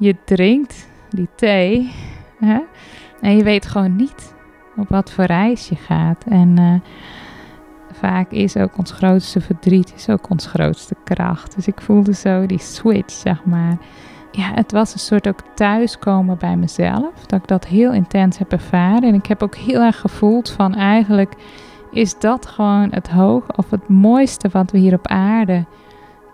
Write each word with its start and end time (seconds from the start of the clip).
je 0.00 0.16
drinkt 0.24 0.88
die 1.10 1.28
thee 1.34 1.92
hè, 2.38 2.60
en 3.20 3.36
je 3.36 3.42
weet 3.42 3.66
gewoon 3.66 3.96
niet 3.96 4.34
op 4.76 4.88
wat 4.88 5.10
voor 5.12 5.24
reis 5.24 5.68
je 5.68 5.76
gaat. 5.76 6.24
En 6.28 6.58
eh, 6.58 6.74
vaak 7.92 8.30
is 8.30 8.56
ook 8.56 8.78
ons 8.78 8.92
grootste 8.92 9.40
verdriet 9.40 9.92
is 9.96 10.08
ook 10.08 10.30
ons 10.30 10.46
grootste 10.46 10.94
kracht. 11.04 11.54
Dus 11.54 11.66
ik 11.66 11.80
voelde 11.80 12.14
zo 12.14 12.46
die 12.46 12.60
switch, 12.60 13.12
zeg 13.12 13.44
maar. 13.44 13.76
Ja, 14.32 14.52
het 14.54 14.72
was 14.72 14.92
een 14.92 14.98
soort 14.98 15.28
ook 15.28 15.42
thuiskomen 15.54 16.38
bij 16.38 16.56
mezelf. 16.56 17.26
Dat 17.26 17.40
ik 17.42 17.48
dat 17.48 17.66
heel 17.66 17.92
intens 17.92 18.38
heb 18.38 18.52
ervaren. 18.52 19.02
En 19.02 19.14
ik 19.14 19.26
heb 19.26 19.42
ook 19.42 19.56
heel 19.56 19.80
erg 19.80 20.00
gevoeld 20.00 20.50
van 20.50 20.74
eigenlijk 20.74 21.34
is 21.90 22.18
dat 22.18 22.46
gewoon 22.46 22.88
het 22.90 23.08
hoog 23.08 23.56
of 23.56 23.70
het 23.70 23.88
mooiste 23.88 24.48
wat 24.48 24.70
we 24.70 24.78
hier 24.78 24.94
op 24.94 25.06
aarde 25.06 25.64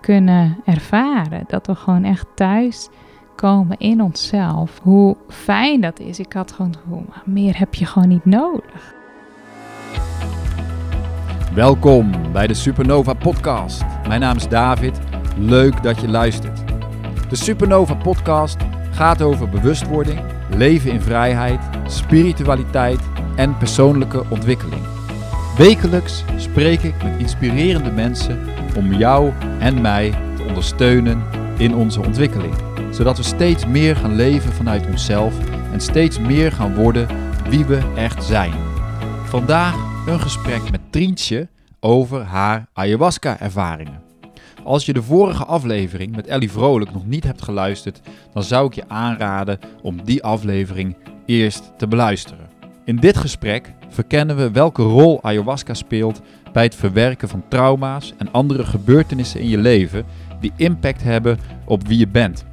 kunnen 0.00 0.56
ervaren. 0.64 1.44
Dat 1.46 1.66
we 1.66 1.74
gewoon 1.74 2.04
echt 2.04 2.26
thuis 2.34 2.88
komen 3.36 3.78
in 3.78 4.02
onszelf. 4.02 4.80
Hoe 4.82 5.16
fijn 5.28 5.80
dat 5.80 6.00
is. 6.00 6.18
Ik 6.18 6.32
had 6.32 6.52
gewoon 6.52 7.06
meer 7.24 7.58
heb 7.58 7.74
je 7.74 7.86
gewoon 7.86 8.08
niet 8.08 8.24
nodig. 8.24 8.94
Welkom 11.54 12.32
bij 12.32 12.46
de 12.46 12.54
Supernova 12.54 13.12
Podcast. 13.12 13.84
Mijn 14.08 14.20
naam 14.20 14.36
is 14.36 14.48
David. 14.48 15.00
Leuk 15.38 15.82
dat 15.82 16.00
je 16.00 16.08
luistert. 16.08 16.60
De 17.28 17.36
Supernova 17.36 17.94
Podcast 17.94 18.56
gaat 18.90 19.22
over 19.22 19.48
bewustwording, 19.48 20.20
leven 20.50 20.90
in 20.90 21.00
vrijheid, 21.00 21.60
spiritualiteit 21.86 23.00
en 23.36 23.58
persoonlijke 23.58 24.24
ontwikkeling. 24.30 24.82
Wekelijks 25.56 26.24
spreek 26.36 26.82
ik 26.82 27.02
met 27.02 27.18
inspirerende 27.18 27.90
mensen 27.90 28.38
om 28.76 28.92
jou 28.92 29.32
en 29.58 29.80
mij 29.80 30.10
te 30.10 30.42
ondersteunen 30.42 31.22
in 31.58 31.74
onze 31.74 32.00
ontwikkeling, 32.04 32.54
zodat 32.96 33.16
we 33.16 33.22
steeds 33.22 33.66
meer 33.66 33.96
gaan 33.96 34.14
leven 34.14 34.52
vanuit 34.52 34.86
onszelf 34.86 35.34
en 35.72 35.80
steeds 35.80 36.18
meer 36.18 36.52
gaan 36.52 36.74
worden 36.74 37.08
wie 37.48 37.64
we 37.64 37.92
echt 37.96 38.24
zijn. 38.24 38.52
Vandaag 39.24 39.74
een 40.06 40.20
gesprek 40.20 40.70
met 40.70 40.80
Trientje 40.90 41.48
over 41.80 42.22
haar 42.22 42.66
ayahuasca-ervaringen. 42.72 44.02
Als 44.64 44.86
je 44.86 44.92
de 44.92 45.02
vorige 45.02 45.44
aflevering 45.44 46.16
met 46.16 46.26
Ellie 46.26 46.50
Vrolijk 46.50 46.92
nog 46.92 47.06
niet 47.06 47.24
hebt 47.24 47.42
geluisterd, 47.42 48.00
dan 48.32 48.42
zou 48.42 48.66
ik 48.66 48.74
je 48.74 48.88
aanraden 48.88 49.58
om 49.82 50.04
die 50.04 50.22
aflevering 50.22 50.96
eerst 51.26 51.72
te 51.78 51.88
beluisteren. 51.88 52.48
In 52.84 52.96
dit 52.96 53.16
gesprek 53.16 53.72
verkennen 53.88 54.36
we 54.36 54.50
welke 54.50 54.82
rol 54.82 55.22
ayahuasca 55.22 55.74
speelt 55.74 56.20
bij 56.52 56.64
het 56.64 56.74
verwerken 56.74 57.28
van 57.28 57.44
trauma's 57.48 58.14
en 58.18 58.32
andere 58.32 58.64
gebeurtenissen 58.64 59.40
in 59.40 59.48
je 59.48 59.58
leven 59.58 60.04
die 60.40 60.52
impact 60.56 61.02
hebben 61.02 61.38
op 61.64 61.86
wie 61.86 61.98
je 61.98 62.08
bent. 62.08 62.44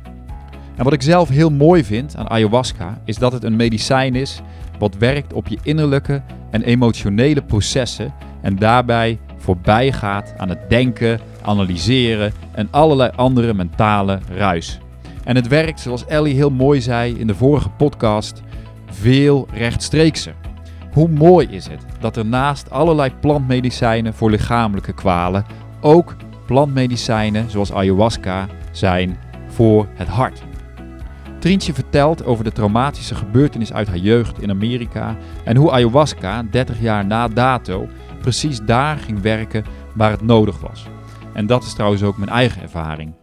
En 0.76 0.84
wat 0.84 0.94
ik 0.94 1.02
zelf 1.02 1.30
heel 1.30 1.50
mooi 1.50 1.84
vind 1.84 2.16
aan 2.16 2.30
ayahuasca 2.30 3.02
is 3.06 3.18
dat 3.18 3.32
het 3.32 3.44
een 3.44 3.56
medicijn 3.56 4.16
is 4.16 4.42
wat 4.80 4.96
werkt 4.96 5.34
op 5.34 5.48
je 5.48 5.58
innerlijke 5.64 6.22
en 6.50 6.62
emotionele 6.62 7.42
processen 7.42 8.14
en 8.42 8.56
daarbij 8.56 9.20
voorbij 9.38 9.92
gaat 9.92 10.34
aan 10.38 10.50
het 10.50 10.70
denken, 10.70 11.20
analyseren 11.42 12.34
en 12.52 12.68
allerlei 12.72 13.12
andere 13.16 13.54
mentale 13.54 14.20
ruis. 14.36 14.80
En 15.24 15.36
het 15.36 15.48
werkt, 15.48 15.80
zoals 15.80 16.06
Ellie 16.06 16.36
heel 16.36 16.50
mooi 16.50 16.82
zei 16.82 17.20
in 17.20 17.28
de 17.28 17.36
vorige 17.36 17.70
podcast, 17.70 18.42
veel 18.86 19.48
rechtstreekser. 19.54 20.34
Hoe 20.94 21.10
mooi 21.10 21.48
is 21.48 21.68
het 21.68 21.86
dat 22.00 22.18
er 22.18 22.26
naast 22.26 22.70
allerlei 22.70 23.12
plantmedicijnen 23.20 24.14
voor 24.14 24.30
lichamelijke 24.30 24.94
kwalen 24.94 25.46
ook 25.82 26.16
plantmedicijnen 26.46 27.50
zoals 27.50 27.74
ayahuasca 27.74 28.48
zijn 28.72 29.18
voor 29.48 29.88
het 29.94 30.08
hart. 30.08 30.44
Trientje 31.44 31.74
vertelt 31.74 32.26
over 32.26 32.44
de 32.44 32.52
traumatische 32.52 33.16
gebeurtenis 33.16 33.74
uit 33.74 33.88
haar 33.88 33.98
jeugd 33.98 34.42
in 34.42 34.50
Amerika 34.50 35.18
en 35.44 35.56
hoe 35.56 35.72
ayahuasca 35.72 36.44
30 36.52 36.82
jaar 36.82 37.06
na 37.06 37.28
dato 37.28 37.88
precies 38.22 38.60
daar 38.60 38.98
ging 38.98 39.22
werken 39.22 39.66
waar 39.96 40.12
het 40.12 40.22
nodig 40.22 40.60
was. 40.60 40.86
En 41.34 41.46
dat 41.46 41.64
is 41.64 41.74
trouwens 41.74 42.04
ook 42.04 42.18
mijn 42.18 42.30
eigen 42.30 42.62
ervaring. 42.62 43.14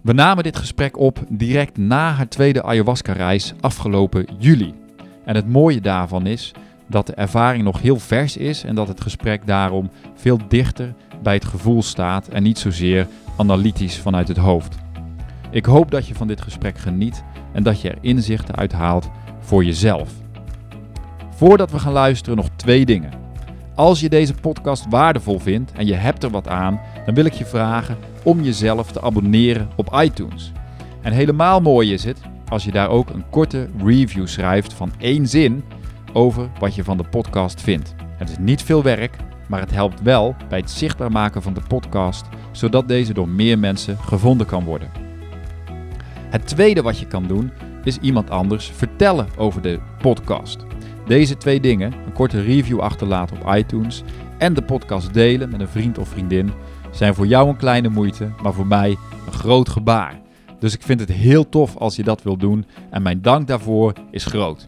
We 0.00 0.12
namen 0.12 0.44
dit 0.44 0.56
gesprek 0.56 0.98
op 0.98 1.18
direct 1.28 1.78
na 1.78 2.12
haar 2.12 2.28
tweede 2.28 2.62
ayahuasca-reis 2.62 3.54
afgelopen 3.60 4.26
juli. 4.38 4.74
En 5.24 5.34
het 5.34 5.48
mooie 5.48 5.80
daarvan 5.80 6.26
is 6.26 6.52
dat 6.86 7.06
de 7.06 7.14
ervaring 7.14 7.64
nog 7.64 7.80
heel 7.80 7.98
vers 7.98 8.36
is 8.36 8.64
en 8.64 8.74
dat 8.74 8.88
het 8.88 9.00
gesprek 9.00 9.46
daarom 9.46 9.90
veel 10.14 10.38
dichter 10.48 10.94
bij 11.22 11.34
het 11.34 11.44
gevoel 11.44 11.82
staat 11.82 12.28
en 12.28 12.42
niet 12.42 12.58
zozeer 12.58 13.06
analytisch 13.36 13.98
vanuit 13.98 14.28
het 14.28 14.36
hoofd. 14.36 14.88
Ik 15.50 15.64
hoop 15.64 15.90
dat 15.90 16.06
je 16.06 16.14
van 16.14 16.26
dit 16.26 16.40
gesprek 16.40 16.78
geniet 16.78 17.24
en 17.52 17.62
dat 17.62 17.80
je 17.80 17.90
er 17.90 17.98
inzichten 18.00 18.56
uit 18.56 18.72
haalt 18.72 19.10
voor 19.40 19.64
jezelf. 19.64 20.12
Voordat 21.30 21.70
we 21.70 21.78
gaan 21.78 21.92
luisteren 21.92 22.36
nog 22.36 22.48
twee 22.56 22.84
dingen. 22.84 23.10
Als 23.74 24.00
je 24.00 24.08
deze 24.08 24.34
podcast 24.34 24.86
waardevol 24.88 25.38
vindt 25.38 25.72
en 25.72 25.86
je 25.86 25.94
hebt 25.94 26.22
er 26.22 26.30
wat 26.30 26.48
aan, 26.48 26.80
dan 27.04 27.14
wil 27.14 27.24
ik 27.24 27.32
je 27.32 27.44
vragen 27.44 27.96
om 28.22 28.40
jezelf 28.42 28.92
te 28.92 29.02
abonneren 29.02 29.68
op 29.76 29.98
iTunes. 30.02 30.52
En 31.02 31.12
helemaal 31.12 31.60
mooi 31.60 31.92
is 31.92 32.04
het 32.04 32.20
als 32.48 32.64
je 32.64 32.72
daar 32.72 32.88
ook 32.88 33.10
een 33.10 33.24
korte 33.30 33.68
review 33.84 34.26
schrijft 34.26 34.72
van 34.72 34.92
één 34.98 35.26
zin 35.26 35.64
over 36.12 36.48
wat 36.58 36.74
je 36.74 36.84
van 36.84 36.96
de 36.96 37.04
podcast 37.10 37.60
vindt. 37.60 37.94
Het 38.16 38.30
is 38.30 38.38
niet 38.38 38.62
veel 38.62 38.82
werk, 38.82 39.16
maar 39.48 39.60
het 39.60 39.70
helpt 39.70 40.02
wel 40.02 40.36
bij 40.48 40.58
het 40.58 40.70
zichtbaar 40.70 41.12
maken 41.12 41.42
van 41.42 41.54
de 41.54 41.62
podcast, 41.68 42.26
zodat 42.50 42.88
deze 42.88 43.12
door 43.12 43.28
meer 43.28 43.58
mensen 43.58 43.98
gevonden 43.98 44.46
kan 44.46 44.64
worden. 44.64 45.09
Het 46.30 46.46
tweede 46.46 46.82
wat 46.82 46.98
je 46.98 47.06
kan 47.06 47.26
doen, 47.26 47.50
is 47.84 47.98
iemand 47.98 48.30
anders 48.30 48.70
vertellen 48.74 49.28
over 49.36 49.62
de 49.62 49.78
podcast. 49.98 50.58
Deze 51.06 51.36
twee 51.36 51.60
dingen, 51.60 51.92
een 52.06 52.12
korte 52.12 52.42
review 52.42 52.80
achterlaten 52.80 53.36
op 53.36 53.54
iTunes 53.54 54.02
en 54.38 54.54
de 54.54 54.62
podcast 54.62 55.14
delen 55.14 55.50
met 55.50 55.60
een 55.60 55.68
vriend 55.68 55.98
of 55.98 56.08
vriendin, 56.08 56.52
zijn 56.90 57.14
voor 57.14 57.26
jou 57.26 57.48
een 57.48 57.56
kleine 57.56 57.88
moeite, 57.88 58.28
maar 58.42 58.52
voor 58.52 58.66
mij 58.66 58.96
een 59.26 59.32
groot 59.32 59.68
gebaar. 59.68 60.20
Dus 60.58 60.74
ik 60.74 60.82
vind 60.82 61.00
het 61.00 61.12
heel 61.12 61.48
tof 61.48 61.76
als 61.76 61.96
je 61.96 62.02
dat 62.02 62.22
wilt 62.22 62.40
doen 62.40 62.66
en 62.90 63.02
mijn 63.02 63.22
dank 63.22 63.46
daarvoor 63.46 63.92
is 64.10 64.24
groot. 64.24 64.64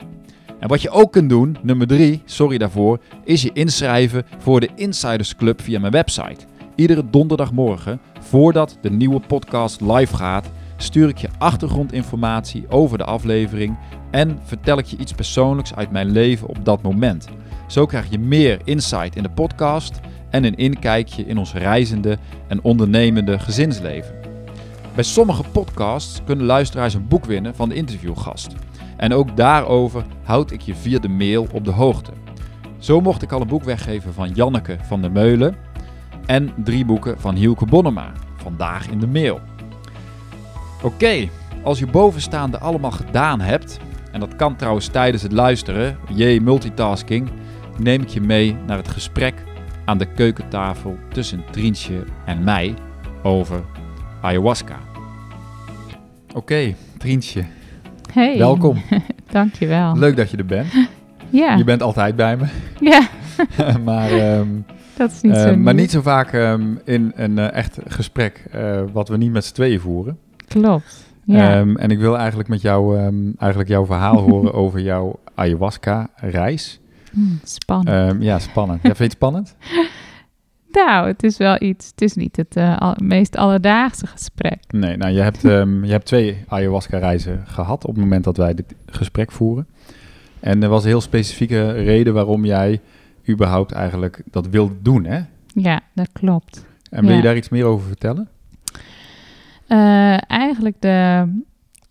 En 0.59 0.69
wat 0.69 0.83
je 0.83 0.91
ook 0.91 1.13
kunt 1.13 1.29
doen, 1.29 1.57
nummer 1.63 1.87
3, 1.87 2.23
sorry 2.25 2.59
daarvoor, 2.59 2.99
is 3.25 3.43
je 3.43 3.53
inschrijven 3.53 4.27
voor 4.39 4.61
de 4.61 4.69
Insiders 4.75 5.37
Club 5.37 5.63
via 5.63 5.81
mijn 5.81 5.93
website. 5.93 6.45
Iedere 6.75 7.11
donderdagmorgen, 7.11 8.01
voordat 8.21 8.79
de 8.81 8.91
nieuwe 8.91 9.21
podcast 9.21 9.81
live 9.81 10.17
gaat, 10.17 10.51
stuur 10.83 11.09
ik 11.09 11.19
je 11.19 11.29
achtergrondinformatie 11.39 12.65
over 12.69 12.99
de 12.99 13.05
aflevering 13.05 13.77
en 14.11 14.39
vertel 14.45 14.79
ik 14.79 14.85
je 14.85 14.97
iets 14.97 15.13
persoonlijks 15.13 15.75
uit 15.75 15.91
mijn 15.91 16.11
leven 16.11 16.49
op 16.49 16.65
dat 16.65 16.83
moment. 16.83 17.29
Zo 17.67 17.87
krijg 17.87 18.11
je 18.11 18.19
meer 18.19 18.61
insight 18.65 19.17
in 19.17 19.23
de 19.23 19.31
podcast 19.31 20.01
en 20.31 20.45
een 20.45 20.57
inkijkje 20.57 21.27
in 21.27 21.39
ons 21.39 21.53
reizende 21.53 22.19
en 22.49 22.63
ondernemende 22.63 23.39
gezinsleven. 23.39 24.15
Bij 24.95 25.05
sommige 25.05 25.43
podcasts 25.53 26.21
kunnen 26.25 26.47
luisteraars 26.47 26.95
een 26.95 27.09
boek 27.09 27.25
winnen 27.25 27.55
van 27.55 27.69
de 27.69 27.75
interviewgast. 27.75 28.55
En 28.97 29.13
ook 29.13 29.37
daarover 29.37 30.05
houd 30.23 30.51
ik 30.51 30.61
je 30.61 30.75
via 30.75 30.99
de 30.99 31.09
mail 31.09 31.47
op 31.53 31.65
de 31.65 31.71
hoogte. 31.71 32.13
Zo 32.79 33.01
mocht 33.01 33.23
ik 33.23 33.33
al 33.33 33.41
een 33.41 33.47
boek 33.47 33.65
weggeven 33.65 34.15
van 34.15 34.31
Janneke 34.31 34.77
van 34.83 35.01
der 35.01 35.13
Meulen 35.13 35.57
en 36.27 36.53
drie 36.65 36.85
boeken 36.85 37.21
van 37.21 37.35
Hielke 37.35 37.67
Bonnema, 37.67 38.13
vandaag 38.37 38.89
in 38.89 38.99
de 38.99 39.07
mail. 39.07 39.41
Oké, 40.83 41.29
als 41.63 41.79
je 41.79 41.87
bovenstaande 41.87 42.59
allemaal 42.59 42.91
gedaan 42.91 43.41
hebt, 43.41 43.79
en 44.13 44.21
dat 44.21 44.37
kan 44.37 44.57
trouwens 44.57 44.87
tijdens 44.89 45.23
het 45.23 45.33
luisteren, 45.33 45.97
jee 46.15 46.41
multitasking, 46.41 47.29
neem 47.79 48.03
ik 48.03 48.09
je 48.09 48.21
mee 48.21 48.57
naar 48.67 48.77
het 48.77 48.89
gesprek 48.89 49.35
aan 49.85 49.99
de 49.99 50.07
keukentafel 50.07 50.97
tussen 51.09 51.45
Trientje 51.51 52.05
en 52.27 52.45
mij 52.45 52.75
over 53.23 53.63
ayahuasca. 54.21 54.77
Oké, 56.35 56.75
Trientje, 56.99 57.45
Hey, 58.13 58.39
welkom. 58.39 58.83
dankjewel. 59.31 59.97
Leuk 59.99 60.17
dat 60.17 60.31
je 60.31 60.37
er 60.37 60.47
bent. 60.47 60.73
Ja, 61.31 61.57
Je 61.57 61.65
bent 61.65 61.83
altijd 61.83 62.17
bij 62.17 62.37
me, 62.37 62.45
ja 62.91 63.09
maar, 63.85 64.11
ehm, 64.11 64.49
dat 64.97 65.11
is 65.11 65.21
niet 65.21 65.37
zo 65.37 65.45
maar 65.45 65.57
nieuw. 65.57 65.83
niet 65.83 65.91
zo 65.91 66.01
vaak 66.01 66.33
ehm, 66.33 66.75
in 66.85 67.13
een 67.15 67.39
eh, 67.39 67.53
echt 67.53 67.79
gesprek 67.87 68.45
eh, 68.51 68.81
wat 68.93 69.09
we 69.09 69.17
niet 69.17 69.33
met 69.33 69.45
z'n 69.45 69.55
tweeën 69.55 69.81
voeren. 69.81 70.19
Klopt. 70.53 71.05
Ja. 71.25 71.59
Ehm, 71.61 71.77
en 71.77 71.91
ik 71.91 71.99
wil 71.99 72.19
eigenlijk 72.19 72.49
met 72.49 72.61
jou 72.61 72.99
ehm, 72.99 73.31
eigenlijk 73.39 73.71
jouw 73.71 73.87
verhaal 73.87 74.17
horen 74.29 74.53
over 74.55 74.81
jouw 74.81 75.19
ayahuasca-reis. 75.35 76.81
Hmm, 77.13 77.41
spannend. 77.43 77.89
Ehm, 77.89 78.23
ja, 78.23 78.39
spannend. 78.39 78.79
Ja, 78.83 78.87
vind 78.95 78.99
je 78.99 79.05
het 79.05 79.13
spannend? 79.13 79.57
nou, 80.85 81.07
het 81.07 81.23
is 81.23 81.37
wel 81.37 81.63
iets. 81.63 81.87
Het 81.91 82.03
is 82.03 82.15
niet 82.15 82.37
het 82.37 82.57
eh, 82.57 82.79
al- 82.79 82.97
meest 83.03 83.37
alledaagse 83.37 84.07
gesprek. 84.07 84.59
Nee, 84.69 84.97
nou, 84.97 85.13
je 85.13 85.21
hebt, 85.21 85.41
je 85.89 85.91
hebt 85.91 86.07
twee 86.07 86.45
ayahuasca-reizen 86.49 87.43
gehad 87.47 87.85
op 87.87 87.95
het 87.95 88.03
moment 88.05 88.25
dat 88.25 88.37
wij 88.37 88.55
dit 88.55 88.75
gesprek 88.87 89.33
voeren. 89.33 89.67
En 90.41 90.63
er 90.63 90.69
was 90.69 90.83
een 90.83 90.89
heel 90.89 91.01
specifieke 91.01 91.71
reden 91.71 92.15
waarom 92.15 92.45
jij 92.45 92.81
überhaupt 93.29 93.73
eigenlijk 93.73 94.23
dat 94.31 94.49
wilde 94.49 94.75
doen, 94.83 95.05
hè? 95.05 95.21
Ja, 95.55 95.81
dat 95.95 96.09
klopt. 96.13 96.65
En 96.91 97.07
wil 97.07 97.17
je 97.17 97.23
daar 97.23 97.37
iets 97.37 97.49
meer 97.49 97.65
over 97.65 97.87
vertellen? 97.87 98.29
Eh, 99.73 100.31
eigenlijk 100.31 100.77
de 100.79 101.29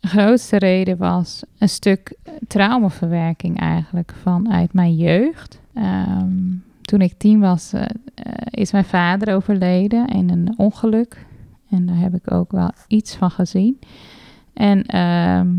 grootste 0.01 0.57
reden 0.57 0.97
was 0.97 1.43
een 1.57 1.69
stuk 1.69 2.15
traumaverwerking 2.47 3.59
eigenlijk 3.59 4.13
vanuit 4.21 4.73
mijn 4.73 4.95
jeugd. 4.95 5.59
Ehm, 5.73 6.53
toen 6.81 7.01
ik 7.01 7.13
tien 7.17 7.39
was, 7.39 7.73
uh, 7.73 7.81
is 8.49 8.71
mijn 8.71 8.85
vader 8.85 9.35
overleden 9.35 10.07
in 10.07 10.29
een 10.29 10.53
ongeluk. 10.57 11.25
En 11.69 11.85
daar 11.85 11.97
heb 11.97 12.13
ik 12.13 12.31
ook 12.31 12.51
wel 12.51 12.71
iets 12.87 13.15
van 13.15 13.31
gezien. 13.31 13.79
En 14.53 14.85
ehm, 14.85 15.49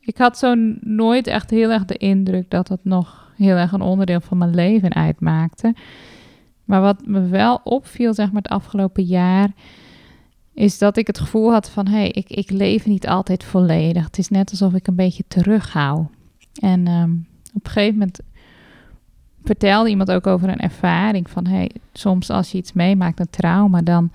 ik 0.00 0.18
had 0.18 0.38
zo 0.38 0.54
nooit 0.80 1.26
echt 1.26 1.50
heel 1.50 1.70
erg 1.70 1.84
de 1.84 1.96
indruk 1.96 2.50
dat 2.50 2.68
het 2.68 2.84
nog 2.84 3.32
heel 3.36 3.56
erg 3.56 3.72
een 3.72 3.80
onderdeel 3.80 4.20
van 4.20 4.38
mijn 4.38 4.54
leven 4.54 4.94
uitmaakte. 4.94 5.74
Maar 6.64 6.80
wat 6.80 7.06
me 7.06 7.28
wel 7.28 7.60
opviel, 7.64 8.14
zeg 8.14 8.32
maar, 8.32 8.42
het 8.42 8.52
afgelopen 8.52 9.04
jaar, 9.04 9.50
is 10.54 10.78
dat 10.78 10.96
ik 10.96 11.06
het 11.06 11.18
gevoel 11.18 11.52
had 11.52 11.70
van, 11.70 11.86
hé, 11.86 11.96
hey, 11.96 12.08
ik, 12.08 12.28
ik 12.28 12.50
leef 12.50 12.86
niet 12.86 13.08
altijd 13.08 13.44
volledig. 13.44 14.04
Het 14.04 14.18
is 14.18 14.28
net 14.28 14.50
alsof 14.50 14.74
ik 14.74 14.86
een 14.86 14.94
beetje 14.94 15.24
terughoud. 15.28 16.06
En 16.60 16.86
um, 16.88 17.26
op 17.54 17.64
een 17.64 17.70
gegeven 17.70 17.98
moment 17.98 18.20
vertelde 19.44 19.88
iemand 19.88 20.10
ook 20.10 20.26
over 20.26 20.48
een 20.48 20.60
ervaring 20.60 21.30
van, 21.30 21.46
hey, 21.46 21.70
soms 21.92 22.30
als 22.30 22.52
je 22.52 22.58
iets 22.58 22.72
meemaakt, 22.72 23.20
een 23.20 23.30
trauma, 23.30 23.82
dan 23.82 24.10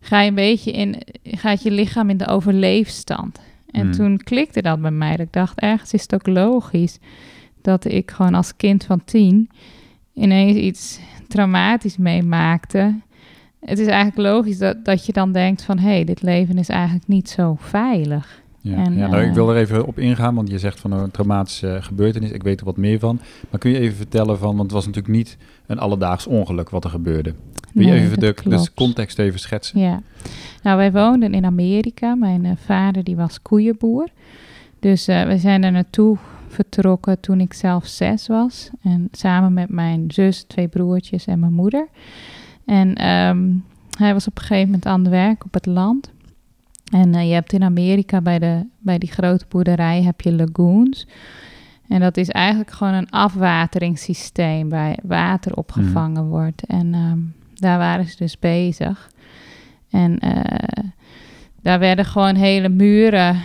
ga 0.00 0.20
je 0.20 0.28
een 0.28 0.34
beetje 0.34 0.72
in, 0.72 1.02
gaat 1.22 1.62
je 1.62 1.70
lichaam 1.70 2.10
in 2.10 2.16
de 2.16 2.26
overleefstand. 2.28 3.40
En 3.70 3.80
hmm. 3.80 3.92
toen 3.92 4.16
klikte 4.16 4.62
dat 4.62 4.80
bij 4.80 4.90
mij. 4.90 5.16
Dat 5.16 5.26
ik 5.26 5.32
dacht, 5.32 5.58
ergens 5.58 5.92
is 5.92 6.02
het 6.02 6.14
ook 6.14 6.26
logisch 6.26 6.98
dat 7.62 7.84
ik 7.84 8.10
gewoon 8.10 8.34
als 8.34 8.56
kind 8.56 8.84
van 8.84 9.04
tien 9.04 9.50
ineens 10.14 10.56
iets 10.56 11.00
traumatisch 11.28 11.96
meemaakte. 11.96 12.94
Het 13.60 13.78
is 13.78 13.86
eigenlijk 13.86 14.28
logisch 14.28 14.58
dat, 14.58 14.84
dat 14.84 15.06
je 15.06 15.12
dan 15.12 15.32
denkt 15.32 15.62
van... 15.62 15.78
hé, 15.78 15.88
hey, 15.88 16.04
dit 16.04 16.22
leven 16.22 16.58
is 16.58 16.68
eigenlijk 16.68 17.08
niet 17.08 17.28
zo 17.28 17.56
veilig. 17.58 18.42
Ja, 18.60 18.84
en, 18.84 18.96
ja 18.96 19.06
nou, 19.06 19.22
ik 19.22 19.28
eh, 19.28 19.34
wil 19.34 19.50
er 19.50 19.56
even 19.56 19.86
op 19.86 19.98
ingaan, 19.98 20.34
want 20.34 20.50
je 20.50 20.58
zegt 20.58 20.80
van 20.80 20.92
een 20.92 21.10
traumatische 21.10 21.78
gebeurtenis. 21.80 22.30
Ik 22.30 22.42
weet 22.42 22.60
er 22.60 22.66
wat 22.66 22.76
meer 22.76 22.98
van. 22.98 23.20
Maar 23.50 23.60
kun 23.60 23.70
je 23.70 23.78
even 23.78 23.96
vertellen 23.96 24.38
van, 24.38 24.48
want 24.48 24.62
het 24.62 24.70
was 24.70 24.86
natuurlijk 24.86 25.14
niet 25.14 25.36
een 25.66 25.78
alledaags 25.78 26.26
ongeluk 26.26 26.70
wat 26.70 26.84
er 26.84 26.90
gebeurde. 26.90 27.34
Wil 27.72 27.86
je 27.86 27.92
even 27.92 28.20
de 28.20 28.68
context 28.74 29.18
even 29.18 29.40
schetsen? 29.40 29.80
Ja, 29.80 30.02
nou 30.62 30.76
wij 30.76 30.92
woonden 30.92 31.34
in 31.34 31.44
Amerika. 31.44 32.14
Mijn 32.14 32.44
uh, 32.44 32.52
vader 32.64 33.04
die 33.04 33.16
was 33.16 33.42
koeienboer. 33.42 34.08
Dus 34.80 35.08
uh, 35.08 35.22
we 35.26 35.38
zijn 35.38 35.64
er 35.64 35.72
naartoe 35.72 36.16
vertrokken 36.48 37.20
toen 37.20 37.40
ik 37.40 37.52
zelf 37.52 37.86
zes 37.86 38.26
was. 38.26 38.70
En 38.82 39.08
samen 39.12 39.52
met 39.52 39.68
mijn 39.68 40.04
zus, 40.08 40.42
twee 40.42 40.68
broertjes 40.68 41.24
en 41.24 41.40
mijn 41.40 41.52
moeder. 41.52 41.88
En 42.68 43.08
um, 43.08 43.64
hij 43.98 44.12
was 44.12 44.26
op 44.26 44.38
een 44.38 44.44
gegeven 44.44 44.66
moment 44.66 44.86
aan 44.86 45.00
het 45.00 45.08
werk 45.08 45.44
op 45.44 45.54
het 45.54 45.66
land. 45.66 46.12
En 46.92 47.14
uh, 47.14 47.28
je 47.28 47.34
hebt 47.34 47.52
in 47.52 47.62
Amerika 47.62 48.20
bij, 48.20 48.38
de, 48.38 48.66
bij 48.78 48.98
die 48.98 49.12
grote 49.12 49.44
boerderij 49.48 50.02
heb 50.02 50.20
je 50.20 50.32
lagoons. 50.32 51.06
En 51.88 52.00
dat 52.00 52.16
is 52.16 52.28
eigenlijk 52.28 52.70
gewoon 52.70 52.94
een 52.94 53.10
afwateringssysteem 53.10 54.68
waar 54.68 54.98
water 55.02 55.56
opgevangen 55.56 56.22
mm. 56.22 56.28
wordt. 56.28 56.66
En 56.66 56.94
um, 56.94 57.34
daar 57.54 57.78
waren 57.78 58.06
ze 58.06 58.16
dus 58.16 58.38
bezig. 58.38 59.10
En 59.90 60.18
uh, 60.24 60.90
daar 61.62 61.78
werden 61.78 62.04
gewoon 62.04 62.34
hele 62.34 62.68
muren 62.68 63.40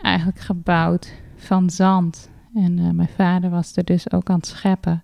eigenlijk 0.00 0.40
gebouwd 0.40 1.12
van 1.36 1.70
zand. 1.70 2.30
En 2.54 2.78
uh, 2.78 2.90
mijn 2.90 3.08
vader 3.16 3.50
was 3.50 3.76
er 3.76 3.84
dus 3.84 4.10
ook 4.10 4.30
aan 4.30 4.36
het 4.36 4.46
scheppen. 4.46 5.02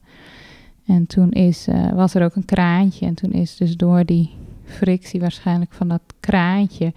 En 0.90 1.06
toen 1.06 1.30
is, 1.30 1.68
uh, 1.68 1.92
was 1.92 2.14
er 2.14 2.24
ook 2.24 2.34
een 2.34 2.44
kraantje. 2.44 3.06
En 3.06 3.14
toen 3.14 3.30
is 3.30 3.56
dus 3.56 3.76
door 3.76 4.04
die 4.04 4.30
frictie 4.64 5.20
waarschijnlijk 5.20 5.72
van 5.72 5.88
dat 5.88 6.02
kraantje... 6.20 6.92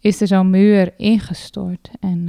is 0.00 0.20
er 0.20 0.26
zo'n 0.26 0.50
muur 0.50 0.92
ingestort. 0.96 1.90
En 2.00 2.28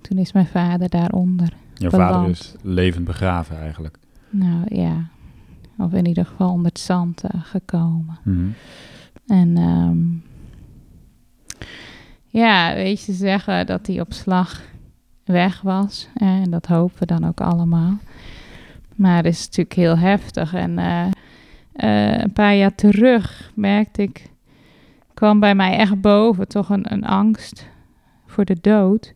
toen 0.00 0.18
is 0.18 0.32
mijn 0.32 0.46
vader 0.46 0.88
daaronder 0.88 1.52
Jouw 1.74 1.90
vader 1.90 2.30
is 2.30 2.54
levend 2.62 3.04
begraven 3.04 3.58
eigenlijk? 3.58 3.98
Nou 4.30 4.74
ja, 4.74 5.08
of 5.78 5.92
in 5.92 6.06
ieder 6.06 6.26
geval 6.26 6.50
onder 6.50 6.66
het 6.66 6.80
zand 6.80 7.22
gekomen. 7.36 8.18
Mm 8.22 8.54
En 9.26 9.56
um, 9.56 10.22
ja, 12.26 12.74
weet 12.74 13.04
je, 13.04 13.12
zeggen 13.12 13.66
dat 13.66 13.86
hij 13.86 14.00
op 14.00 14.12
slag 14.12 14.62
weg 15.24 15.60
was. 15.60 16.08
en 16.14 16.50
dat 16.50 16.66
hopen 16.66 16.98
we 16.98 17.06
dan 17.06 17.26
ook 17.26 17.40
allemaal. 17.40 17.98
Maar 18.94 19.16
het 19.16 19.26
is 19.26 19.44
natuurlijk 19.44 19.76
heel 19.76 19.98
heftig. 19.98 20.54
En 20.54 20.78
uh, 20.78 21.06
uh, 21.76 22.18
een 22.18 22.32
paar 22.32 22.54
jaar 22.54 22.74
terug 22.74 23.52
merkte 23.54 24.02
ik, 24.02 24.30
kwam 25.14 25.40
bij 25.40 25.54
mij 25.54 25.76
echt 25.76 26.00
boven 26.00 26.48
toch 26.48 26.68
een, 26.68 26.92
een 26.92 27.04
angst 27.04 27.68
voor 28.26 28.44
de 28.44 28.56
dood. 28.60 29.14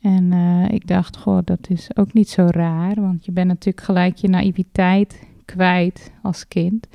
En 0.00 0.32
uh, 0.32 0.68
ik 0.68 0.86
dacht, 0.86 1.16
goh, 1.16 1.38
dat 1.44 1.68
is 1.68 1.96
ook 1.96 2.12
niet 2.12 2.28
zo 2.28 2.46
raar, 2.50 2.94
want 2.94 3.24
je 3.24 3.32
bent 3.32 3.46
natuurlijk 3.46 3.84
gelijk 3.84 4.16
je 4.16 4.28
naïviteit 4.28 5.26
kwijt 5.44 6.12
als 6.22 6.48
kind. 6.48 6.86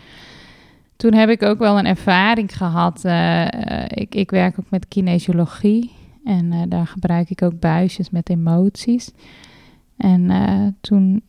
Toen 0.95 1.13
heb 1.13 1.29
ik 1.29 1.43
ook 1.43 1.59
wel 1.59 1.79
een 1.79 1.85
ervaring 1.85 2.57
gehad. 2.57 3.03
Ik, 3.87 4.15
ik 4.15 4.31
werk 4.31 4.59
ook 4.59 4.69
met 4.69 4.87
kinesiologie 4.87 5.91
en 6.23 6.69
daar 6.69 6.87
gebruik 6.87 7.29
ik 7.29 7.41
ook 7.41 7.59
buisjes 7.59 8.09
met 8.09 8.29
emoties. 8.29 9.11
En 9.97 10.31
toen 10.81 11.23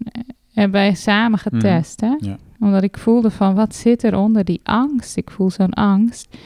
hebben 0.52 0.96
samen 0.96 1.38
mhm. 1.42 1.54
getest, 1.54 2.00
hè? 2.00 2.14
Ja. 2.18 2.36
omdat 2.60 2.82
ik 2.82 2.98
voelde 2.98 3.30
van 3.30 3.54
wat 3.54 3.74
zit 3.74 4.02
er 4.02 4.16
onder 4.16 4.44
die 4.44 4.60
angst. 4.62 5.16
Ik 5.16 5.30
voel 5.30 5.50
zo'n 5.50 5.72
angst. 5.72 6.36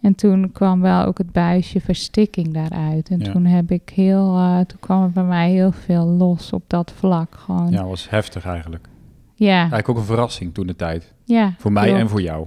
En 0.00 0.14
toen 0.14 0.52
kwam 0.52 0.80
wel 0.80 1.04
ook 1.04 1.18
het 1.18 1.32
buisje 1.32 1.80
verstikking 1.80 2.52
daaruit. 2.54 3.08
En 3.08 3.18
toen 3.18 3.44
heb 3.44 3.70
ik 3.70 3.90
heel, 3.94 4.36
uh, 4.36 4.60
toen 4.60 4.78
kwam 4.80 5.02
er 5.02 5.10
bij 5.10 5.24
mij 5.24 5.50
heel 5.50 5.72
veel 5.72 6.06
los 6.06 6.52
op 6.52 6.62
dat 6.66 6.92
vlak. 6.96 7.34
Gewoon. 7.34 7.70
Ja, 7.70 7.84
was 7.84 8.10
heftig 8.10 8.44
eigenlijk. 8.44 8.88
Ja. 9.34 9.58
Eigenlijk 9.58 9.88
ook 9.88 9.96
een 9.96 10.04
verrassing 10.04 10.54
toen 10.54 10.66
de 10.66 10.76
tijd. 10.76 11.12
Ja. 11.24 11.54
Voor 11.58 11.72
mij 11.72 11.94
en 11.94 12.08
voor 12.08 12.22
jou. 12.22 12.46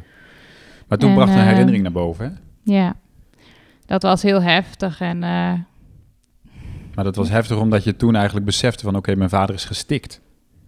Maar 0.88 0.98
toen 0.98 1.14
bracht 1.14 1.34
een 1.34 1.40
uh, 1.40 1.46
herinnering 1.46 1.84
naar 1.84 1.92
boven, 1.92 2.26
hè? 2.26 2.32
Ja. 2.74 2.96
Dat 3.86 4.02
was 4.02 4.22
heel 4.22 4.42
heftig 4.42 5.02
en... 5.02 5.16
Uh, 5.16 5.54
maar 6.96 7.04
dat 7.04 7.16
was 7.16 7.30
heftig 7.30 7.58
omdat 7.58 7.84
je 7.84 7.96
toen 7.96 8.16
eigenlijk 8.16 8.46
besefte 8.46 8.84
van... 8.84 8.96
oké, 8.96 9.16
mijn 9.16 9.30
vader 9.30 9.56
is 9.56 9.66
gestikt. 9.66 10.22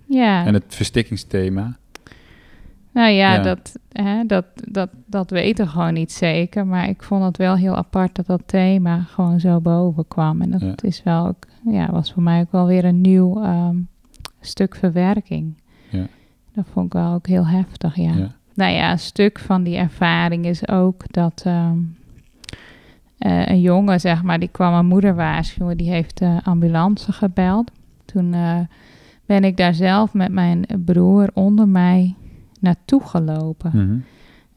Ja. 0.08 0.46
En 0.46 0.54
het 0.54 0.64
verstikkingsthema 0.68 1.78
nou 2.98 3.12
ja, 3.12 3.40
Dat, 3.40 3.80
hè, 3.92 4.26
dat, 4.26 4.46
dat, 4.68 4.90
dat 5.06 5.30
weten 5.30 5.66
we 5.66 5.72
gewoon 5.72 5.94
niet 5.94 6.12
zeker. 6.12 6.68
Maar 6.68 6.90
ik 6.90 7.04
vond 7.04 7.24
het 7.24 7.38
wel 7.38 7.56
heel 7.56 7.76
apart 7.76 8.16
dat 8.16 8.26
dat 8.26 8.42
thema 8.46 9.00
gewoon 9.00 9.40
zo 9.40 9.60
boven 9.62 10.08
kwam. 10.08 10.42
En 10.42 10.52
dat 10.52 10.84
is 10.84 11.04
wel 11.04 11.28
ook, 11.28 11.46
ja, 11.70 11.92
was 11.92 12.14
voor 12.14 12.24
mij 12.24 12.42
ook 12.42 12.52
wel 12.52 12.66
weer 12.66 12.86
een 12.86 13.02
nieuw 13.02 13.44
um, 13.44 13.88
stuk 14.42 14.76
verwerking. 14.76 15.62
Ja. 15.90 16.08
Dat 16.54 16.66
vond 16.72 16.86
ik 16.86 16.94
wel 16.94 17.14
ook 17.14 17.28
heel 17.28 17.48
heftig, 17.48 17.96
ja. 17.96 18.14
ja. 18.16 18.36
Nou 18.54 18.74
ja, 18.74 18.92
een 18.92 19.00
stuk 19.00 19.40
van 19.40 19.64
die 19.64 19.78
ervaring 19.78 20.46
is 20.46 20.68
ook 20.68 21.14
dat 21.14 21.44
um, 21.48 21.98
uh, 23.20 23.46
een 23.46 23.62
jongen, 23.62 24.00
zeg 24.00 24.24
maar, 24.24 24.40
die 24.40 24.50
kwam 24.52 24.72
mijn 24.72 24.86
moeder 24.86 25.16
waarschuwen. 25.16 25.78
Die 25.78 25.90
heeft 25.90 26.18
de 26.18 26.40
ambulance 26.44 27.12
gebeld. 27.12 27.72
Toen 28.06 28.34
uh, 28.34 28.60
ben 29.28 29.44
ik 29.44 29.58
daar 29.58 29.74
zelf 29.74 30.14
met 30.14 30.32
mijn 30.32 30.66
broer 30.86 31.30
onder 31.34 31.68
mij 31.68 32.16
naartoe 32.60 33.02
gelopen. 33.04 33.72
Mhm. 33.74 33.98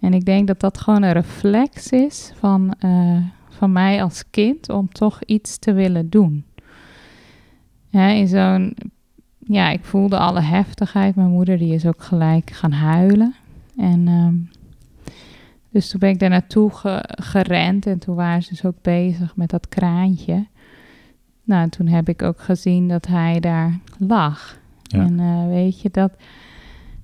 En 0.00 0.14
ik 0.14 0.24
denk 0.24 0.46
dat 0.46 0.60
dat 0.60 0.78
gewoon 0.78 1.02
een 1.02 1.12
reflex 1.12 1.90
is 1.90 2.32
van, 2.34 2.74
uh, 2.84 3.18
van 3.48 3.72
mij 3.72 4.02
als 4.02 4.24
kind 4.30 4.68
om 4.68 4.88
toch 4.88 5.22
iets 5.24 5.58
te 5.58 5.72
willen 5.72 6.10
doen. 6.10 6.44
Ja, 7.88 8.08
in 8.08 8.28
zo'n, 8.28 8.76
ja, 9.38 9.70
ik 9.70 9.84
voelde 9.84 10.18
alle 10.18 10.40
heftigheid. 10.40 11.14
Mijn 11.14 11.30
moeder 11.30 11.58
die 11.58 11.74
is 11.74 11.86
ook 11.86 12.02
gelijk 12.02 12.50
gaan 12.50 12.72
huilen. 12.72 13.34
En 13.76 14.08
um, 14.08 14.50
dus 15.70 15.88
toen 15.88 16.00
ben 16.00 16.10
ik 16.10 16.18
daar 16.18 16.30
naartoe 16.30 16.70
gerend 17.04 17.86
en 17.86 17.98
toen 17.98 18.14
waren 18.14 18.42
ze 18.42 18.48
dus 18.48 18.64
ook 18.64 18.82
bezig 18.82 19.36
met 19.36 19.50
dat 19.50 19.68
kraantje. 19.68 20.46
Nou, 21.44 21.68
toen 21.68 21.86
heb 21.86 22.08
ik 22.08 22.22
ook 22.22 22.40
gezien 22.40 22.88
dat 22.88 23.06
hij 23.06 23.40
daar 23.40 23.78
lag. 23.98 24.58
En 24.90 25.18
uh, 25.20 25.46
weet 25.46 25.80
je, 25.80 25.90
dat, 25.90 26.12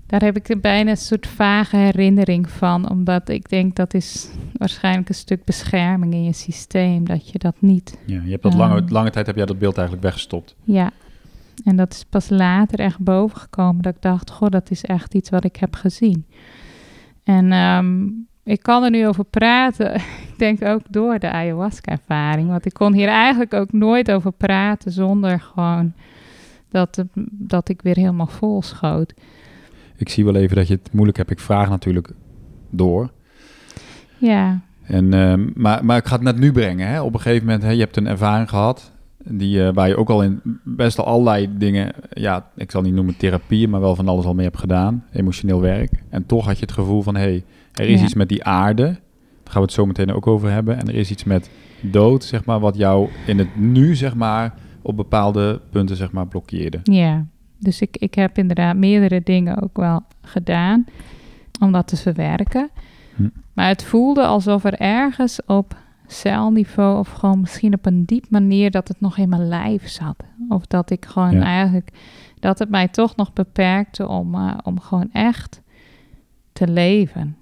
daar 0.06 0.22
heb 0.22 0.36
ik 0.36 0.60
bijna 0.60 0.90
een 0.90 0.96
soort 0.96 1.26
vage 1.26 1.76
herinnering 1.76 2.50
van, 2.50 2.90
omdat 2.90 3.28
ik 3.28 3.48
denk 3.48 3.76
dat 3.76 3.94
is 3.94 4.28
waarschijnlijk 4.52 5.08
een 5.08 5.14
stuk 5.14 5.44
bescherming 5.44 6.12
in 6.12 6.24
je 6.24 6.32
systeem, 6.32 7.06
dat 7.06 7.28
je 7.30 7.38
dat 7.38 7.54
niet. 7.58 7.98
Ja, 8.06 8.20
je 8.24 8.30
hebt 8.30 8.42
dat 8.42 8.54
lange, 8.54 8.80
ehm, 8.80 8.92
lange 8.92 9.10
tijd 9.10 9.26
heb 9.26 9.36
jij 9.36 9.46
dat 9.46 9.58
beeld 9.58 9.76
eigenlijk 9.76 10.06
weggestopt. 10.06 10.54
Ja, 10.64 10.90
en 11.64 11.76
dat 11.76 11.92
is 11.92 12.04
pas 12.04 12.28
later 12.28 12.78
echt 12.78 12.98
boven 12.98 13.38
gekomen 13.38 13.82
dat 13.82 13.94
ik 13.94 14.02
dacht, 14.02 14.30
goh, 14.30 14.48
dat 14.48 14.70
is 14.70 14.84
echt 14.84 15.14
iets 15.14 15.30
wat 15.30 15.44
ik 15.44 15.56
heb 15.56 15.74
gezien. 15.74 16.26
En 17.24 17.52
um, 17.52 18.26
ik 18.44 18.62
kan 18.62 18.82
er 18.82 18.90
nu 18.90 19.06
over 19.06 19.24
praten, 19.24 19.94
ik 20.30 20.34
denk 20.36 20.64
ook 20.64 20.82
door 20.90 21.18
de 21.18 21.30
ayahuasca-ervaring, 21.30 22.48
want 22.48 22.66
ik 22.66 22.72
kon 22.72 22.92
hier 22.92 23.08
eigenlijk 23.08 23.54
ook 23.54 23.72
nooit 23.72 24.10
over 24.10 24.32
praten 24.32 24.92
zonder 24.92 25.40
gewoon 25.40 25.92
dat, 26.84 27.04
dat 27.30 27.68
ik 27.68 27.82
weer 27.82 27.96
helemaal 27.96 28.26
vol 28.26 28.62
schoot 28.62 29.14
ik 29.96 30.08
zie 30.08 30.24
wel 30.24 30.34
even 30.34 30.56
dat 30.56 30.68
je 30.68 30.74
het 30.74 30.92
moeilijk 30.92 31.18
hebt. 31.18 31.30
Ik 31.30 31.40
vraag 31.40 31.68
natuurlijk 31.68 32.10
door. 32.70 33.10
Ja. 34.18 34.60
En, 34.82 35.14
uh, 35.14 35.34
maar, 35.54 35.84
maar 35.84 35.96
ik 35.96 36.06
ga 36.06 36.14
het 36.14 36.22
net 36.24 36.38
nu 36.38 36.52
brengen. 36.52 36.88
Hè? 36.88 37.00
Op 37.00 37.14
een 37.14 37.20
gegeven 37.20 37.44
moment, 37.44 37.62
hè, 37.62 37.70
je 37.70 37.80
hebt 37.80 37.96
een 37.96 38.06
ervaring 38.06 38.48
gehad. 38.48 38.92
Die, 39.28 39.66
eh, 39.66 39.74
waar 39.74 39.88
je 39.88 39.96
ook 39.96 40.10
al 40.10 40.22
in 40.22 40.40
best 40.64 40.98
al 40.98 41.04
allerlei 41.04 41.48
dingen, 41.58 41.92
ja, 42.10 42.50
ik 42.56 42.70
zal 42.70 42.82
niet 42.82 42.94
noemen 42.94 43.16
therapieën, 43.16 43.70
maar 43.70 43.80
wel 43.80 43.94
van 43.96 44.08
alles 44.08 44.24
al 44.24 44.34
mee 44.34 44.44
hebt 44.44 44.58
gedaan. 44.58 45.04
Emotioneel 45.12 45.60
werk. 45.60 46.02
En 46.08 46.26
toch 46.26 46.44
had 46.46 46.58
je 46.58 46.64
het 46.64 46.72
gevoel 46.72 47.02
van, 47.02 47.14
hé, 47.14 47.22
hey, 47.22 47.44
er 47.72 47.88
is 47.88 47.98
Ja. 47.98 48.04
iets 48.04 48.14
met 48.14 48.28
die 48.28 48.44
aarde. 48.44 48.82
Daar 48.82 49.52
gaan 49.52 49.60
we 49.60 49.66
het 49.66 49.72
zo 49.72 49.86
meteen 49.86 50.12
ook 50.12 50.26
over 50.26 50.50
hebben. 50.50 50.78
En 50.78 50.88
er 50.88 50.94
is 50.94 51.10
iets 51.10 51.24
met 51.24 51.50
dood, 51.80 52.24
zeg 52.24 52.44
maar, 52.44 52.60
wat 52.60 52.76
jou 52.76 53.08
in 53.26 53.38
het 53.38 53.56
nu, 53.56 53.94
zeg 53.94 54.14
maar, 54.14 54.54
op 54.86 54.96
bepaalde 54.96 55.60
punten, 55.70 55.96
zeg 55.96 56.12
maar, 56.12 56.26
blokkeerde. 56.26 56.80
Ja, 56.82 57.26
dus 57.58 57.80
ik, 57.80 57.96
ik 57.96 58.14
heb 58.14 58.38
inderdaad 58.38 58.76
meerdere 58.76 59.20
dingen 59.24 59.62
ook 59.62 59.76
wel 59.76 60.02
gedaan 60.22 60.84
om 61.60 61.72
dat 61.72 61.86
te 61.88 61.96
verwerken. 61.96 62.70
Hm. 63.16 63.28
Maar 63.52 63.68
het 63.68 63.84
voelde 63.84 64.26
alsof 64.26 64.64
er 64.64 64.74
ergens 64.80 65.44
op 65.46 65.76
celniveau 66.06 66.98
of 66.98 67.12
gewoon 67.12 67.40
misschien 67.40 67.74
op 67.74 67.86
een 67.86 68.04
diep 68.04 68.30
manier 68.30 68.70
dat 68.70 68.88
het 68.88 69.00
nog 69.00 69.18
in 69.18 69.28
mijn 69.28 69.48
lijf 69.48 69.88
zat. 69.88 70.24
Of 70.48 70.66
dat 70.66 70.90
ik 70.90 71.04
gewoon 71.04 71.32
Ja. 71.32 71.42
eigenlijk, 71.42 71.90
dat 72.40 72.58
het 72.58 72.68
mij 72.70 72.88
toch 72.88 73.16
nog 73.16 73.32
beperkte 73.32 74.08
om, 74.08 74.34
eh, 74.34 74.54
om 74.62 74.80
gewoon 74.80 75.12
echt 75.12 75.62
te 76.52 76.68
leven. 76.68 77.36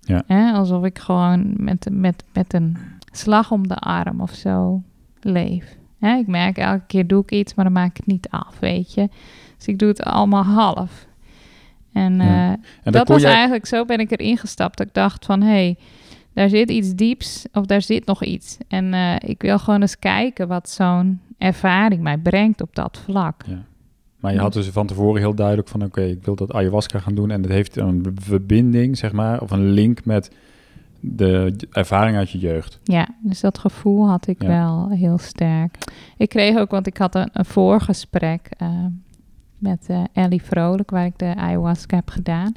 Ja. 0.00 0.52
Alsof 0.52 0.84
ik 0.84 0.98
gewoon 0.98 1.54
met, 1.56 1.88
met, 1.90 2.24
met 2.32 2.54
een 2.54 2.76
slag 3.12 3.50
om 3.50 3.68
de 3.68 3.76
arm 3.76 4.20
of 4.20 4.30
zo 4.30 4.82
leef. 5.20 5.76
Hè? 6.02 6.16
Ik 6.16 6.26
merk 6.26 6.58
elke 6.58 6.82
keer 6.86 7.06
doe 7.06 7.22
ik 7.22 7.30
iets, 7.30 7.54
maar 7.54 7.64
dan 7.64 7.74
maak 7.74 7.90
ik 7.90 7.96
het 7.96 8.06
niet 8.06 8.26
af, 8.30 8.58
weet 8.58 8.94
je. 8.94 9.08
Dus 9.56 9.66
ik 9.66 9.78
doe 9.78 9.88
het 9.88 10.02
allemaal 10.02 10.42
half. 10.44 11.06
En, 11.92 12.16
Ja. 12.16 12.52
eh, 12.52 12.58
En 12.82 12.92
dat 12.92 13.08
was 13.08 13.22
eigenlijk, 13.22 13.66
zo 13.66 13.84
ben 13.84 13.98
ik 13.98 14.10
erin 14.10 14.36
gestapt. 14.38 14.78
Dat 14.78 14.86
ik 14.86 14.94
dacht 14.94 15.24
van, 15.26 15.40
hé, 15.42 15.48
hey, 15.48 15.76
daar 16.34 16.48
zit 16.48 16.70
iets 16.70 16.94
dieps 16.94 17.46
of 17.52 17.66
daar 17.66 17.82
zit 17.82 18.06
nog 18.06 18.24
iets. 18.24 18.58
En 18.68 18.94
eh, 18.94 19.14
ik 19.18 19.42
wil 19.42 19.58
gewoon 19.58 19.80
eens 19.80 19.98
kijken 19.98 20.48
wat 20.48 20.68
zo'n 20.70 21.20
ervaring 21.38 22.00
mij 22.02 22.18
brengt 22.18 22.60
op 22.62 22.74
dat 22.74 23.00
vlak. 23.04 23.44
Maar 24.20 24.32
je 24.32 24.38
had 24.38 24.52
dus 24.52 24.68
van 24.68 24.86
tevoren 24.86 25.20
heel 25.20 25.34
duidelijk 25.34 25.68
van, 25.68 25.82
oké, 25.84 26.02
ik 26.02 26.24
wil 26.24 26.34
dat 26.34 26.52
ayahuasca 26.52 26.98
gaan 26.98 27.14
doen. 27.14 27.30
En 27.30 27.42
het 27.42 27.50
heeft 27.50 27.76
een 27.76 28.16
verbinding, 28.20 28.98
zeg 28.98 29.12
maar, 29.12 29.40
of 29.40 29.50
een 29.50 29.70
link 29.70 30.04
met 30.04 30.30
de 31.04 31.56
ervaring 31.70 32.16
uit 32.16 32.30
je 32.30 32.38
jeugd. 32.38 32.80
Ja, 32.84 33.08
dus 33.22 33.40
dat 33.40 33.58
gevoel 33.58 34.08
had 34.08 34.26
ik 34.26 34.42
Ja. 34.42 34.48
wel 34.48 34.90
heel 34.90 35.18
sterk. 35.18 35.78
Ik 36.16 36.28
kreeg 36.28 36.56
ook, 36.56 36.70
want 36.70 36.86
ik 36.86 36.96
had 36.96 37.14
een, 37.14 37.28
een 37.32 37.44
voorgesprek 37.44 38.48
eh, 38.56 38.68
met 39.58 39.86
eh, 39.88 40.02
Ellie 40.12 40.42
Vrolijk, 40.42 40.90
waar 40.90 41.04
ik 41.04 41.18
de 41.18 41.34
ayahuasca 41.36 41.96
heb 41.96 42.10
gedaan. 42.10 42.52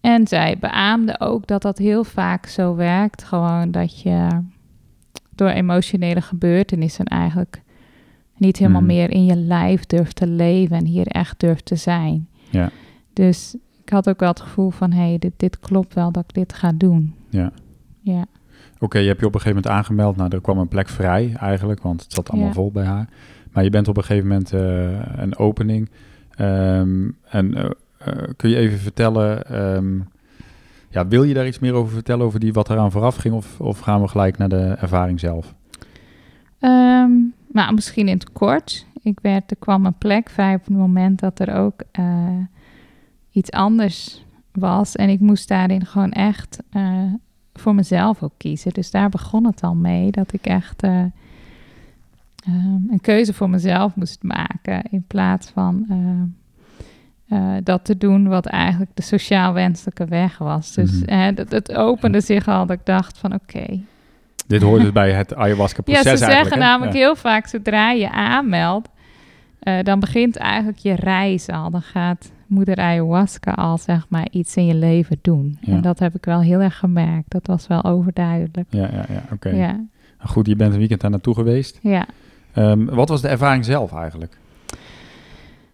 En 0.00 0.26
zij 0.26 0.58
beaamde 0.58 1.20
ook 1.20 1.46
dat 1.46 1.62
dat 1.62 1.78
heel 1.78 2.04
vaak 2.04 2.46
zo 2.46 2.74
werkt. 2.74 3.24
Gewoon 3.24 3.70
dat 3.70 4.00
je 4.00 4.28
door 5.34 5.48
emotionele 5.48 6.20
gebeurtenissen 6.20 7.04
eigenlijk 7.04 7.62
niet 8.36 8.56
helemaal 8.56 8.80
Mhm. 8.80 8.90
meer 8.90 9.10
in 9.10 9.24
je 9.24 9.36
lijf 9.36 9.86
durft 9.86 10.16
te 10.16 10.26
leven 10.26 10.76
en 10.76 10.84
hier 10.84 11.06
echt 11.06 11.40
durft 11.40 11.64
te 11.64 11.76
zijn. 11.76 12.28
Ja. 12.50 12.70
Dus 13.12 13.56
ik 13.82 13.88
had 13.88 14.08
ook 14.08 14.20
wel 14.20 14.28
het 14.28 14.40
gevoel 14.40 14.70
van, 14.70 14.92
hé, 14.92 15.08
hey, 15.08 15.18
dit, 15.18 15.32
dit 15.36 15.60
klopt 15.60 15.94
wel 15.94 16.12
dat 16.12 16.24
ik 16.28 16.34
dit 16.34 16.52
ga 16.52 16.72
doen. 16.72 17.14
Ja. 17.30 17.52
Ja. 18.00 18.24
Oké, 18.80 18.98
je 18.98 19.06
hebt 19.06 19.20
je 19.20 19.26
op 19.26 19.34
een 19.34 19.40
gegeven 19.40 19.62
moment 19.62 19.78
aangemeld. 19.80 20.16
Nou, 20.16 20.30
er 20.34 20.40
kwam 20.40 20.58
een 20.58 20.68
plek 20.68 20.88
vrij 20.88 21.32
eigenlijk, 21.36 21.82
want 21.82 22.02
het 22.02 22.12
zat 22.12 22.30
allemaal 22.30 22.48
Ja. 22.48 22.54
vol 22.54 22.70
bij 22.72 22.84
haar. 22.84 23.08
Maar 23.52 23.64
je 23.64 23.70
bent 23.70 23.88
op 23.88 23.96
een 23.96 24.04
gegeven 24.04 24.28
moment 24.28 24.52
eh, 24.52 25.20
een 25.22 25.38
opening. 25.38 25.90
Ehm, 26.30 27.08
en 27.28 27.54
eh, 27.54 27.70
eh, 27.98 28.28
kun 28.36 28.50
je 28.50 28.56
even 28.56 28.78
vertellen, 28.78 29.44
ehm, 29.46 29.98
ja, 30.90 31.08
wil 31.08 31.22
je 31.22 31.34
daar 31.34 31.46
iets 31.46 31.58
meer 31.58 31.72
over 31.72 31.92
vertellen, 31.92 32.26
over 32.26 32.40
die 32.40 32.52
wat 32.52 32.70
eraan 32.70 32.90
vooraf 32.90 33.16
ging? 33.16 33.34
Of, 33.34 33.60
of 33.60 33.78
gaan 33.78 34.00
we 34.00 34.08
gelijk 34.08 34.38
naar 34.38 34.48
de 34.48 34.76
ervaring 34.78 35.20
zelf? 35.20 35.54
Ehm, 36.58 37.10
nou, 37.52 37.74
misschien 37.74 38.08
in 38.08 38.14
het 38.14 38.32
kort. 38.32 38.86
Ik 39.02 39.20
werd, 39.20 39.50
er 39.50 39.56
kwam 39.56 39.86
een 39.86 39.98
plek 39.98 40.28
vrij 40.28 40.54
op 40.54 40.64
het 40.64 40.76
moment 40.76 41.20
dat 41.20 41.38
er 41.38 41.54
ook 41.54 41.82
iets 43.30 43.50
anders 43.50 44.24
was. 44.58 44.96
En 44.96 45.08
ik 45.08 45.20
moest 45.20 45.48
daarin 45.48 45.86
gewoon 45.86 46.12
echt 46.12 46.58
eh, 46.70 47.02
voor 47.54 47.74
mezelf 47.74 48.22
ook 48.22 48.32
kiezen. 48.36 48.72
Dus 48.72 48.90
daar 48.90 49.08
begon 49.08 49.46
het 49.46 49.62
al 49.62 49.74
mee 49.74 50.10
dat 50.10 50.32
ik 50.32 50.46
echt 50.46 50.82
eh, 50.82 50.90
ehm, 52.44 52.90
een 52.90 53.00
keuze 53.00 53.32
voor 53.32 53.50
mezelf 53.50 53.94
moest 53.94 54.22
maken. 54.22 54.82
In 54.90 55.04
plaats 55.06 55.50
van 55.50 55.86
eh, 57.28 57.38
dat 57.64 57.84
te 57.84 57.96
doen 57.96 58.28
wat 58.28 58.46
eigenlijk 58.46 58.90
de 58.94 59.02
sociaal 59.02 59.52
wenselijke 59.52 60.04
weg 60.04 60.38
was. 60.38 60.72
Dus 60.74 60.92
Mhm. 61.00 61.04
eh, 61.08 61.24
het, 61.36 61.50
het 61.50 61.74
opende 61.74 62.20
zich 62.20 62.48
al 62.48 62.66
dat 62.66 62.76
ik 62.78 62.86
dacht 62.86 63.18
van 63.18 63.34
oké, 63.34 63.80
Dit 64.46 64.62
hoort 64.62 64.80
dus 64.82 64.92
bij 64.92 65.12
het 65.12 65.34
ayahuasca-proces 65.34 66.02
ja, 66.04 66.16
ze 66.16 66.24
eigenlijk. 66.24 66.42
zeggen 66.48 66.58
namelijk 66.58 66.92
Ja. 66.96 66.98
heel 66.98 67.16
vaak, 67.16 67.46
zodra 67.46 67.90
je 67.90 68.10
aanmeldt, 68.10 68.88
dan 69.82 70.00
begint 70.00 70.36
eigenlijk 70.36 70.78
je 70.78 70.92
reis 70.94 71.48
al. 71.48 71.70
Dan 71.70 71.82
gaat 71.82 72.30
moeder 72.48 72.76
ayahuasca 72.76 73.50
al, 73.52 73.78
zeg 73.78 74.06
maar, 74.08 74.28
iets 74.30 74.56
in 74.56 74.66
je 74.66 74.74
leven 74.74 75.18
doen. 75.22 75.58
Ja. 75.60 75.72
En 75.72 75.80
dat 75.82 75.98
heb 75.98 76.14
ik 76.14 76.24
wel 76.24 76.40
heel 76.40 76.60
erg 76.60 76.78
gemerkt. 76.78 77.30
Dat 77.30 77.46
was 77.46 77.66
wel 77.66 77.84
overduidelijk. 77.84 78.66
Ja, 78.70 78.88
ja, 78.92 79.04
ja 79.08 79.22
oké. 79.32 79.48
Ja, 79.48 79.72
Nou 79.72 80.30
Goed, 80.30 80.46
je 80.46 80.56
bent 80.56 80.72
een 80.72 80.78
weekend 80.78 81.00
daar 81.00 81.10
naartoe 81.10 81.34
geweest. 81.34 81.78
ja. 81.82 82.06
Ehm, 82.52 82.84
wat 82.84 83.08
was 83.08 83.20
de 83.22 83.28
ervaring 83.28 83.64
zelf 83.64 83.92
eigenlijk? 83.92 84.38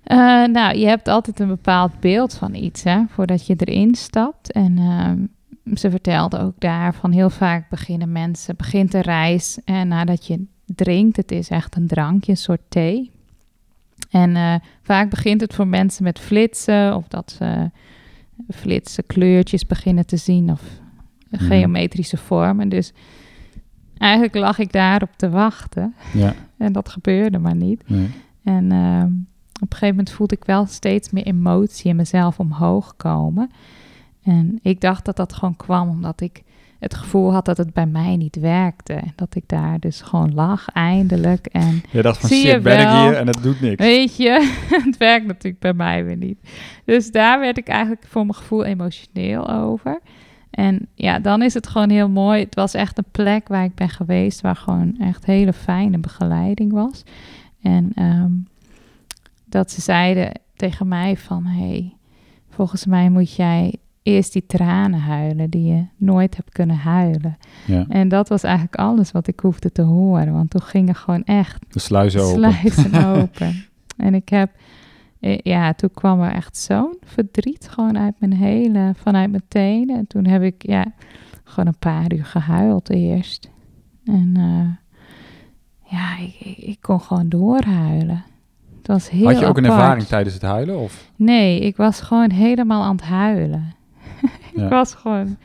Eh, 0.03 0.17
nou, 0.45 0.77
je 0.77 0.87
hebt 0.87 1.09
altijd 1.09 1.41
een 1.41 1.49
bepaald 1.49 2.01
beeld 2.01 2.35
van 2.35 2.55
iets, 2.55 2.83
hè, 2.83 3.03
voordat 3.09 3.47
je 3.47 3.55
erin 3.59 3.95
stapt. 3.95 4.53
En 4.53 4.79
ehm, 4.79 5.19
ze 5.77 5.91
vertelde 5.91 6.39
ook 6.39 6.55
daar 6.59 6.95
van 6.95 7.13
heel 7.13 7.31
vaak 7.31 7.69
beginnen 7.71 8.13
mensen, 8.13 8.57
begint 8.57 8.93
de 8.93 9.03
reis 9.03 9.59
en 9.65 9.89
nadat 9.89 10.27
je 10.27 10.45
drinkt, 10.67 11.17
het 11.17 11.33
is 11.33 11.49
echt 11.49 11.77
een 11.77 11.87
drankje, 11.87 12.31
een 12.31 12.39
soort 12.39 12.61
thee. 12.69 13.11
En 14.15 14.37
eh, 14.37 14.55
vaak 14.83 15.11
begint 15.11 15.41
het 15.41 15.55
voor 15.55 15.67
mensen 15.67 16.05
met 16.05 16.19
flitsen 16.19 16.97
of 16.97 17.09
dat 17.09 17.31
ze 17.39 17.71
flitsen, 18.49 19.07
kleurtjes 19.07 19.67
beginnen 19.67 20.07
te 20.07 20.17
zien 20.17 20.51
of 20.51 20.63
Mhm. 21.31 21.45
geometrische 21.45 22.17
vormen. 22.17 22.69
Dus 22.69 22.93
eigenlijk 23.99 24.35
lag 24.35 24.59
ik 24.59 24.73
daarop 24.73 25.11
te 25.17 25.31
wachten 25.31 25.95
Ja, 26.13 26.35
en 26.59 26.73
dat 26.73 26.89
gebeurde 26.89 27.39
maar 27.39 27.55
niet. 27.57 27.89
nee. 27.89 28.09
En 28.45 28.73
ehm, 28.73 29.07
op 29.55 29.61
een 29.61 29.79
gegeven 29.79 29.89
moment 29.89 30.11
voelde 30.11 30.35
ik 30.35 30.45
wel 30.45 30.67
steeds 30.67 31.11
meer 31.11 31.25
emotie 31.27 31.91
in 31.91 31.97
mezelf 31.97 32.39
omhoog 32.39 32.97
komen. 32.97 33.51
En 34.23 34.59
ik 34.63 34.81
dacht 34.81 35.05
dat 35.05 35.17
dat 35.17 35.33
gewoon 35.33 35.57
kwam 35.57 35.89
omdat 35.89 36.21
ik 36.21 36.43
het 36.79 36.95
gevoel 36.95 37.33
had 37.33 37.45
dat 37.45 37.57
het 37.57 37.73
bij 37.73 37.87
mij 37.87 38.17
niet 38.17 38.37
werkte. 38.37 38.93
En 38.93 39.13
dat 39.17 39.35
ik 39.35 39.43
daar 39.47 39.81
dus 39.81 40.01
gewoon 40.01 40.35
lag 40.35 40.69
eindelijk. 40.69 41.47
En 41.47 41.83
Je 41.91 42.03
dacht 42.03 42.21
van 42.21 42.29
Zie 42.29 42.47
je 42.47 42.53
shit, 42.53 42.63
ben 42.63 42.81
ik 42.81 42.89
hier 42.89 43.17
en 43.17 43.27
het 43.27 43.43
doet 43.43 43.61
niks. 43.61 43.85
weet 43.85 44.17
je, 44.17 44.55
het 44.85 44.97
werkt 44.97 45.27
natuurlijk 45.27 45.63
bij 45.63 45.73
mij 45.73 46.05
weer 46.05 46.17
niet. 46.17 46.39
Dus 46.85 47.11
daar 47.11 47.41
werd 47.41 47.59
ik 47.59 47.69
eigenlijk 47.69 48.05
voor 48.07 48.23
mijn 48.23 48.35
gevoel 48.35 48.65
emotioneel 48.65 49.51
over. 49.51 50.01
En 50.51 50.89
ja, 50.95 51.19
dan 51.19 51.43
is 51.43 51.55
het 51.55 51.67
gewoon 51.67 51.91
heel 51.91 52.09
mooi. 52.09 52.43
Het 52.43 52.55
was 52.55 52.75
echt 52.75 52.99
een 52.99 53.11
plek 53.11 53.49
waar 53.49 53.65
ik 53.65 53.75
ben 53.75 53.89
geweest, 53.89 54.41
waar 54.41 54.57
gewoon 54.57 54.97
echt 54.99 55.25
hele 55.25 55.53
fijne 55.53 55.99
begeleiding 55.99 56.73
was. 56.73 57.03
En 57.63 57.91
ehm, 57.95 58.33
dat 59.45 59.71
ze 59.71 59.81
zeiden 59.81 60.33
tegen 60.57 60.89
mij 60.89 61.17
van, 61.17 61.45
hey, 61.47 61.97
volgens 62.51 62.87
mij 62.87 63.09
moet 63.11 63.35
jij 63.35 63.75
eerst 64.05 64.33
die 64.33 64.47
tranen 64.47 65.01
huilen 65.01 65.51
die 65.51 65.73
je 65.73 65.85
nooit 65.97 66.37
hebt 66.37 66.53
kunnen 66.53 66.77
huilen. 66.77 67.37
Ja, 67.67 67.85
En 67.89 68.09
dat 68.09 68.29
was 68.29 68.43
eigenlijk 68.43 68.77
alles 68.77 69.13
wat 69.13 69.27
ik 69.27 69.41
hoefde 69.41 69.73
te 69.73 69.83
horen, 69.83 70.33
want 70.33 70.51
toen 70.51 70.63
gingen 70.63 70.95
gewoon 70.95 71.25
echt 71.25 71.65
de 71.69 71.79
sluizen 71.79 72.21
open. 72.21 72.53
sluizen 72.53 73.05
open. 73.17 73.65
En 73.97 74.15
ik 74.15 74.29
heb, 74.29 74.51
eh, 75.21 75.39
ja, 75.39 75.73
toen 75.73 75.91
kwam 75.95 76.21
er 76.21 76.33
echt 76.33 76.57
zo'n 76.57 76.97
verdriet 77.05 77.69
gewoon 77.71 77.99
uit 77.99 78.15
mijn 78.19 78.33
hele, 78.33 78.93
vanuit 78.97 79.31
mijn 79.31 79.45
tenen. 79.49 79.97
En 79.97 80.07
toen 80.07 80.27
heb 80.27 80.43
ik, 80.43 80.67
ja, 80.67 80.85
gewoon 81.45 81.67
een 81.67 81.79
paar 81.79 82.13
uur 82.13 82.25
gehuild 82.25 82.91
eerst. 82.91 83.51
En 84.05 84.33
eh, 84.37 84.93
ja, 85.93 86.19
ik, 86.19 86.35
ik, 86.41 86.59
ik 86.59 86.79
kon 86.81 87.01
gewoon 87.01 87.29
doorhuilen. 87.29 88.25
Het 88.77 88.87
was 88.87 89.11
heel 89.11 89.27
Had 89.27 89.39
je 89.39 89.47
ook 89.47 89.57
een 89.57 89.65
ervaring 89.65 90.07
tijdens 90.07 90.35
het 90.35 90.43
huilen? 90.43 90.79
Of? 90.79 91.11
Nee, 91.17 91.61
ik 91.61 91.77
was 91.77 92.01
gewoon 92.01 92.31
helemaal 92.31 92.83
aan 92.83 92.97
het 92.97 93.05
huilen. 93.05 93.73
Ik 94.63 94.69
was 94.69 94.95
gewoon 94.95 95.37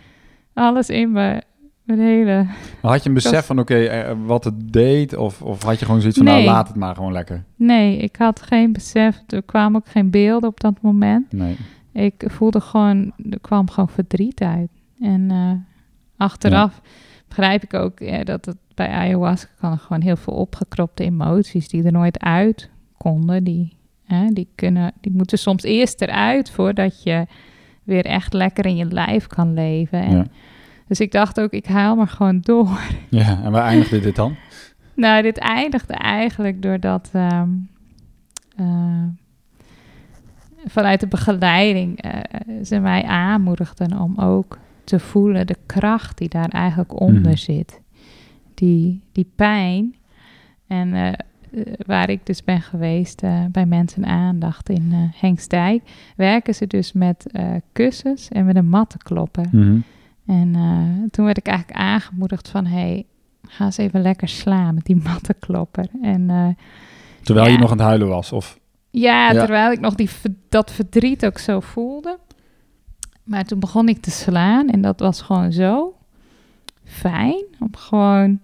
alles 0.54 0.90
in 0.90 1.12
me, 1.12 1.42
mijn 1.84 2.00
hele... 2.00 2.44
Maar 2.82 2.92
had 2.92 3.04
je 3.04 3.10
een 3.10 3.16
besef 3.16 3.32
was- 3.32 3.46
van, 3.46 3.60
oké, 3.60 3.76
eh, 3.86 4.16
wat 4.26 4.44
het 4.44 4.74
deed? 4.74 5.16
Of, 5.16 5.42
of 5.42 5.64
had 5.64 5.80
je 5.80 5.86
gewoon 5.86 6.00
zoiets 6.00 6.18
van, 6.18 6.28
Nee. 6.28 6.44
nou, 6.44 6.56
laat 6.56 6.68
het 6.68 6.78
maar 6.78 6.96
gewoon 6.96 7.12
lekker? 7.12 7.44
Nee, 7.56 7.98
ik 7.98 8.16
had 8.16 8.42
geen 8.42 8.72
besef. 8.74 9.22
Er 9.28 9.44
kwamen 9.44 9.82
ook 9.82 9.88
geen 9.90 10.10
beelden 10.10 10.50
op 10.50 10.60
dat 10.60 10.82
moment. 10.82 11.32
Nee. 11.32 11.58
Ik 11.94 12.24
voelde 12.28 12.62
gewoon, 12.62 13.12
er 13.30 13.40
kwam 13.40 13.70
gewoon 13.70 13.90
verdriet 13.90 14.42
uit. 14.42 14.70
En 15.00 15.32
eh, 15.32 15.52
achteraf 16.18 16.82
begrijp 17.28 17.64
ik 17.64 17.74
ook 17.74 18.26
dat 18.26 18.46
het 18.46 18.58
bij 18.76 18.90
ayahuasca 18.90 19.50
kan 19.60 19.72
er 19.72 19.78
gewoon 19.78 20.02
heel 20.02 20.16
veel 20.16 20.34
opgekropte 20.34 21.04
emoties 21.04 21.68
die 21.68 21.84
er 21.84 21.92
nooit 21.92 22.20
uit 22.20 22.70
konden. 22.98 23.44
Die, 23.44 23.78
hè, 24.04 24.26
die, 24.28 24.48
kunnen, 24.56 24.92
die 25.02 25.12
moeten 25.16 25.38
soms 25.38 25.64
eerst 25.64 26.02
eruit 26.02 26.52
voordat 26.52 27.04
je 27.04 27.26
weer 27.90 28.06
echt 28.06 28.34
lekker 28.34 28.66
in 28.66 28.76
je 28.76 28.86
lijf 28.86 29.28
kan 29.28 29.54
leven. 29.54 30.02
En, 30.02 30.16
Ja. 30.18 30.26
Dus 30.88 31.00
ik 31.00 31.12
dacht 31.12 31.40
ook, 31.40 31.52
ik 31.52 31.66
haal 31.66 31.96
maar 31.96 32.08
gewoon 32.08 32.40
door. 32.42 32.80
Ja, 33.10 33.44
en 33.44 33.52
waar 33.52 33.64
eindigde 33.66 34.00
dit 34.00 34.16
dan? 34.16 34.36
Nou, 34.94 35.22
dit 35.22 35.38
eindigde 35.38 35.94
eigenlijk 35.94 36.62
doordat 36.62 37.10
ehm, 37.14 37.50
eh, 38.56 39.04
vanuit 40.66 41.00
de 41.00 41.08
begeleiding 41.08 42.02
eh, 42.02 42.20
ze 42.64 42.80
mij 42.80 43.04
aanmoedigden 43.04 44.00
om 44.00 44.18
ook 44.18 44.58
te 44.84 45.00
voelen 45.00 45.48
de 45.48 45.58
kracht 45.66 46.18
die 46.18 46.30
daar 46.30 46.50
eigenlijk 46.50 47.00
onder 47.02 47.22
Mhm. 47.22 47.36
zit. 47.36 47.82
Die, 48.54 49.02
die 49.12 49.32
pijn. 49.36 49.96
En 50.68 51.16
waar 51.86 52.10
ik 52.10 52.26
dus 52.26 52.44
ben 52.44 52.62
geweest 52.62 53.22
eh, 53.22 53.46
bij 53.52 53.66
Mensen 53.66 54.06
Aandacht 54.06 54.70
in 54.70 54.90
eh 54.92 55.22
Hengstdijk, 55.22 55.82
werken 56.16 56.56
ze 56.56 56.68
dus 56.68 56.94
met 56.94 57.28
eh, 57.32 57.48
kussens 57.72 58.28
en 58.28 58.46
met 58.46 58.56
een 58.56 58.70
mattenklopper. 58.70 59.46
Mhm. 59.52 59.80
En 60.26 60.56
eh, 60.56 61.10
toen 61.12 61.26
werd 61.26 61.38
ik 61.38 61.48
eigenlijk 61.48 61.80
aangemoedigd 61.80 62.50
van, 62.50 62.66
hey, 62.66 63.06
ga 63.48 63.66
eens 63.66 63.78
even 63.78 64.02
lekker 64.02 64.28
slaan 64.28 64.76
met 64.76 64.86
die 64.86 64.96
mattenklopper. 65.10 65.86
En 66.02 66.30
eh, 66.30 66.48
Terwijl 67.24 67.52
je 67.52 67.58
nog 67.58 67.72
aan 67.72 67.78
het 67.78 67.86
huilen 67.88 68.08
was. 68.08 68.32
Of, 68.32 68.60
ja, 68.90 69.32
Ja. 69.32 69.40
terwijl 69.40 69.72
ik 69.72 69.80
nog 69.80 69.96
die, 69.96 70.10
dat 70.50 70.72
verdriet 70.72 71.26
ook 71.26 71.38
zo 71.38 71.60
voelde. 71.60 72.18
Maar 73.24 73.44
toen 73.46 73.60
begon 73.60 73.88
ik 73.88 74.02
te 74.02 74.12
slaan 74.12 74.70
en 74.70 74.82
dat 74.82 75.00
was 75.00 75.22
gewoon 75.22 75.52
zo 75.52 75.94
fijn 76.84 77.44
om 77.60 77.76
gewoon 77.76 78.40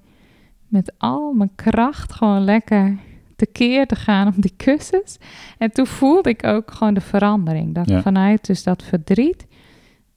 met 0.68 0.94
al 0.98 1.34
mijn 1.34 1.52
kracht 1.56 2.14
gewoon 2.14 2.44
lekker 2.44 2.98
tekeer 3.36 3.88
te 3.88 3.96
gaan 3.96 4.28
op 4.28 4.34
die 4.42 4.54
kussens. 4.58 5.18
En 5.58 5.72
toen 5.72 5.88
voelde 5.88 6.30
ik 6.30 6.46
ook 6.46 6.72
gewoon 6.72 6.94
de 6.94 7.02
verandering. 7.02 7.76
Dat 7.76 7.90
Ja. 7.90 7.98
ik 7.98 8.04
vanuit 8.04 8.46
dus 8.46 8.64
dat 8.64 8.84
verdriet 8.84 9.48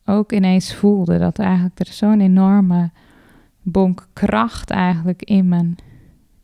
ook 0.04 0.32
ineens 0.32 0.74
voelde 0.74 1.18
dat 1.18 1.38
eigenlijk 1.38 1.78
er 1.78 1.86
zo'n 1.86 2.20
enorme 2.20 2.90
bonk 3.62 4.06
kracht 4.12 4.70
eigenlijk 4.70 5.22
in 5.22 5.48
mijn, 5.48 5.76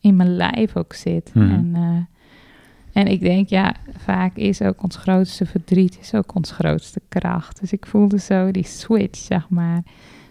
in 0.00 0.16
mijn 0.16 0.36
lijf 0.36 0.76
ook 0.76 0.92
zit. 0.92 1.30
Mhm. 1.34 1.50
En, 1.50 1.70
eh, 1.74 3.02
en 3.02 3.06
ik 3.06 3.20
denk, 3.20 3.48
ja, 3.48 3.74
vaak 3.96 4.36
is 4.36 4.62
ook 4.62 4.82
ons 4.82 4.96
grootste 4.96 5.46
verdriet, 5.46 5.98
is 6.00 6.14
ook 6.14 6.34
ons 6.34 6.50
grootste 6.50 7.00
kracht. 7.08 7.60
Dus 7.60 7.72
ik 7.72 7.86
voelde 7.86 8.18
zo 8.18 8.50
die 8.50 8.66
switch, 8.66 9.18
zeg 9.18 9.48
maar. 9.48 9.82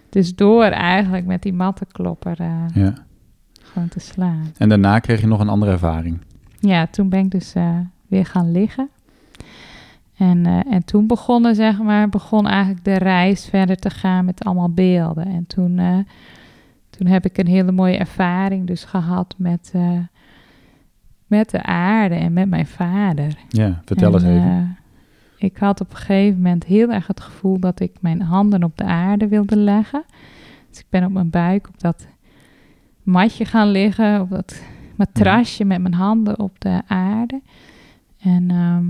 Dus 0.10 0.36
door 0.36 0.64
eigenlijk 0.64 1.26
met 1.26 1.42
die 1.42 1.54
mattenklopper 1.54 2.40
eh, 2.40 2.66
ja. 2.74 2.94
Gewoon 3.74 3.88
te 3.88 4.00
slaan. 4.00 4.52
En 4.58 4.70
daarna 4.70 5.00
kreeg 5.00 5.22
je 5.22 5.28
nog 5.28 5.40
een 5.40 5.50
andere 5.50 5.72
ervaring. 5.72 6.18
Ja, 6.60 6.88
toen 6.88 7.10
ben 7.10 7.20
ik 7.20 7.32
dus 7.32 7.54
eh, 7.54 7.78
weer 8.08 8.26
gaan 8.26 8.52
liggen. 8.52 8.90
En, 10.18 10.46
eh, 10.46 10.74
en 10.74 10.86
toen 10.86 11.08
begonnen, 11.08 11.56
zeg 11.56 11.82
maar, 11.82 12.10
begon 12.10 12.48
eigenlijk 12.48 12.84
de 12.84 12.98
reis 12.98 13.46
verder 13.46 13.78
te 13.78 13.90
gaan 13.90 14.26
met 14.26 14.44
allemaal 14.44 14.70
beelden. 14.70 15.26
En 15.26 15.48
toen, 15.48 15.80
eh, 15.80 15.98
toen 16.90 17.08
heb 17.08 17.26
ik 17.26 17.38
een 17.38 17.48
hele 17.48 17.72
mooie 17.72 17.98
ervaring 17.98 18.68
dus 18.68 18.84
gehad 18.84 19.36
met, 19.38 19.74
met 21.28 21.50
de 21.50 21.64
aarde 21.64 22.16
en 22.16 22.34
met 22.34 22.50
mijn 22.50 22.68
vader. 22.68 23.36
Ja, 23.50 23.82
vertel 23.86 24.08
En, 24.08 24.14
eens 24.14 24.24
even. 24.24 24.78
ik 25.38 25.58
had 25.58 25.82
op 25.82 25.90
een 25.90 25.98
gegeven 25.98 26.36
moment 26.42 26.64
heel 26.64 26.92
erg 26.92 27.08
het 27.08 27.22
gevoel 27.22 27.60
dat 27.60 27.80
ik 27.80 27.92
mijn 28.00 28.22
handen 28.22 28.64
op 28.64 28.78
de 28.78 28.84
aarde 28.84 29.28
wilde 29.28 29.56
leggen. 29.56 30.04
Dus 30.70 30.80
ik 30.80 30.86
ben 30.90 31.06
op 31.06 31.12
mijn 31.12 31.30
buik 31.30 31.68
op 31.68 31.80
dat 31.80 32.08
matje 33.04 33.46
gaan 33.46 33.68
liggen, 33.72 34.22
op 34.22 34.30
dat 34.30 34.62
matrasje 34.96 35.64
met 35.66 35.82
mijn 35.82 35.94
handen 35.94 36.40
op 36.40 36.60
de 36.60 36.82
aarde. 36.88 37.42
En 38.20 38.52
ehm, 38.52 38.86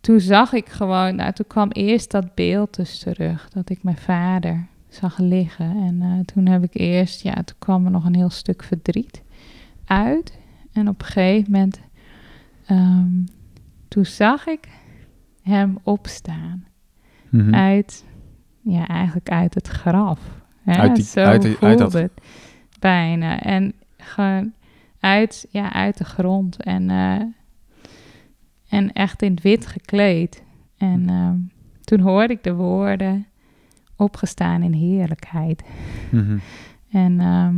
toen 0.00 0.20
zag 0.20 0.52
ik 0.52 0.68
gewoon, 0.68 1.14
nou 1.16 1.32
toen 1.32 1.46
kwam 1.46 1.70
eerst 1.70 2.10
dat 2.10 2.34
beeld 2.34 2.76
dus 2.76 2.98
terug, 2.98 3.48
dat 3.48 3.70
ik 3.70 3.82
mijn 3.82 3.96
vader 3.96 4.66
zag 4.88 5.18
liggen. 5.18 5.76
En 5.86 6.02
eh, 6.02 6.18
toen 6.24 6.46
heb 6.46 6.62
ik 6.62 6.74
eerst, 6.74 7.22
ja, 7.22 7.34
toen 7.34 7.56
kwam 7.58 7.84
er 7.84 7.90
nog 7.90 8.04
een 8.04 8.14
heel 8.14 8.30
stuk 8.30 8.62
verdriet 8.62 9.22
uit. 9.84 10.38
En 10.72 10.88
op 10.88 11.00
een 11.00 11.06
gegeven 11.06 11.52
moment, 11.52 11.80
ehm, 12.66 13.08
toen 13.88 14.04
zag 14.06 14.46
ik 14.46 14.68
hem 15.42 15.78
opstaan 15.82 16.64
Mhm. 17.30 17.54
uit, 17.54 18.04
ja, 18.60 18.86
eigenlijk 18.86 19.30
uit 19.30 19.54
het 19.54 19.68
graf. 19.68 20.20
Hè? 20.62 20.72
Uit 20.72 20.94
die- 20.96 21.04
Zo 21.04 21.20
uit 21.20 21.42
die- 21.42 21.50
uit 21.50 21.58
voelde 21.58 21.76
dat- 21.76 21.92
het 21.92 22.12
bijna. 22.78 23.40
En 23.40 23.72
gewoon 23.96 24.52
uit, 25.00 25.46
ja, 25.50 25.72
uit 25.72 25.98
de 25.98 26.04
grond. 26.04 26.62
En, 26.62 26.90
eh, 26.90 27.22
en 28.68 28.92
echt 28.92 29.22
in 29.22 29.30
het 29.30 29.42
wit 29.42 29.66
gekleed. 29.66 30.42
En 30.76 31.08
ehm, 31.08 31.36
toen 31.80 32.00
hoorde 32.00 32.32
ik 32.32 32.42
de 32.42 32.54
woorden 32.54 33.26
opgestaan 33.96 34.62
in 34.62 34.72
heerlijkheid. 34.72 35.64
Mhm. 36.10 36.38
En 36.90 37.20
ehm, 37.20 37.56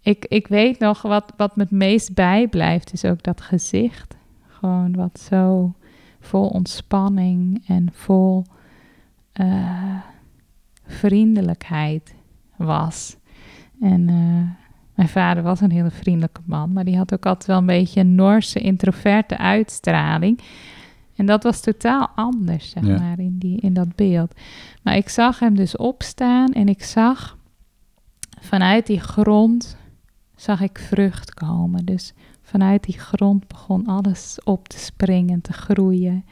ik, 0.00 0.24
ik 0.24 0.46
weet 0.46 0.78
nog 0.78 1.02
wat, 1.02 1.32
wat 1.36 1.56
me 1.56 1.62
het 1.62 1.72
meest 1.72 2.14
bijblijft, 2.14 2.92
is 2.92 3.04
ook 3.04 3.22
dat 3.22 3.40
gezicht. 3.40 4.16
Gewoon 4.46 4.94
wat 4.94 5.20
zo 5.20 5.74
vol 6.20 6.48
ontspanning 6.48 7.62
en 7.66 7.88
vol 7.92 8.44
eh, 9.32 9.96
vriendelijkheid 10.86 12.14
was. 12.56 13.16
En 13.82 14.08
eh, 14.08 14.66
mijn 14.94 15.08
vader 15.08 15.42
was 15.42 15.60
een 15.60 15.70
hele 15.70 15.90
vriendelijke 15.90 16.40
man, 16.44 16.72
maar 16.72 16.84
die 16.84 16.96
had 16.96 17.14
ook 17.14 17.26
altijd 17.26 17.46
wel 17.46 17.58
een 17.58 17.66
beetje 17.66 18.00
een 18.00 18.14
Noorse, 18.14 18.58
introverte 18.60 19.38
uitstraling. 19.38 20.40
En 21.16 21.26
dat 21.26 21.42
was 21.42 21.60
totaal 21.60 22.08
anders, 22.14 22.70
zeg 22.70 22.86
Ja. 22.86 22.98
maar, 22.98 23.18
in, 23.18 23.38
die, 23.38 23.60
in 23.60 23.72
dat 23.74 23.94
beeld. 23.96 24.40
Maar 24.82 24.96
ik 24.96 25.08
zag 25.08 25.38
hem 25.38 25.54
dus 25.56 25.76
opstaan 25.76 26.48
en 26.52 26.68
ik 26.68 26.82
zag 26.82 27.36
vanuit 28.40 28.86
die 28.86 29.00
grond, 29.00 29.76
zag 30.36 30.60
ik 30.60 30.78
vrucht 30.78 31.34
komen. 31.34 31.84
Dus 31.84 32.12
vanuit 32.42 32.84
die 32.84 32.98
grond 32.98 33.48
begon 33.48 33.86
alles 33.86 34.38
op 34.44 34.68
te 34.68 34.78
springen, 34.78 35.40
te 35.40 35.52
groeien. 35.52 36.24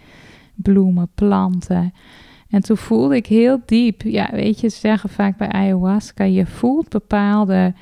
Bloemen, 0.54 1.08
planten. 1.14 1.92
En 2.50 2.60
toen 2.62 2.76
voelde 2.76 3.16
ik 3.16 3.26
heel 3.26 3.60
diep, 3.66 4.02
ja, 4.02 4.28
weet 4.32 4.60
je, 4.60 4.68
ze 4.68 4.78
zeggen 4.78 5.08
vaak 5.10 5.36
bij 5.36 5.48
ayahuasca, 5.48 6.24
je 6.24 6.46
voelt 6.46 6.88
bepaalde 6.88 7.74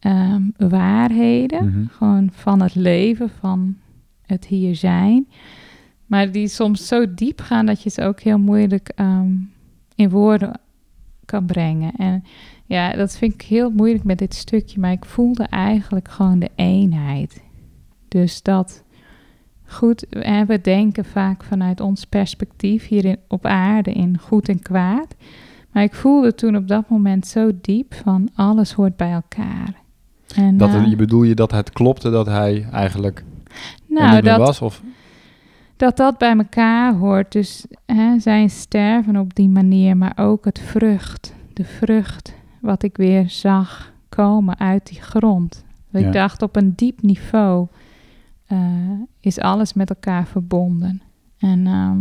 ehm, 0.00 0.42
waarheden, 0.56 1.66
Mhm. 1.66 1.86
gewoon 1.86 2.28
van 2.32 2.62
het 2.62 2.74
leven, 2.74 3.30
van 3.40 3.76
het 4.26 4.44
hier 4.46 4.76
zijn. 4.76 5.28
Maar 6.06 6.32
die 6.32 6.48
soms 6.48 6.86
zo 6.86 7.14
diep 7.14 7.40
gaan 7.40 7.66
dat 7.66 7.82
je 7.82 7.90
ze 7.90 8.02
ook 8.02 8.20
heel 8.20 8.38
moeilijk 8.38 8.88
ehm, 8.88 9.30
in 9.94 10.10
woorden 10.10 10.60
kan 11.24 11.46
brengen. 11.46 11.92
En 11.96 12.24
ja, 12.66 12.92
dat 12.92 13.16
vind 13.16 13.34
ik 13.34 13.42
heel 13.42 13.70
moeilijk 13.70 14.04
met 14.04 14.18
dit 14.18 14.34
stukje, 14.34 14.80
maar 14.80 14.92
ik 14.92 15.04
voelde 15.04 15.44
eigenlijk 15.44 16.08
gewoon 16.08 16.38
de 16.38 16.50
eenheid. 16.54 17.42
Dus 18.08 18.42
dat 18.42 18.84
goed, 19.72 20.06
hè, 20.10 20.44
we 20.44 20.60
denken 20.60 21.04
vaak 21.04 21.44
vanuit 21.44 21.80
ons 21.80 22.04
perspectief 22.04 22.88
hier 22.88 23.04
in, 23.04 23.16
op 23.28 23.46
aarde 23.46 23.92
in 23.92 24.18
goed 24.18 24.48
en 24.48 24.62
kwaad. 24.62 25.14
Maar 25.70 25.82
ik 25.82 25.94
voelde 25.94 26.34
toen 26.34 26.56
op 26.56 26.68
dat 26.68 26.88
moment 26.88 27.26
zo 27.26 27.50
diep 27.60 27.94
van 27.94 28.28
alles 28.34 28.72
hoort 28.72 28.96
bij 28.96 29.12
elkaar. 29.12 29.74
En, 30.34 30.56
Dat, 30.56 30.68
eh, 30.68 30.86
je 30.86 30.96
bedoel 30.96 31.22
je 31.22 31.34
dat 31.34 31.50
het 31.50 31.70
klopte 31.70 32.10
dat 32.10 32.26
hij 32.26 32.66
eigenlijk 32.72 33.24
nou, 33.86 34.20
dat, 34.20 34.38
was? 34.38 34.60
Of? 34.60 34.82
dat 35.76 35.96
dat 35.96 36.18
bij 36.18 36.36
elkaar 36.36 36.94
hoort. 36.94 37.32
Dus 37.32 37.66
hè, 37.86 38.18
zijn 38.18 38.50
sterven 38.50 39.16
op 39.16 39.34
die 39.34 39.48
manier, 39.48 39.96
maar 39.96 40.12
ook 40.16 40.44
het 40.44 40.58
vrucht. 40.58 41.34
De 41.52 41.64
vrucht 41.64 42.34
wat 42.60 42.82
ik 42.82 42.96
weer 42.96 43.30
zag 43.30 43.92
komen 44.08 44.58
uit 44.58 44.86
die 44.86 45.02
grond. 45.02 45.64
Dat 45.90 46.00
Ja. 46.00 46.06
Ik 46.06 46.12
dacht 46.12 46.42
op 46.42 46.56
een 46.56 46.72
diep 46.76 47.02
niveau 47.02 47.66
eh, 48.52 48.90
is 49.20 49.38
alles 49.38 49.72
met 49.72 49.88
elkaar 49.90 50.26
verbonden. 50.26 51.02
En, 51.38 51.66
ehm, 51.66 52.00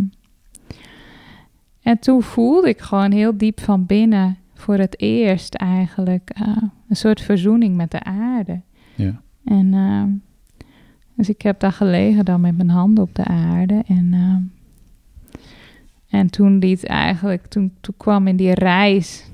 en 1.81 1.99
toen 1.99 2.21
voelde 2.21 2.69
ik 2.69 2.79
gewoon 2.79 3.11
heel 3.11 3.37
diep 3.37 3.59
van 3.59 3.85
binnen 3.85 4.37
voor 4.53 4.77
het 4.77 4.99
eerst 4.99 5.53
eigenlijk 5.53 6.29
eh, 6.29 6.57
een 6.89 6.95
soort 6.95 7.21
verzoening 7.21 7.75
met 7.75 7.91
de 7.91 8.03
aarde. 8.03 8.61
Ja. 8.95 9.21
En 9.43 9.73
ehm, 9.73 10.09
dus 11.15 11.29
ik 11.29 11.41
heb 11.41 11.59
daar 11.59 11.71
gelegen 11.71 12.25
dan 12.25 12.41
met 12.41 12.57
mijn 12.57 12.69
handen 12.69 13.03
op 13.03 13.15
de 13.15 13.25
aarde. 13.25 13.83
En, 13.87 14.13
ehm, 14.13 14.41
en 16.09 16.29
toen 16.29 16.57
liet 16.57 16.85
eigenlijk, 16.85 17.47
toen, 17.47 17.73
toen 17.81 17.95
kwam 17.97 18.27
in 18.27 18.35
die 18.35 18.53
reis, 18.53 19.31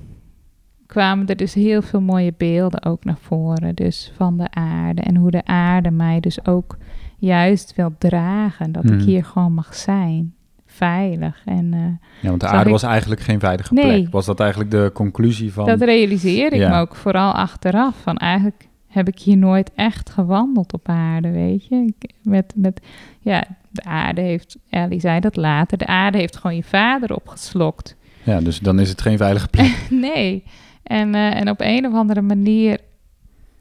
kwamen 0.86 1.28
er 1.28 1.36
dus 1.36 1.54
heel 1.54 1.82
veel 1.82 2.02
mooie 2.02 2.34
beelden 2.38 2.84
ook 2.84 3.04
naar 3.04 3.18
voren. 3.18 3.76
Dus 3.76 4.12
van 4.16 4.38
de 4.38 4.52
aarde. 4.52 5.02
En 5.02 5.16
hoe 5.16 5.32
de 5.32 5.46
aarde 5.46 5.92
mij 5.92 6.20
dus 6.20 6.46
ook 6.46 6.78
juist 7.18 7.74
wil 7.76 7.94
dragen. 7.98 8.72
Dat 8.72 8.84
Mhm. 8.84 8.94
ik 8.94 9.02
hier 9.02 9.26
gewoon 9.26 9.54
mag 9.54 9.76
zijn. 9.76 10.34
Veilig. 10.66 11.42
En 11.46 11.74
eh, 11.74 11.80
Ja, 12.22 12.30
want 12.30 12.42
de 12.42 12.48
aarde 12.48 12.66
ik- 12.66 12.72
was 12.72 12.84
eigenlijk 12.84 13.22
geen 13.22 13.40
veilige 13.40 13.74
Nee. 13.74 13.84
plek. 13.86 14.12
Was 14.12 14.26
dat 14.26 14.40
eigenlijk 14.40 14.72
de 14.72 14.92
conclusie 14.94 15.54
van... 15.54 15.66
dat 15.66 15.82
realiseer 15.82 16.54
ik 16.54 16.60
Ja. 16.60 16.70
me 16.70 16.80
ook 16.80 16.96
vooral 16.96 17.32
achteraf. 17.32 17.96
Van 18.02 18.18
eigenlijk 18.18 18.68
heb 18.88 19.08
ik 19.08 19.20
hier 19.20 19.38
nooit 19.38 19.72
echt 19.76 20.10
gewandeld 20.10 20.74
op 20.74 20.90
aarde, 20.90 21.32
weet 21.32 21.66
je. 21.68 21.76
Ik, 22.00 22.12
met, 22.24 22.54
met, 22.56 22.82
ja, 23.20 23.44
de 23.70 23.84
aarde 23.84 24.22
heeft, 24.22 24.58
Ellie 24.70 25.00
zei 25.00 25.20
dat 25.20 25.36
later, 25.36 25.78
de 25.78 25.86
aarde 25.88 26.18
heeft 26.18 26.36
gewoon 26.38 26.56
je 26.56 26.64
vader 26.64 27.16
opgeslokt. 27.16 27.96
Ja, 28.24 28.40
dus 28.40 28.60
dan 28.60 28.80
is 28.80 28.90
het 28.90 29.02
geen 29.02 29.18
veilige 29.18 29.48
plek. 29.48 29.88
nee. 30.14 30.44
En, 30.84 31.16
eh, 31.16 31.36
en 31.40 31.50
op 31.50 31.62
een 31.62 31.86
of 31.86 31.94
andere 31.94 32.22
manier 32.22 32.80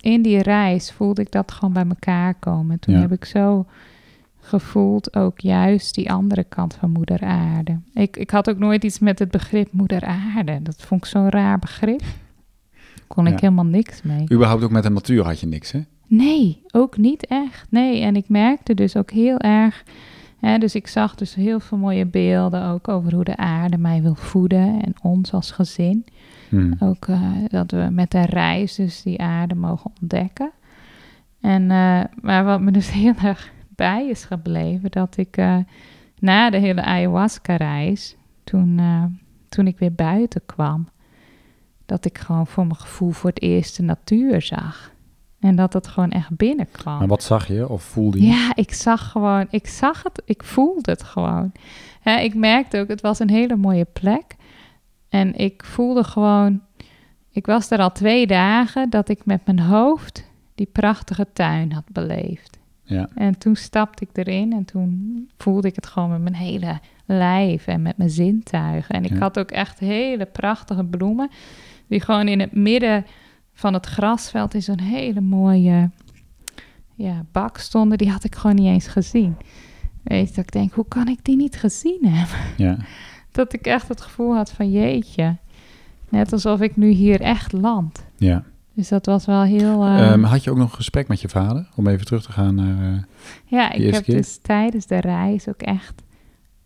in 0.06 0.22
die 0.22 0.42
reis 0.42 0.92
voelde 0.92 1.20
ik 1.22 1.30
dat 1.30 1.52
gewoon 1.52 1.74
bij 1.74 1.84
elkaar 1.88 2.34
komen. 2.34 2.78
Toen 2.78 2.94
Ja. 2.94 3.00
heb 3.00 3.12
ik 3.12 3.24
zo 3.24 3.66
gevoeld 4.40 5.16
ook 5.16 5.40
juist 5.40 5.94
die 5.94 6.12
andere 6.12 6.44
kant 6.44 6.74
van 6.74 6.90
moeder 6.90 7.20
aarde. 7.20 7.78
Ik, 7.94 8.16
ik 8.16 8.30
had 8.30 8.50
ook 8.50 8.58
nooit 8.58 8.84
iets 8.84 8.98
met 8.98 9.18
het 9.18 9.30
begrip 9.30 9.72
moeder 9.72 10.04
aarde. 10.04 10.62
Dat 10.62 10.82
vond 10.82 11.04
ik 11.04 11.10
zo'n 11.10 11.28
raar 11.30 11.58
begrip. 11.58 12.02
Kon 13.06 13.24
Ja. 13.26 13.32
ik 13.32 13.40
helemaal 13.40 13.64
niks 13.64 14.02
mee. 14.02 14.24
Überhaupt 14.32 14.62
ook 14.64 14.70
met 14.70 14.82
de 14.82 14.90
natuur 14.90 15.24
had 15.24 15.40
je 15.40 15.46
niks, 15.46 15.72
hè? 15.72 15.80
Nee, 16.06 16.62
ook 16.72 16.96
niet 16.96 17.26
echt. 17.26 17.66
Nee, 17.70 18.00
en 18.00 18.16
ik 18.16 18.28
merkte 18.28 18.74
dus 18.74 18.96
ook 18.96 19.10
heel 19.10 19.38
erg. 19.38 19.84
Dus 20.40 20.74
ik 20.74 20.86
zag 20.86 21.14
dus 21.14 21.34
heel 21.34 21.60
veel 21.60 21.78
mooie 21.78 22.06
beelden 22.06 22.64
ook 22.64 22.88
over 22.88 23.14
hoe 23.14 23.24
de 23.24 23.36
aarde 23.36 23.78
mij 23.78 24.02
wil 24.02 24.14
voeden 24.14 24.82
en 24.82 24.94
ons 25.02 25.32
als 25.32 25.50
gezin. 25.50 26.04
Hmm. 26.48 26.76
Ook 26.80 27.06
eh, 27.08 27.32
dat 27.48 27.70
we 27.70 27.88
met 27.90 28.10
de 28.10 28.24
reis 28.24 28.74
dus 28.74 29.02
die 29.02 29.20
aarde 29.20 29.54
mogen 29.54 29.90
ontdekken. 30.00 30.50
En, 31.40 31.62
eh, 31.70 32.04
maar 32.20 32.44
wat 32.44 32.60
me 32.60 32.70
dus 32.70 32.90
heel 33.02 33.14
erg 33.22 33.52
bij 33.68 34.08
is 34.08 34.24
gebleven, 34.24 34.90
dat 34.90 35.16
ik 35.16 35.36
eh, 35.36 35.56
na 36.18 36.50
de 36.50 36.58
hele 36.58 36.82
ayahuasca-reis, 36.82 38.16
toen, 38.44 38.80
toen 39.48 39.66
ik 39.66 39.78
weer 39.78 39.94
buiten 39.94 40.42
kwam, 40.46 40.88
dat 41.86 42.04
ik 42.04 42.18
gewoon 42.18 42.46
voor 42.46 42.66
mijn 42.66 42.80
gevoel 42.80 43.10
voor 43.10 43.30
het 43.30 43.42
eerst 43.42 43.76
de 43.76 43.82
natuur 43.82 44.42
zag. 44.42 44.94
En 45.46 45.56
dat 45.56 45.72
het 45.72 45.86
gewoon 45.86 46.10
echt 46.10 46.36
binnenkwam. 46.36 46.98
Maar 46.98 47.06
wat 47.06 47.22
zag 47.22 47.48
je 47.48 47.68
of 47.68 47.82
voelde 47.82 48.20
je? 48.20 48.26
Ja, 48.26 48.52
ik 48.54 48.72
zag 48.74 49.10
gewoon, 49.10 49.46
ik 49.50 49.66
zag 49.66 50.02
het, 50.02 50.22
ik 50.24 50.42
voelde 50.42 50.90
het 50.90 51.02
gewoon. 51.02 51.52
Hè, 52.00 52.18
ik 52.18 52.34
merkte 52.34 52.78
ook, 52.80 52.88
het 52.88 53.00
was 53.00 53.18
een 53.18 53.30
hele 53.30 53.56
mooie 53.56 53.86
plek. 53.92 54.36
En 55.08 55.34
ik 55.34 55.64
voelde 55.64 56.04
gewoon, 56.04 56.60
ik 57.30 57.46
was 57.46 57.70
er 57.70 57.78
al 57.78 57.92
twee 57.92 58.26
dagen 58.26 58.90
dat 58.90 59.08
ik 59.08 59.24
met 59.24 59.40
mijn 59.46 59.60
hoofd 59.60 60.24
die 60.54 60.68
prachtige 60.72 61.26
tuin 61.32 61.72
had 61.72 61.84
beleefd. 61.92 62.58
Ja. 62.82 63.08
En 63.14 63.38
toen 63.38 63.56
stapte 63.56 64.06
ik 64.10 64.26
erin 64.26 64.52
en 64.52 64.64
toen 64.64 65.28
voelde 65.38 65.68
ik 65.68 65.74
het 65.76 65.86
gewoon 65.86 66.10
met 66.10 66.20
mijn 66.22 66.34
hele 66.34 66.78
lijf 67.04 67.66
en 67.66 67.82
met 67.82 67.96
mijn 67.96 68.10
zintuigen. 68.10 68.94
En 68.94 69.04
ik 69.04 69.10
Ja. 69.12 69.18
had 69.18 69.38
ook 69.38 69.50
echt 69.50 69.78
hele 69.78 70.24
prachtige 70.26 70.84
bloemen 70.84 71.30
die 71.86 72.00
gewoon 72.00 72.28
in 72.28 72.40
het 72.40 72.52
midden 72.52 73.06
van 73.58 73.72
het 73.74 73.86
grasveld 73.86 74.54
in 74.54 74.62
zo'n 74.62 74.80
hele 74.80 75.20
mooie 75.20 75.90
ja, 76.94 77.24
bak 77.32 77.58
stonden. 77.58 77.98
Die 77.98 78.10
had 78.10 78.24
ik 78.24 78.34
gewoon 78.34 78.56
niet 78.56 78.66
eens 78.66 78.86
gezien. 78.86 79.36
Weet 80.02 80.28
je, 80.28 80.34
dat 80.34 80.44
ik 80.44 80.52
denk, 80.52 80.72
hoe 80.72 80.88
kan 80.88 81.08
ik 81.08 81.18
die 81.24 81.36
niet 81.36 81.56
gezien 81.56 82.00
hebben? 82.02 82.36
Ja. 82.66 82.76
Dat 83.30 83.52
ik 83.52 83.66
echt 83.66 83.88
het 83.88 84.00
gevoel 84.00 84.34
had 84.34 84.50
van 84.52 84.70
jeetje. 84.70 85.36
Net 86.08 86.32
alsof 86.32 86.60
ik 86.60 86.76
nu 86.76 86.88
hier 86.88 87.20
echt 87.20 87.52
land. 87.52 88.04
ja. 88.16 88.44
Dus 88.74 88.88
dat 88.88 89.06
was 89.06 89.26
wel 89.26 89.42
heel... 89.42 89.84
Ehm, 89.84 90.22
had 90.22 90.44
je 90.44 90.50
ook 90.50 90.56
nog 90.56 90.70
een 90.70 90.76
gesprek 90.76 91.08
met 91.08 91.20
je 91.20 91.28
vader? 91.28 91.68
Om 91.76 91.86
even 91.86 92.06
terug 92.06 92.22
te 92.22 92.32
gaan 92.32 92.54
naar... 92.54 92.92
eh, 92.94 93.02
Ja, 93.44 93.72
ik 93.72 93.94
heb 93.94 94.02
keer? 94.04 94.16
dus 94.16 94.38
tijdens 94.42 94.86
de 94.86 95.00
reis 95.00 95.48
ook 95.48 95.62
echt, 95.62 96.02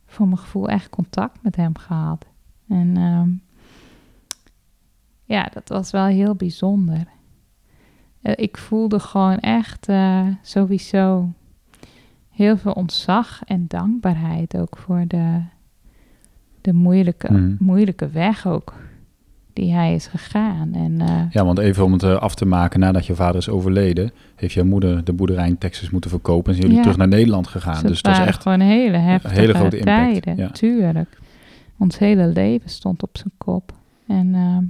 voor 0.07 0.27
mijn 0.27 0.39
gevoel, 0.39 0.69
echt 0.69 0.89
contact 0.91 1.39
met 1.43 1.57
hem 1.57 1.77
gehad. 1.79 2.27
En 2.69 2.97
ehm, 2.97 3.29
ja, 5.31 5.49
dat 5.53 5.69
was 5.69 5.91
wel 5.91 6.05
heel 6.07 6.35
bijzonder. 6.35 7.05
Eh, 8.23 8.33
ik 8.37 8.57
voelde 8.57 8.99
gewoon 8.99 9.39
echt 9.39 9.89
eh, 9.89 10.27
sowieso 10.43 11.33
heel 12.31 12.57
veel 12.57 12.73
ontzag 12.73 13.41
en 13.45 13.65
dankbaarheid 13.69 14.57
ook 14.57 14.77
voor 14.77 15.05
de, 15.07 15.41
de 16.61 16.73
moeilijke, 16.73 17.33
Mhm. 17.33 17.55
moeilijke 17.59 18.09
weg 18.09 18.47
ook 18.47 18.75
die 19.53 19.73
hij 19.73 19.95
is 19.95 20.07
gegaan. 20.07 20.73
En 20.75 21.01
eh, 21.01 21.23
Ja, 21.31 21.45
want 21.45 21.59
even 21.59 21.85
om 21.85 21.93
het 21.93 22.03
af 22.05 22.35
te 22.35 22.47
maken, 22.47 22.81
nadat 22.81 23.07
je 23.07 23.15
vader 23.15 23.37
is 23.37 23.49
overleden, 23.49 24.11
heeft 24.37 24.53
jouw 24.55 24.65
moeder 24.65 25.05
de 25.05 25.13
boerderij 25.13 25.49
in 25.49 25.59
Texas 25.59 25.91
moeten 25.91 26.11
verkopen 26.11 26.47
en 26.53 26.55
zijn 26.55 26.61
jullie 26.61 26.77
Ja. 26.77 26.83
terug 26.83 26.97
naar 26.97 27.09
Nederland 27.19 27.47
gegaan. 27.47 27.87
Dus 27.87 28.03
dat 28.03 28.13
is 28.19 28.19
echt. 28.27 28.43
gewoon 28.43 28.61
hele 28.61 28.97
heftige 28.97 29.35
hele 29.35 29.55
grote 29.55 29.79
impact, 29.79 30.13
tijden, 30.13 30.37
ja. 30.37 30.51
tuurlijk. 30.51 31.19
Ons 31.79 31.99
hele 31.99 32.27
leven 32.27 32.71
stond 32.71 33.03
op 33.03 33.17
zijn 33.19 33.33
kop. 33.39 33.73
En 34.07 34.35
ehm, 34.35 34.65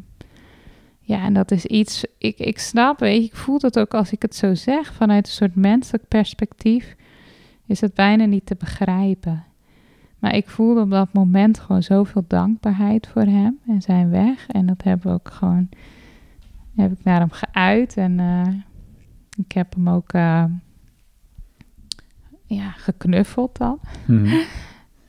ja, 1.10 1.22
en 1.22 1.32
dat 1.32 1.50
is 1.50 1.66
iets, 1.66 2.04
ik, 2.18 2.38
ik 2.38 2.58
snap, 2.58 2.98
weet 2.98 3.16
je, 3.16 3.24
ik 3.24 3.36
voel 3.36 3.58
dat 3.58 3.78
ook 3.78 3.94
als 3.94 4.12
ik 4.12 4.22
het 4.22 4.34
zo 4.34 4.54
zeg, 4.54 4.94
vanuit 4.94 5.26
een 5.26 5.32
soort 5.32 5.54
menselijk 5.54 6.08
perspectief, 6.08 6.96
is 7.66 7.80
het 7.80 7.94
bijna 7.94 8.24
niet 8.24 8.46
te 8.46 8.54
begrijpen. 8.58 9.44
Maar 10.18 10.34
ik 10.34 10.48
voelde 10.48 10.80
op 10.80 10.90
dat 10.90 11.12
moment 11.12 11.58
gewoon 11.58 11.82
zoveel 11.82 12.24
dankbaarheid 12.26 13.06
voor 13.06 13.22
hem 13.22 13.58
en 13.66 13.82
zijn 13.82 14.10
weg. 14.10 14.46
En 14.48 14.66
dat 14.66 14.82
hebben 14.82 15.06
we 15.06 15.12
ook 15.12 15.30
gewoon, 15.30 15.68
heb 16.76 16.92
ik 16.92 17.04
naar 17.04 17.20
hem 17.20 17.30
geuit. 17.30 17.96
En 17.96 18.20
eh, 18.20 18.54
ik 19.36 19.52
heb 19.52 19.74
hem 19.74 19.88
ook 19.88 20.12
eh, 20.12 20.44
ja, 22.46 22.70
geknuffeld 22.70 23.56
dan. 23.56 23.78
Mhm. 24.06 24.36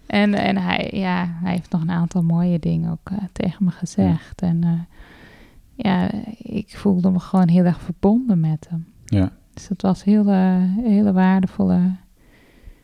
En, 0.08 0.34
en 0.34 0.58
hij, 0.58 0.90
ja, 0.94 1.38
hij 1.42 1.52
heeft 1.52 1.72
nog 1.72 1.82
een 1.82 1.92
aantal 1.92 2.24
mooie 2.24 2.60
dingen 2.60 2.92
ook 2.92 3.10
eh, 3.10 3.18
tegen 3.32 3.66
me 3.66 3.72
gezegd. 3.72 4.42
En 4.42 4.64
eh, 4.64 4.80
ja, 5.82 6.12
ik 6.38 6.78
voelde 6.78 7.12
me 7.12 7.20
gewoon 7.20 7.48
heel 7.48 7.64
erg 7.66 7.82
verbonden 7.82 8.40
met 8.40 8.68
hem. 8.70 8.86
Ja, 9.06 9.32
Dus 9.54 9.68
dat 9.68 9.82
was 9.82 10.04
heel, 10.04 10.28
eh, 10.28 10.56
hele 10.84 11.12
waardevolle 11.14 11.80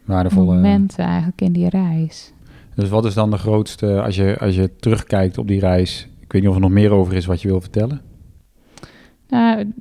waardevolle. 0.06 0.54
momenten 0.56 1.06
eigenlijk 1.06 1.42
in 1.42 1.52
die 1.54 1.70
reis. 1.70 2.34
Dus 2.76 2.90
wat 2.90 3.06
is 3.06 3.14
dan 3.14 3.32
de 3.32 3.38
grootste, 3.38 4.02
als 4.02 4.16
je, 4.16 4.38
als 4.40 4.56
je 4.56 4.76
terugkijkt 4.80 5.38
op 5.38 5.48
die 5.48 5.60
reis, 5.60 6.08
ik 6.20 6.32
weet 6.32 6.42
niet 6.42 6.50
of 6.50 6.56
er 6.58 6.62
nog 6.62 6.72
meer 6.72 6.92
over 6.92 7.14
is 7.14 7.26
wat 7.26 7.42
je 7.42 7.48
wil 7.48 7.62
vertellen? 7.62 8.02
Nou, 9.30 9.74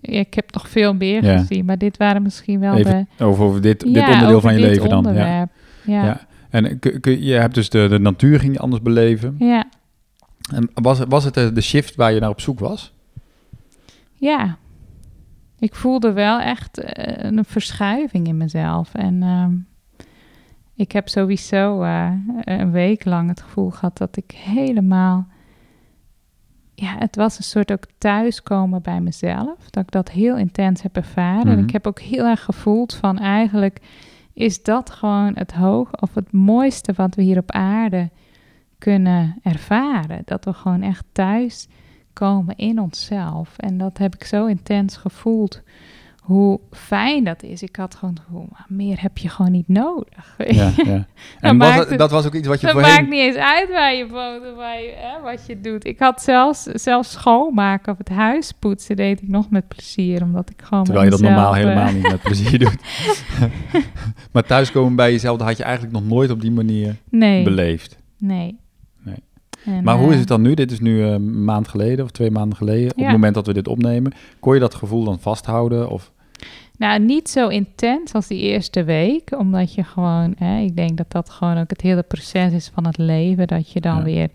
ik 0.00 0.34
heb 0.34 0.52
nog 0.52 0.68
veel 0.68 0.94
meer 0.94 1.24
Ja. 1.24 1.38
gezien, 1.38 1.64
maar 1.64 1.78
dit 1.78 1.96
waren 1.96 2.22
misschien 2.22 2.60
wel 2.60 2.74
Even 2.76 3.08
de... 3.18 3.24
Over, 3.24 3.44
over 3.44 3.60
dit, 3.62 3.80
dit 3.80 3.86
onderdeel 4.08 4.40
van 4.40 4.52
je 4.54 4.60
leven 4.60 4.88
dan. 4.88 5.14
Ja. 5.14 5.48
Ja. 5.84 6.04
Ja. 6.04 6.20
En 6.50 6.78
kun, 6.78 7.00
kun- 7.00 7.22
je 7.22 7.32
hebt 7.34 7.54
dus 7.54 7.68
de, 7.70 7.86
de 7.88 7.98
natuur 7.98 8.40
ging 8.40 8.52
je 8.52 8.58
anders 8.58 8.82
beleven. 8.82 9.34
ja. 9.38 9.64
En 10.54 10.70
was, 10.74 10.98
het- 10.98 11.08
was 11.10 11.24
het 11.24 11.34
de, 11.34 11.52
de 11.52 11.60
shift 11.60 11.94
waar 11.94 12.12
je 12.12 12.20
naar 12.20 12.30
op 12.30 12.40
zoek 12.40 12.58
was? 12.60 12.92
Ja, 14.12 14.56
ik 15.58 15.74
voelde 15.74 16.12
wel 16.12 16.40
echt 16.40 16.78
eh, 16.78 17.30
een 17.30 17.44
verschuiving 17.44 18.26
in 18.26 18.36
mezelf. 18.36 18.94
En 18.94 19.22
ehm, 19.22 19.52
ik 20.74 20.92
heb 20.92 21.08
sowieso 21.08 21.82
eh, 21.82 22.10
een 22.40 22.70
week 22.70 23.04
lang 23.04 23.28
het 23.28 23.40
gevoel 23.42 23.70
gehad 23.70 23.98
dat 23.98 24.16
ik 24.16 24.30
helemaal. 24.30 25.26
Ja, 26.74 26.94
het 26.98 27.16
was 27.16 27.38
een 27.38 27.44
soort 27.44 27.72
ook 27.72 27.84
thuiskomen 27.98 28.82
bij 28.82 29.00
mezelf. 29.00 29.70
Dat 29.70 29.82
ik 29.82 29.90
dat 29.90 30.10
heel 30.10 30.36
intens 30.36 30.82
heb 30.82 30.96
ervaren. 30.96 31.46
En 31.46 31.52
Mhm. 31.56 31.62
ik 31.62 31.70
heb 31.70 31.86
ook 31.86 32.00
heel 32.00 32.24
erg 32.24 32.42
gevoeld 32.44 32.94
van 32.94 33.18
eigenlijk 33.18 33.80
is 34.34 34.62
dat 34.62 34.90
gewoon 34.90 35.32
het 35.34 35.52
hoog 35.52 36.00
of 36.00 36.14
het 36.14 36.32
mooiste 36.32 36.92
wat 36.96 37.14
we 37.14 37.22
hier 37.22 37.38
op 37.38 37.50
aarde 37.50 38.10
kunnen 38.82 39.38
ervaren. 39.42 40.22
Dat 40.24 40.44
we 40.44 40.52
gewoon 40.52 40.82
echt 40.82 41.04
thuis 41.12 41.68
komen 42.12 42.56
in 42.56 42.80
onszelf. 42.80 43.54
En 43.56 43.78
dat 43.78 43.98
heb 43.98 44.14
ik 44.14 44.24
zo 44.24 44.46
intens 44.46 44.96
gevoeld. 44.96 45.62
Hoe 46.22 46.60
fijn 46.70 47.24
dat 47.24 47.42
is. 47.42 47.62
Ik 47.62 47.76
had 47.76 47.94
gewoon 47.94 48.14
het 48.14 48.48
"Maar 48.50 48.64
meer 48.68 49.00
heb 49.02 49.18
je 49.18 49.28
gewoon 49.28 49.52
niet 49.52 49.68
nodig. 49.68 50.34
Ja, 50.46 50.70
ja. 50.84 51.06
En 51.40 51.58
was 51.58 51.74
het- 51.74 51.88
het- 51.88 51.98
dat 51.98 52.10
was 52.10 52.26
ook 52.26 52.34
iets 52.34 52.48
wat 52.48 52.60
je 52.60 52.66
Het 52.66 52.74
voorheen... 52.74 52.94
maakt 52.94 53.08
niet 53.08 53.20
eens 53.20 53.36
uit 53.36 53.70
waar 53.70 53.94
je 53.94 54.06
woont 54.08 54.50
of 54.50 54.56
waar 54.56 54.80
je, 54.82 54.92
hè, 54.96 55.20
wat 55.22 55.46
je 55.46 55.60
doet. 55.60 55.86
Ik 55.86 55.98
had 55.98 56.22
zelfs, 56.22 56.62
zelfs 56.62 57.10
schoonmaken 57.12 57.92
of 57.92 57.98
het 57.98 58.08
huis 58.08 58.52
poetsen 58.52 58.96
deed 58.96 59.22
ik 59.22 59.28
nog 59.28 59.50
met 59.50 59.68
plezier. 59.68 60.22
Omdat 60.22 60.50
ik 60.50 60.62
gewoon 60.62 60.84
Terwijl 60.84 61.04
je 61.04 61.10
dat 61.10 61.20
normaal 61.20 61.52
mezelf, 61.52 61.68
eh, 61.68 61.74
helemaal 61.78 61.94
niet 61.94 62.10
met 62.10 62.22
plezier 62.22 62.58
doet. 62.58 62.76
maar 64.32 64.42
thuiskomen 64.44 64.96
bij 64.96 65.10
jezelf, 65.12 65.38
dat 65.38 65.46
had 65.46 65.56
je 65.56 65.62
eigenlijk 65.64 65.94
nog 65.94 66.04
nooit 66.06 66.30
op 66.30 66.40
die 66.40 66.50
manier 66.52 66.96
Nee, 67.10 67.42
beleefd. 67.44 67.98
nee. 68.18 68.60
En, 69.64 69.84
Maar 69.84 69.96
hoe 69.98 70.06
is 70.08 70.12
eh, 70.12 70.18
het 70.18 70.28
dan 70.28 70.42
nu? 70.42 70.54
Dit 70.54 70.70
is 70.70 70.80
nu 70.80 71.02
eh, 71.02 71.10
een 71.10 71.44
maand 71.44 71.68
geleden 71.68 72.04
of 72.04 72.10
twee 72.10 72.30
maanden 72.30 72.56
geleden. 72.58 72.90
Op 72.90 72.96
Ja. 72.98 73.02
het 73.04 73.12
moment 73.12 73.34
dat 73.34 73.46
we 73.46 73.52
dit 73.52 73.68
opnemen. 73.68 74.12
Kon 74.40 74.54
je 74.54 74.60
dat 74.60 74.74
gevoel 74.74 75.04
dan 75.04 75.18
vasthouden? 75.20 75.88
Of, 75.90 76.12
Nou, 76.76 77.00
niet 77.00 77.28
zo 77.30 77.48
intens 77.48 78.12
als 78.12 78.26
die 78.26 78.40
eerste 78.40 78.84
week. 78.84 79.38
Omdat 79.38 79.74
je 79.74 79.84
gewoon, 79.84 80.34
hè, 80.38 80.60
ik 80.60 80.76
denk 80.76 80.96
dat 80.96 81.10
dat 81.10 81.30
gewoon 81.30 81.58
ook 81.58 81.70
het 81.70 81.80
hele 81.80 82.02
proces 82.02 82.52
is 82.52 82.70
van 82.74 82.86
het 82.86 82.98
leven. 82.98 83.46
Dat 83.46 83.70
je 83.72 83.80
dan 83.80 83.96
Ja. 83.96 84.02
weer 84.02 84.22
een 84.22 84.30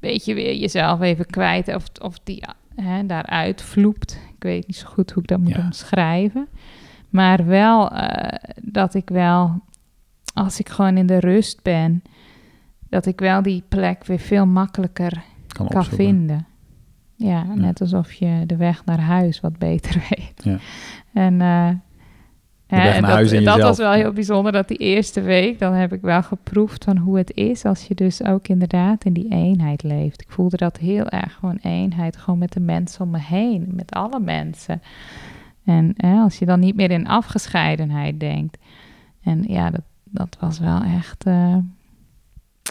beetje 0.00 0.34
weer 0.34 0.54
jezelf 0.56 1.00
even 1.00 1.26
kwijt 1.26 1.74
of, 1.74 1.84
of 2.02 2.18
die 2.24 2.42
hè, 2.76 3.06
daaruit 3.06 3.62
vloept. 3.62 4.18
Ik 4.36 4.42
weet 4.42 4.66
niet 4.66 4.76
zo 4.76 4.86
goed 4.88 5.10
hoe 5.10 5.22
ik 5.22 5.28
dat 5.28 5.38
moet 5.38 5.54
Ja. 5.54 5.62
omschrijven. 5.64 6.46
Maar 7.10 7.46
wel 7.46 7.90
eh, 7.90 8.38
dat 8.62 8.94
ik 8.94 9.08
wel, 9.08 9.60
als 10.34 10.58
ik 10.58 10.68
gewoon 10.68 10.96
in 10.96 11.06
de 11.06 11.18
rust 11.20 11.62
ben, 11.62 12.02
dat 12.88 13.06
ik 13.06 13.20
wel 13.20 13.42
die 13.42 13.62
plek 13.68 14.04
weer 14.04 14.18
veel 14.18 14.46
makkelijker 14.46 15.22
kan 15.68 15.84
vinden. 15.84 16.46
Ja, 17.16 17.42
net 17.54 17.80
alsof 17.80 18.12
je 18.12 18.42
de 18.46 18.56
weg 18.56 18.84
naar 18.84 19.00
huis 19.00 19.40
wat 19.40 19.58
beter 19.58 20.06
weet. 20.10 20.44
Ja. 20.44 20.58
En 21.12 21.40
eh, 21.40 21.68
dat, 23.44 23.60
was 23.60 23.78
wel 23.78 23.92
heel 23.92 24.12
bijzonder 24.12 24.52
dat 24.52 24.68
die 24.68 24.76
eerste 24.76 25.20
week, 25.20 25.58
dan 25.58 25.72
heb 25.72 25.92
ik 25.92 26.00
wel 26.00 26.22
geproefd 26.22 26.84
van 26.84 26.96
hoe 26.96 27.18
het 27.18 27.34
is 27.34 27.64
als 27.64 27.86
je 27.86 27.94
dus 27.94 28.24
ook 28.24 28.48
inderdaad 28.48 29.04
in 29.04 29.12
die 29.12 29.28
eenheid 29.28 29.82
leeft. 29.82 30.20
Ik 30.20 30.30
voelde 30.30 30.56
dat 30.56 30.76
heel 30.76 31.08
erg 31.08 31.34
gewoon 31.34 31.58
eenheid, 31.62 32.16
gewoon 32.16 32.38
met 32.38 32.52
de 32.52 32.60
mensen 32.60 33.04
om 33.04 33.10
me 33.10 33.18
heen, 33.18 33.68
met 33.74 33.90
alle 33.90 34.20
mensen. 34.20 34.82
En 35.64 35.94
hè, 35.96 36.18
als 36.20 36.38
je 36.38 36.46
dan 36.46 36.60
niet 36.60 36.76
meer 36.76 36.90
in 36.90 37.08
afgescheidenheid 37.08 38.20
denkt. 38.20 38.58
En 39.22 39.44
ja, 39.48 39.70
dat, 39.70 39.82
dat 40.04 40.36
was 40.40 40.58
wel 40.58 40.82
echt 40.82 41.24
eh, 41.24 41.56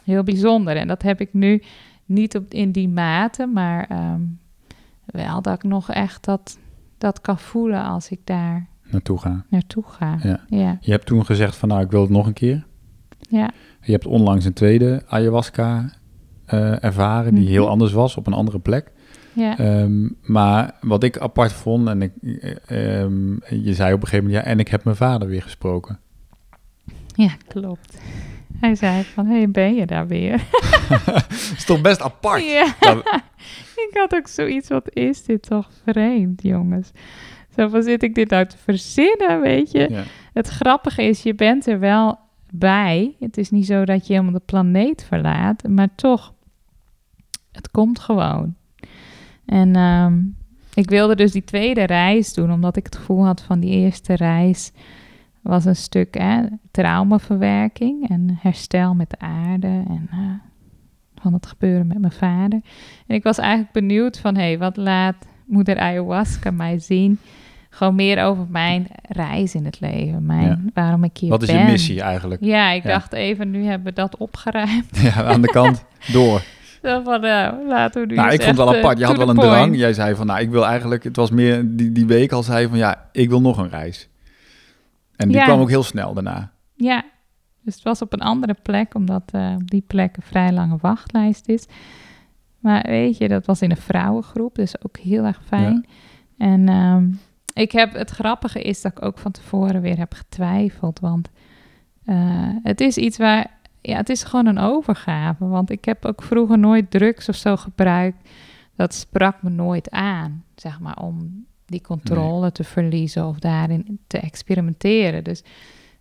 heel 0.06 0.24
bijzonder. 0.24 0.76
En 0.78 0.88
dat 0.88 1.02
heb 1.02 1.22
ik 1.22 1.34
nu 1.34 1.62
niet 2.06 2.36
op, 2.36 2.54
in 2.54 2.72
die 2.72 2.90
mate, 2.90 3.46
maar 3.46 3.86
ehm, 3.90 4.22
wel 5.06 5.42
dat 5.42 5.54
ik 5.56 5.64
nog 5.64 5.92
echt 5.92 6.26
dat, 6.26 6.58
dat 6.98 7.22
kan 7.22 7.40
voelen 7.40 7.84
als 7.84 8.10
ik 8.10 8.20
daar 8.24 8.68
Naartoe 8.92 9.18
gaan. 9.20 9.46
naartoe 9.50 9.84
ga. 9.88 10.18
Ja. 10.24 10.40
Ja, 10.48 10.78
Je 10.82 10.92
hebt 10.92 11.06
toen 11.06 11.26
gezegd 11.26 11.56
van 11.56 11.70
nou, 11.70 11.82
ik 11.84 11.92
wil 11.92 12.02
het 12.02 12.10
nog 12.10 12.26
een 12.26 12.34
keer. 12.34 12.66
ja. 13.30 13.50
Je 13.82 13.92
hebt 13.92 14.06
onlangs 14.06 14.46
een 14.46 14.54
tweede 14.54 15.04
ayahuasca 15.08 15.90
eh, 16.46 16.84
ervaren 16.84 17.34
die 17.34 17.44
Mhm. 17.44 17.52
heel 17.52 17.70
anders 17.70 17.92
was 17.92 18.18
op 18.18 18.28
een 18.28 18.34
andere 18.34 18.60
plek. 18.60 18.92
ja. 19.34 19.58
Ehm, 19.58 20.08
maar 20.22 20.76
wat 20.82 21.04
ik 21.04 21.18
apart 21.18 21.52
vond, 21.54 21.88
en 21.88 22.02
ik, 22.02 22.12
eh, 22.22 23.02
ehm, 23.02 23.32
je 23.64 23.74
zei 23.74 23.94
op 23.94 24.02
een 24.02 24.08
gegeven 24.08 24.26
moment, 24.26 24.44
ja, 24.46 24.52
en 24.52 24.60
ik 24.60 24.68
heb 24.68 24.84
mijn 24.84 24.96
vader 24.96 25.28
weer 25.28 25.42
gesproken. 25.42 26.00
ja, 27.16 27.30
klopt. 27.48 28.02
Hij 28.60 28.76
zei 28.76 29.04
van, 29.04 29.26
hé, 29.26 29.38
hey, 29.38 29.52
ben 29.52 29.76
je 29.76 29.86
daar 29.86 30.08
weer? 30.08 30.44
Is 31.56 31.66
toch 31.66 31.82
best 31.82 32.02
apart? 32.02 32.44
Ja. 32.44 32.76
Nou, 32.80 33.00
ik 33.90 33.90
had 33.92 34.16
ook 34.16 34.28
zoiets, 34.28 34.70
wat 34.70 34.90
is 34.94 35.24
dit 35.24 35.42
toch 35.42 35.70
vreemd, 35.84 36.44
jongens? 36.44 36.92
Zo 37.56 37.68
van, 37.68 37.84
zit 37.84 38.04
ik 38.04 38.16
dit 38.16 38.30
nou 38.30 38.46
te 38.46 38.58
verzinnen, 38.58 39.42
weet 39.42 39.72
je? 39.72 39.88
ja. 39.90 40.04
Het 40.34 40.48
grappige 40.48 41.04
is, 41.04 41.24
je 41.24 41.36
bent 41.36 41.68
er 41.68 41.80
wel 41.80 42.20
bij. 42.50 43.16
Het 43.20 43.38
is 43.38 43.50
niet 43.50 43.66
zo 43.66 43.86
dat 43.86 44.08
je 44.08 44.14
helemaal 44.14 44.34
de 44.34 44.46
planeet 44.46 45.04
verlaat, 45.04 45.68
maar 45.68 45.90
toch, 45.96 46.34
het 47.52 47.72
komt 47.72 48.00
gewoon. 48.00 48.56
En 49.46 49.76
ehm, 49.76 50.20
ik 50.74 50.90
wilde 50.90 51.16
dus 51.16 51.32
die 51.32 51.44
tweede 51.44 51.84
reis 51.84 52.34
doen, 52.34 52.52
omdat 52.52 52.78
ik 52.78 52.86
het 52.86 52.96
gevoel 52.96 53.26
had 53.26 53.42
van 53.42 53.60
die 53.60 53.72
eerste 53.72 54.16
reis 54.16 54.72
was 55.48 55.66
een 55.66 55.76
stuk 55.76 56.18
hè, 56.18 56.42
traumaverwerking 56.72 58.10
en 58.10 58.38
herstel 58.42 58.94
met 58.94 59.10
de 59.10 59.20
aarde 59.20 59.68
en 59.68 60.08
eh, 60.12 60.18
van 61.22 61.34
het 61.34 61.46
gebeuren 61.46 61.88
met 61.88 62.00
mijn 62.00 62.14
vader. 62.14 62.60
En 63.08 63.16
ik 63.16 63.24
was 63.24 63.38
eigenlijk 63.38 63.72
benieuwd 63.72 64.20
van, 64.20 64.36
hé, 64.36 64.42
hey, 64.42 64.58
wat 64.58 64.78
laat 64.78 65.16
moeder 65.46 65.78
ayahuasca 65.80 66.52
mij 66.52 66.80
zien? 66.80 67.20
Gewoon 67.70 67.96
meer 67.96 68.24
over 68.24 68.46
mijn 68.50 68.88
reis 69.10 69.56
in 69.56 69.66
het 69.66 69.80
leven, 69.80 70.26
mijn, 70.26 70.48
Ja. 70.48 70.60
waarom 70.74 71.04
ik 71.04 71.18
hier 71.18 71.30
Wat 71.30 71.42
is 71.42 71.52
ben. 71.52 71.60
je 71.60 71.72
missie 71.72 72.02
eigenlijk? 72.02 72.44
Ja, 72.44 72.72
ik 72.72 72.84
Ja. 72.84 72.90
dacht 72.90 73.14
even, 73.14 73.52
nu 73.52 73.64
hebben 73.64 73.88
we 73.88 73.94
dat 73.94 74.18
opgeruimd. 74.18 75.00
Ja, 75.02 75.24
aan 75.24 75.42
de 75.42 75.48
kant 75.48 75.86
door. 76.14 76.42
Van, 76.82 77.22
nou, 77.22 77.68
laten 77.68 78.02
we 78.02 78.08
nu 78.08 78.16
Nou, 78.16 78.32
ik 78.32 78.42
vond 78.42 78.58
het 78.58 78.68
wel 78.68 78.76
apart. 78.76 78.94
eh, 78.94 79.00
Je 79.00 79.06
had 79.06 79.16
to 79.16 79.20
wel 79.26 79.30
een 79.30 79.36
drang. 79.42 79.78
Jij 79.78 79.94
zei 79.94 80.16
van, 80.16 80.26
nou, 80.26 80.40
ik 80.40 80.50
wil 80.50 80.66
eigenlijk... 80.66 81.04
Het 81.04 81.16
was 81.16 81.32
meer 81.32 81.64
die, 81.76 81.92
die 81.92 82.06
week 82.06 82.32
al 82.32 82.44
zei 82.44 82.68
van, 82.68 82.78
ja, 82.78 83.06
ik 83.12 83.30
wil 83.30 83.42
nog 83.42 83.58
een 83.58 83.70
reis. 83.70 84.08
En 85.18 85.28
die 85.28 85.38
Ja. 85.38 85.44
kwam 85.44 85.60
ook 85.60 85.70
heel 85.70 85.84
snel 85.84 86.14
daarna. 86.14 86.52
Ja, 86.74 87.04
dus 87.62 87.74
het 87.76 87.84
was 87.84 88.02
op 88.02 88.14
een 88.14 88.22
andere 88.22 88.56
plek, 88.62 88.96
omdat 88.96 89.24
eh, 89.32 89.54
op 89.56 89.70
die 89.72 89.84
plek 89.88 90.16
een 90.18 90.24
vrij 90.24 90.52
lange 90.52 90.78
wachtlijst 90.82 91.48
is. 91.48 91.66
Maar 92.60 92.84
weet 92.88 93.18
je, 93.18 93.28
dat 93.28 93.46
was 93.46 93.62
in 93.62 93.72
een 93.72 93.78
vrouwengroep, 93.78 94.56
dus 94.56 94.84
ook 94.86 94.98
heel 94.98 95.24
erg 95.24 95.42
fijn. 95.46 95.86
En 96.38 96.70
ehm, 96.70 97.10
ik 97.54 97.72
heb, 97.72 97.94
het 97.94 98.10
grappige 98.10 98.62
is 98.62 98.82
dat 98.82 98.92
ik 98.92 99.06
ook 99.06 99.18
van 99.18 99.32
tevoren 99.32 99.82
weer 99.82 99.98
heb 99.98 100.14
getwijfeld, 100.14 101.00
want 101.00 101.30
eh, 102.06 102.50
het 102.64 102.82
is 102.82 102.98
iets 102.98 103.18
waar, 103.18 103.48
ja, 103.82 103.98
het 103.98 104.10
is 104.10 104.24
gewoon 104.24 104.46
een 104.46 104.58
overgave. 104.60 105.48
Want 105.48 105.70
ik 105.70 105.86
heb 105.86 106.06
ook 106.06 106.22
vroeger 106.24 106.60
nooit 106.60 106.92
drugs 106.92 107.30
of 107.30 107.36
zo 107.36 107.56
gebruikt. 107.56 108.30
Dat 108.76 108.94
sprak 108.94 109.42
me 109.42 109.50
nooit 109.50 109.90
aan, 109.92 110.44
zeg 110.56 110.80
maar, 110.80 110.98
om 110.98 111.46
die 111.76 111.84
controle 111.84 112.52
te 112.52 112.64
verliezen 112.64 113.28
of 113.28 113.40
daarin 113.40 114.00
te 114.08 114.18
experimenteren. 114.18 115.24
Dus 115.24 115.44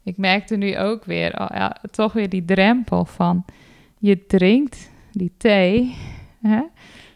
ik 0.02 0.16
merkte 0.16 0.56
nu 0.56 0.78
ook 0.78 1.04
weer, 1.04 1.40
oh 1.40 1.46
ja, 1.50 1.76
toch 1.90 2.12
weer 2.12 2.28
die 2.28 2.44
drempel 2.44 3.04
van 3.04 3.44
je 3.98 4.26
drinkt 4.26 4.90
die 5.12 5.32
thee 5.36 5.94
hè, 6.40 6.62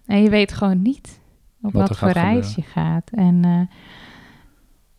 en 0.06 0.22
je 0.22 0.30
weet 0.30 0.52
gewoon 0.52 0.82
niet 0.82 1.20
op 1.62 1.72
Wat 1.72 1.88
wat, 1.88 1.98
voor 1.98 2.10
reis 2.10 2.54
je 2.54 2.62
gaat. 2.62 3.10
En, 3.10 3.44
eh, 3.44 3.76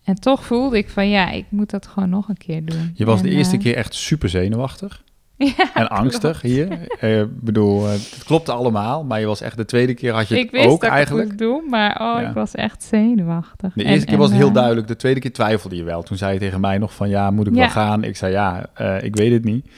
en 0.03 0.15
toch 0.15 0.45
voelde 0.45 0.77
ik 0.77 0.89
van 0.89 1.09
ja, 1.09 1.29
ik 1.29 1.45
moet 1.49 1.69
dat 1.69 1.87
gewoon 1.87 2.09
nog 2.09 2.29
een 2.29 2.37
keer 2.37 2.65
doen. 2.65 2.91
Je 2.93 3.05
was 3.05 3.19
En, 3.19 3.25
de 3.25 3.35
eerste 3.35 3.55
eh, 3.55 3.61
keer 3.61 3.75
echt 3.75 3.93
super 3.93 4.29
zenuwachtig 4.29 5.03
ja, 5.57 5.73
en 5.73 5.89
angstig 5.89 6.39
klopt. 6.39 6.41
hier. 6.55 6.87
Eh, 6.99 7.19
Ik 7.21 7.41
bedoel, 7.41 7.85
eh, 7.85 7.91
het 7.91 8.23
klopte 8.25 8.51
allemaal, 8.51 9.03
maar 9.03 9.19
je 9.19 9.25
was 9.25 9.41
echt 9.41 9.57
de 9.57 9.65
tweede 9.65 9.93
keer 9.93 10.13
had 10.13 10.27
je 10.27 10.35
het 10.35 10.43
Ik 10.43 10.51
wist 10.51 10.65
ook 10.65 10.81
dat 10.81 10.89
ik 10.89 10.95
eigenlijk. 10.95 11.37
doen, 11.37 11.69
maar 11.69 11.91
oh, 11.91 12.21
Ja. 12.21 12.27
ik 12.27 12.33
was 12.33 12.55
echt 12.55 12.83
zenuwachtig. 12.83 13.73
De 13.73 13.83
En- 13.83 13.89
eerste 13.89 14.05
keer 14.05 14.17
was 14.17 14.27
het 14.29 14.37
heel 14.37 14.47
eh, 14.47 14.53
duidelijk. 14.53 14.87
De 14.87 14.95
tweede 14.95 15.19
keer 15.19 15.33
twijfelde 15.33 15.75
je 15.75 15.83
wel. 15.83 16.03
Toen 16.03 16.17
zei 16.17 16.33
je 16.33 16.39
tegen 16.39 16.59
mij 16.59 16.77
nog 16.77 16.93
van 16.93 17.09
ja, 17.09 17.31
moet 17.31 17.47
ik 17.47 17.53
Ja. 17.53 17.59
wel 17.59 17.69
gaan? 17.69 18.03
Ik 18.03 18.15
zei 18.15 18.31
ja, 18.31 18.69
ik 19.01 19.15
weet 19.15 19.31
het 19.31 19.43
niet. 19.43 19.69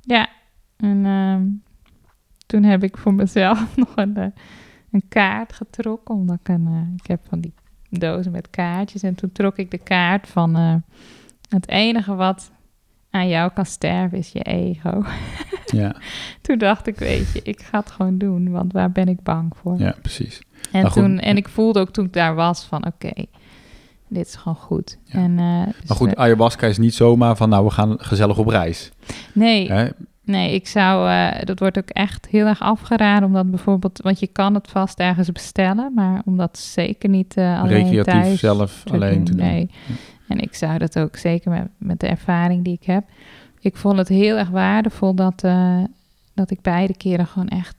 Ja, 0.00 0.28
en 0.76 1.04
ehm, 1.06 1.42
toen 2.46 2.62
heb 2.62 2.82
ik 2.82 2.96
voor 2.96 3.14
mezelf 3.14 3.64
nog 3.76 3.92
een, 3.94 4.32
een 4.90 5.02
kaart 5.08 5.52
getrokken. 5.52 6.14
Omdat 6.14 6.36
ik 6.40 6.48
een, 6.48 6.94
ik 7.02 7.06
heb 7.06 7.20
van 7.28 7.40
die 7.40 7.54
dozen 7.90 8.32
met 8.32 8.50
kaartjes. 8.50 9.02
En 9.02 9.14
toen 9.14 9.32
trok 9.32 9.56
ik 9.56 9.70
de 9.70 9.78
kaart 9.78 10.28
van 10.28 10.82
het 11.48 11.68
enige 11.68 12.14
wat 12.14 12.50
aan 13.14 13.28
jou 13.28 13.50
kan 13.54 13.66
sterven 13.66 14.18
is 14.18 14.32
je 14.32 14.42
ego. 14.42 15.02
Ja, 15.66 15.96
toen 16.40 16.58
dacht 16.58 16.86
ik, 16.86 16.98
weet 16.98 17.32
je, 17.32 17.40
ik 17.42 17.60
ga 17.62 17.78
het 17.78 17.90
gewoon 17.90 18.18
doen. 18.18 18.50
Want 18.50 18.72
waar 18.72 18.92
ben 18.92 19.08
ik 19.08 19.22
bang 19.22 19.52
voor? 19.62 19.78
ja 19.78 19.94
precies. 20.02 20.40
En, 20.72 20.84
goed. 20.84 20.92
toen, 21.02 21.18
en 21.18 21.36
ik 21.36 21.48
voelde 21.48 21.80
ook 21.80 21.90
toen 21.90 22.04
ik 22.04 22.12
daar 22.12 22.34
was 22.34 22.64
van, 22.64 22.86
oké, 22.86 23.10
dit 24.08 24.26
is 24.26 24.34
gewoon 24.34 24.56
goed. 24.56 24.98
Ja. 25.04 25.18
En, 25.18 25.38
eh, 25.38 25.64
dus 25.80 25.88
Maar 25.88 25.96
goed, 25.96 26.10
we- 26.10 26.16
ayahuasca 26.16 26.66
is 26.66 26.78
niet 26.78 26.94
zomaar 26.94 27.36
van 27.36 27.48
nou, 27.48 27.64
we 27.64 27.70
gaan 27.70 27.94
gezellig 27.98 28.38
op 28.38 28.46
reis. 28.48 28.90
nee, 29.34 29.72
Hè? 29.72 29.88
Nee, 30.24 30.54
ik 30.54 30.66
zou, 30.68 31.10
eh, 31.10 31.42
dat 31.46 31.58
wordt 31.58 31.78
ook 31.78 31.88
echt 31.88 32.26
heel 32.30 32.46
erg 32.46 32.60
afgeraden, 32.60 33.28
omdat 33.28 33.50
bijvoorbeeld, 33.50 34.00
want 34.02 34.20
je 34.20 34.26
kan 34.26 34.54
het 34.54 34.70
vast 34.70 34.98
ergens 34.98 35.32
bestellen, 35.32 35.92
maar 35.94 36.22
om 36.24 36.36
dat 36.36 36.58
zeker 36.58 37.08
niet 37.08 37.36
eh 37.36 37.60
alleen 37.62 37.82
Recreatief 37.84 38.12
thuis 38.12 38.40
zelf 38.40 38.82
te 38.84 38.92
alleen 38.92 39.14
doen, 39.14 39.24
te 39.24 39.30
doen. 39.36 39.46
Nee. 39.46 39.70
En 40.28 40.38
ik 40.38 40.54
zou 40.54 40.78
dat 40.78 40.98
ook 40.98 41.16
zeker 41.16 41.50
met, 41.50 41.68
met 41.78 42.00
de 42.00 42.06
ervaring 42.06 42.64
die 42.64 42.74
ik 42.74 42.84
heb. 42.84 43.04
Ik 43.60 43.76
vond 43.76 43.98
het 43.98 44.08
heel 44.08 44.36
erg 44.36 44.48
waardevol 44.50 45.14
dat, 45.14 45.44
eh, 45.44 45.84
dat 46.34 46.50
ik 46.50 46.60
beide 46.60 46.96
keren 46.96 47.26
gewoon 47.26 47.48
echt 47.48 47.76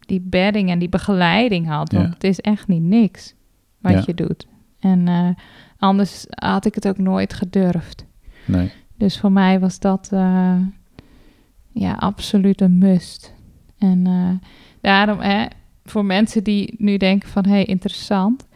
die 0.00 0.20
bedding 0.20 0.70
en 0.70 0.78
die 0.78 0.88
begeleiding 0.88 1.66
had. 1.66 1.92
Want 1.92 2.06
Ja. 2.06 2.12
het 2.12 2.24
is 2.24 2.40
echt 2.40 2.68
niet 2.68 2.82
niks 2.82 3.34
wat 3.80 3.92
Ja. 3.92 4.02
je 4.06 4.14
doet. 4.14 4.46
En 4.80 5.08
eh, 5.08 5.28
anders 5.78 6.26
had 6.28 6.64
ik 6.64 6.74
het 6.74 6.88
ook 6.88 6.98
nooit 6.98 7.32
gedurfd. 7.32 8.04
Nee. 8.46 8.70
Dus 8.96 9.18
voor 9.18 9.32
mij 9.32 9.60
was 9.60 9.78
dat 9.78 10.08
eh, 10.12 10.56
ja, 11.72 11.92
absoluut 11.92 12.60
een 12.60 12.78
must. 12.78 13.34
En 13.78 14.40
daarom, 14.80 15.20
hè, 15.20 15.46
voor 15.84 16.04
mensen 16.04 16.44
die 16.44 16.74
nu 16.78 16.96
denken 16.96 17.28
van, 17.28 17.44
hé, 17.44 17.50
hey, 17.50 17.64
interessant. 17.64 18.46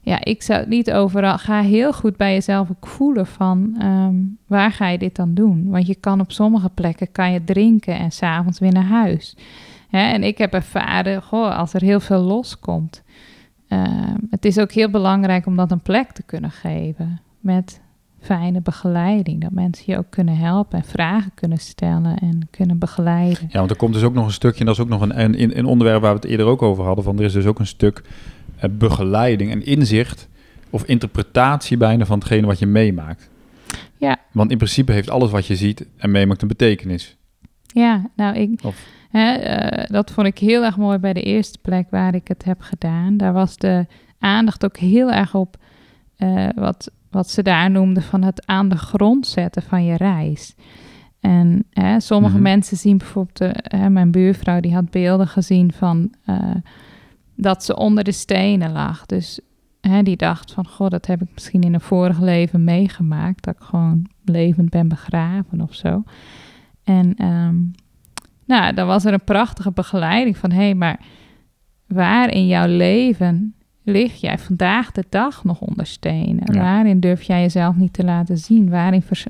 Ja, 0.00 0.24
ik 0.24 0.42
zou 0.42 0.60
het 0.60 0.68
niet 0.68 0.92
overal... 0.92 1.38
Ga 1.38 1.62
heel 1.62 1.92
goed 1.92 2.16
bij 2.16 2.32
jezelf 2.32 2.70
ook 2.70 2.86
voelen 2.86 3.26
van, 3.26 3.74
ehm, 3.78 4.14
waar 4.46 4.72
ga 4.72 4.88
je 4.88 4.98
dit 4.98 5.16
dan 5.16 5.34
doen? 5.34 5.70
Want 5.70 5.86
je 5.86 5.94
kan 5.94 6.20
op 6.20 6.32
sommige 6.32 6.70
plekken, 6.74 7.12
kan 7.12 7.32
je 7.32 7.44
drinken 7.44 7.98
en 7.98 8.10
s'avonds 8.10 8.58
weer 8.58 8.72
naar 8.72 8.84
huis. 8.84 9.36
En 9.90 10.22
ik 10.22 10.38
heb 10.38 10.52
ervaren, 10.52 11.22
goh, 11.22 11.58
als 11.58 11.74
er 11.74 11.82
heel 11.82 12.00
veel 12.00 12.20
loskomt... 12.20 13.02
ehm, 13.68 14.18
het 14.30 14.44
is 14.44 14.58
ook 14.58 14.72
heel 14.72 14.90
belangrijk 14.90 15.46
om 15.46 15.56
dat 15.56 15.70
een 15.70 15.82
plek 15.82 16.12
te 16.12 16.22
kunnen 16.22 16.50
geven. 16.50 17.20
Met 17.40 17.80
fijne 18.20 18.60
begeleiding. 18.60 19.40
Dat 19.40 19.50
mensen 19.50 19.84
je 19.86 19.98
ook 19.98 20.10
kunnen 20.10 20.36
helpen 20.36 20.78
en 20.78 20.84
vragen 20.84 21.32
kunnen 21.34 21.58
stellen 21.58 22.18
en 22.18 22.48
kunnen 22.50 22.78
begeleiden. 22.78 23.48
Ja, 23.48 23.58
want 23.58 23.70
er 23.70 23.76
komt 23.76 23.94
dus 23.94 24.02
ook 24.02 24.14
nog 24.14 24.26
een 24.26 24.32
stukje, 24.32 24.60
en 24.60 24.66
dat 24.66 24.74
is 24.74 24.80
ook 24.80 24.88
nog 24.88 25.00
een, 25.00 25.20
een, 25.20 25.58
een 25.58 25.64
onderwerp 25.64 26.00
waar 26.00 26.14
we 26.14 26.20
het 26.20 26.30
eerder 26.30 26.46
ook 26.46 26.62
over 26.62 26.84
hadden, 26.84 27.04
van 27.04 27.18
er 27.18 27.24
is 27.24 27.32
dus 27.32 27.46
ook 27.46 27.58
een 27.58 27.66
stuk 27.66 28.02
begeleiding 28.70 29.50
en 29.50 29.64
inzicht 29.66 30.28
of 30.70 30.84
interpretatie 30.84 31.76
bijna 31.76 32.04
van 32.04 32.18
hetgene 32.18 32.46
wat 32.46 32.58
je 32.58 32.66
meemaakt. 32.66 33.30
Ja. 33.96 34.16
Want 34.32 34.50
in 34.50 34.56
principe 34.56 34.92
heeft 34.92 35.10
alles 35.10 35.30
wat 35.30 35.46
je 35.46 35.56
ziet 35.56 35.86
en 35.96 36.10
meemaakt 36.10 36.42
een 36.42 36.48
betekenis. 36.48 37.16
Ja, 37.66 38.10
nou, 38.16 38.36
ik, 38.36 38.60
Of- 38.64 38.86
hè, 39.10 39.32
eh, 39.32 39.86
dat 39.90 40.10
vond 40.10 40.26
ik 40.26 40.38
heel 40.38 40.64
erg 40.64 40.76
mooi 40.76 40.98
bij 40.98 41.12
de 41.12 41.22
eerste 41.22 41.58
plek 41.62 41.86
waar 41.90 42.14
ik 42.14 42.28
het 42.28 42.44
heb 42.44 42.60
gedaan. 42.60 43.16
Daar 43.16 43.32
was 43.32 43.56
de 43.56 43.86
aandacht 44.18 44.64
ook 44.64 44.76
heel 44.76 45.10
erg 45.12 45.34
op 45.34 45.56
eh, 46.16 46.48
wat, 46.54 46.90
wat 47.10 47.30
ze 47.30 47.42
daar 47.42 47.70
noemden 47.70 48.02
van 48.02 48.22
het 48.22 48.46
aan 48.46 48.68
de 48.68 48.76
grond 48.76 49.26
zetten 49.26 49.62
van 49.62 49.84
je 49.84 49.96
reis. 49.96 50.54
En 51.20 51.64
hè, 51.70 52.00
sommige 52.00 52.34
Mhm. 52.34 52.42
mensen 52.42 52.76
zien 52.76 52.98
bijvoorbeeld, 52.98 53.40
eh, 53.40 53.80
hè, 53.80 53.90
mijn 53.90 54.10
buurvrouw 54.10 54.60
die 54.60 54.74
had 54.74 54.90
beelden 54.90 55.28
gezien 55.28 55.72
van 55.72 56.14
dat 57.40 57.64
ze 57.64 57.76
onder 57.76 58.04
de 58.04 58.12
stenen 58.12 58.72
lag. 58.72 59.06
Dus 59.06 59.40
hè, 59.80 60.02
die 60.02 60.16
dacht 60.16 60.52
van, 60.52 60.66
goh, 60.66 60.88
dat 60.88 61.06
heb 61.06 61.22
ik 61.22 61.28
misschien 61.34 61.62
in 61.62 61.74
een 61.74 61.80
vorig 61.80 62.20
leven 62.20 62.64
meegemaakt. 62.64 63.44
Dat 63.44 63.54
ik 63.54 63.62
gewoon 63.62 64.06
levend 64.24 64.70
ben 64.70 64.88
begraven 64.88 65.60
of 65.60 65.74
zo. 65.74 66.02
En 66.84 67.14
ehm, 67.16 67.56
nou, 68.46 68.74
dan 68.74 68.86
was 68.86 69.04
er 69.04 69.12
een 69.12 69.24
prachtige 69.24 69.70
begeleiding 69.72 70.36
van, 70.36 70.50
hé, 70.50 70.62
hey, 70.62 70.74
maar 70.74 71.00
waar 71.86 72.30
in 72.32 72.46
jouw 72.46 72.66
leven 72.66 73.54
lig 73.84 74.14
jij 74.20 74.38
vandaag 74.38 74.92
de 74.92 75.04
dag 75.08 75.44
nog 75.44 75.60
onder 75.60 75.86
stenen? 75.86 76.54
Ja. 76.54 76.60
Waarin 76.60 77.00
durf 77.00 77.22
jij 77.22 77.40
jezelf 77.40 77.76
niet 77.76 77.92
te 77.92 78.04
laten 78.04 78.38
zien? 78.38 78.70
Waarin 78.70 79.02
vers- 79.02 79.26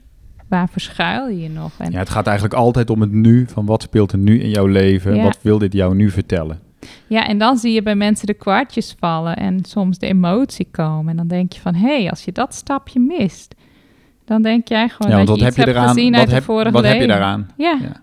waar 0.48 0.68
verschuil 0.68 1.28
je 1.28 1.40
je 1.42 1.48
nog? 1.50 1.72
En 1.78 1.90
Ja, 1.92 1.98
het 1.98 2.10
gaat 2.10 2.26
eigenlijk 2.26 2.56
altijd 2.56 2.90
om 2.90 3.00
het 3.00 3.12
nu, 3.12 3.46
van 3.48 3.66
wat 3.66 3.82
speelt 3.82 4.12
er 4.12 4.18
nu 4.18 4.40
in 4.40 4.48
jouw 4.50 4.66
leven, 4.66 5.14
Ja. 5.14 5.22
wat 5.22 5.38
wil 5.42 5.58
dit 5.58 5.72
jou 5.72 5.94
nu 5.94 6.10
vertellen? 6.10 6.58
Ja, 7.06 7.26
en 7.26 7.38
dan 7.38 7.56
zie 7.56 7.72
je 7.72 7.82
bij 7.82 7.94
mensen 7.94 8.26
de 8.26 8.34
kwartjes 8.34 8.96
vallen 8.98 9.36
en 9.36 9.64
soms 9.64 9.98
de 9.98 10.06
emotie 10.06 10.68
komen. 10.70 11.10
En 11.10 11.16
dan 11.16 11.28
denk 11.28 11.52
je 11.52 11.60
van, 11.60 11.74
hé, 11.74 12.00
hey, 12.00 12.10
als 12.10 12.24
je 12.24 12.32
dat 12.32 12.54
stapje 12.54 13.00
mist, 13.00 13.54
dan 14.24 14.42
denk 14.42 14.68
jij 14.68 14.88
gewoon 14.88 15.12
ja, 15.12 15.18
dat 15.18 15.28
wat 15.28 15.38
je 15.38 15.44
heb 15.44 15.54
je 15.54 15.68
eraan? 15.68 15.88
gezien 15.88 16.10
Wat, 16.10 16.20
uit 16.20 16.30
heb, 16.30 16.38
de 16.38 16.44
vorige 16.44 16.70
wat 16.70 16.84
heb 16.84 17.00
je 17.00 17.06
daaraan? 17.06 17.48
Ja, 17.56 17.78
Ja. 17.80 18.02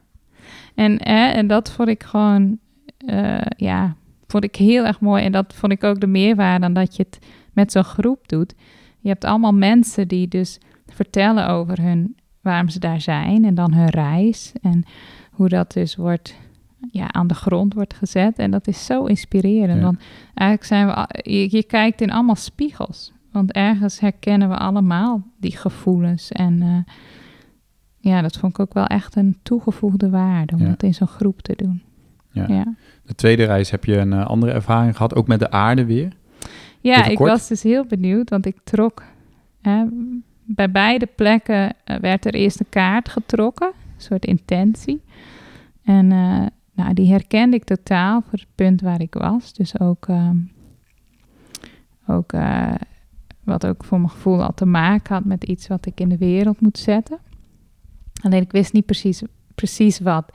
En, 0.76 1.00
eh, 1.00 1.36
en 1.36 1.48
dat 1.48 1.72
vond 1.72 1.90
ik 1.90 2.04
gewoon, 2.04 2.58
eh, 2.98 3.42
ja, 3.58 3.96
vond 4.28 4.44
ik 4.44 4.56
heel 4.56 4.86
erg 4.86 5.00
mooi. 5.00 5.24
En 5.24 5.32
dat 5.32 5.54
vond 5.56 5.72
ik 5.72 5.84
ook 5.84 6.00
de 6.00 6.08
meerwaarde 6.08 6.66
aan 6.66 6.74
dat 6.74 6.96
je 6.96 7.06
het 7.10 7.26
met 7.54 7.72
zo'n 7.72 7.84
groep 7.84 8.28
doet. 8.28 8.54
Je 9.00 9.10
hebt 9.10 9.26
allemaal 9.26 9.54
mensen 9.54 10.08
die 10.08 10.28
dus 10.28 10.60
vertellen 10.86 11.48
over 11.48 11.82
hun, 11.82 12.16
waarom 12.42 12.70
ze 12.70 12.80
daar 12.80 13.02
zijn 13.02 13.46
en 13.46 13.56
dan 13.56 13.74
hun 13.74 13.90
reis. 13.90 14.52
En 14.62 14.84
hoe 15.32 15.50
dat 15.50 15.72
dus 15.72 15.96
wordt, 15.96 16.36
ja, 16.92 17.12
aan 17.14 17.28
de 17.28 17.34
grond 17.34 17.74
wordt 17.74 17.94
gezet. 17.94 18.40
En 18.40 18.52
dat 18.52 18.68
is 18.68 18.86
zo 18.86 19.06
inspirerend. 19.06 19.78
Ja. 19.78 19.84
Want 19.84 20.00
eigenlijk 20.34 20.68
zijn 20.70 20.88
we, 20.88 21.32
je, 21.32 21.48
je 21.56 21.64
kijkt 21.64 22.02
in 22.02 22.12
allemaal 22.12 22.36
spiegels. 22.36 23.12
Want 23.32 23.52
ergens 23.52 24.00
herkennen 24.00 24.50
we 24.50 24.56
allemaal 24.58 25.24
die 25.40 25.58
gevoelens. 25.58 26.32
En 26.32 26.62
eh, 26.62 26.94
ja, 28.00 28.22
dat 28.22 28.38
vond 28.38 28.54
ik 28.54 28.60
ook 28.60 28.74
wel 28.74 28.86
echt 28.86 29.16
een 29.16 29.38
toegevoegde 29.44 30.10
waarde 30.10 30.54
om 30.56 30.62
Ja. 30.62 30.68
dat 30.68 30.84
in 30.84 30.94
zo'n 30.94 31.08
groep 31.08 31.42
te 31.42 31.54
doen. 31.56 31.82
Ja. 32.32 32.46
Ja, 32.48 32.76
De 33.04 33.16
tweede 33.16 33.44
reis 33.46 33.72
heb 33.72 33.86
je 33.86 33.98
een 33.98 34.14
eh, 34.14 34.26
andere 34.26 34.52
ervaring 34.52 34.96
gehad, 34.96 35.16
ook 35.16 35.28
met 35.28 35.40
de 35.40 35.52
aarde 35.52 35.86
weer. 35.86 36.12
ja 36.82 37.06
ik 37.06 37.18
was 37.18 37.48
dus 37.48 37.64
heel 37.64 37.86
benieuwd, 37.86 38.30
want 38.30 38.46
ik 38.46 38.58
trok. 38.64 39.04
Hè, 39.62 39.84
bij 40.46 40.72
beide 40.72 41.06
plekken 41.16 41.74
eh, 41.84 41.98
werd 41.98 42.26
er 42.26 42.34
eerst 42.34 42.60
een 42.60 42.70
kaart 42.70 43.10
getrokken, 43.10 43.68
een 43.68 44.02
soort 44.02 44.26
intentie. 44.26 45.02
En 45.84 46.12
nou, 46.78 46.94
die 46.94 47.12
herkende 47.12 47.56
ik 47.56 47.64
totaal 47.64 48.22
voor 48.22 48.40
het 48.40 48.48
punt 48.56 48.82
waar 48.82 49.02
ik 49.02 49.14
was. 49.14 49.54
Dus 49.54 49.80
ook, 49.80 50.08
ehm, 50.08 50.38
ook 52.08 52.34
eh, 52.34 52.74
wat 53.44 53.66
ook 53.66 53.84
voor 53.84 53.98
mijn 53.98 54.10
gevoel 54.10 54.44
al 54.44 54.54
te 54.54 54.66
maken 54.66 55.16
had 55.16 55.26
met 55.26 55.44
iets 55.44 55.68
wat 55.68 55.86
ik 55.86 56.00
in 56.00 56.10
de 56.10 56.18
wereld 56.18 56.62
moet 56.62 56.78
zetten. 56.78 57.18
Alleen 58.22 58.42
ik 58.42 58.52
wist 58.52 58.74
niet 58.74 58.86
precies, 58.86 59.22
precies 59.56 60.00
wat. 60.00 60.32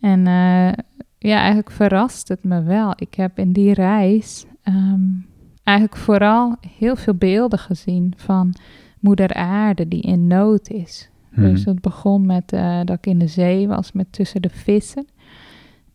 En 0.00 0.26
eh, 0.26 0.72
ja, 1.18 1.36
eigenlijk 1.36 1.70
verrast 1.70 2.28
het 2.28 2.44
me 2.44 2.62
wel. 2.62 2.92
Ik 2.96 3.14
heb 3.14 3.38
in 3.38 3.52
die 3.52 3.72
reis 3.74 4.44
ehm, 4.62 5.02
eigenlijk 5.62 5.98
vooral 5.98 6.56
heel 6.76 6.96
veel 6.96 7.14
beelden 7.14 7.58
gezien 7.58 8.12
van 8.16 8.54
moeder 9.00 9.34
aarde 9.34 9.88
die 9.88 10.02
in 10.02 10.26
nood 10.26 10.68
is. 10.68 11.10
Dus 11.30 11.60
Mhm. 11.60 11.68
het 11.70 11.80
begon 11.80 12.26
met 12.26 12.52
eh, 12.52 12.80
dat 12.84 12.96
ik 12.96 13.06
in 13.06 13.18
de 13.18 13.26
zee 13.26 13.68
was 13.68 13.92
met 13.92 14.12
tussen 14.12 14.42
de 14.42 14.50
vissen. 14.50 15.06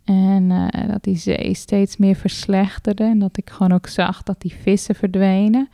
En 0.03 0.51
eh, 0.51 0.89
dat 0.89 1.03
die 1.03 1.15
zee 1.15 1.53
steeds 1.53 1.97
meer 1.97 2.15
verslechterde. 2.15 3.03
En 3.03 3.19
dat 3.19 3.37
ik 3.37 3.49
gewoon 3.49 3.71
ook 3.71 3.87
zag 3.87 4.23
dat 4.23 4.41
die 4.41 4.53
vissen 4.61 4.95
verdwenen. 4.95 5.69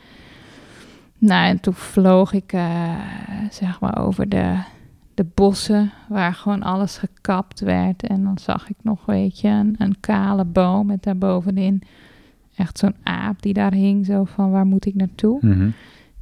Nou, 1.17 1.47
en 1.47 1.59
toen 1.59 1.73
vloog 1.73 2.33
ik 2.33 2.53
eh, 2.53 2.95
zeg 3.51 3.79
maar 3.79 3.97
over 3.97 4.29
de, 4.29 4.61
de 5.13 5.25
bossen 5.33 5.91
waar 6.09 6.33
gewoon 6.33 6.63
alles 6.63 6.97
gekapt 6.97 7.59
werd. 7.59 8.03
En 8.03 8.23
dan 8.23 8.37
zag 8.37 8.69
ik 8.69 8.77
nog, 8.81 9.05
weet 9.05 9.39
je, 9.39 9.47
een, 9.47 9.75
een 9.77 9.99
kale 9.99 10.45
boom 10.45 10.85
met 10.87 11.03
daarbovenin 11.03 11.83
echt 12.55 12.77
zo'n 12.77 12.95
aap 13.03 13.41
die 13.41 13.53
daar 13.53 13.73
hing. 13.73 14.05
Zo 14.05 14.23
van, 14.23 14.51
waar 14.51 14.65
moet 14.65 14.85
ik 14.85 14.95
naartoe? 14.95 15.37
Mhm. 15.41 15.69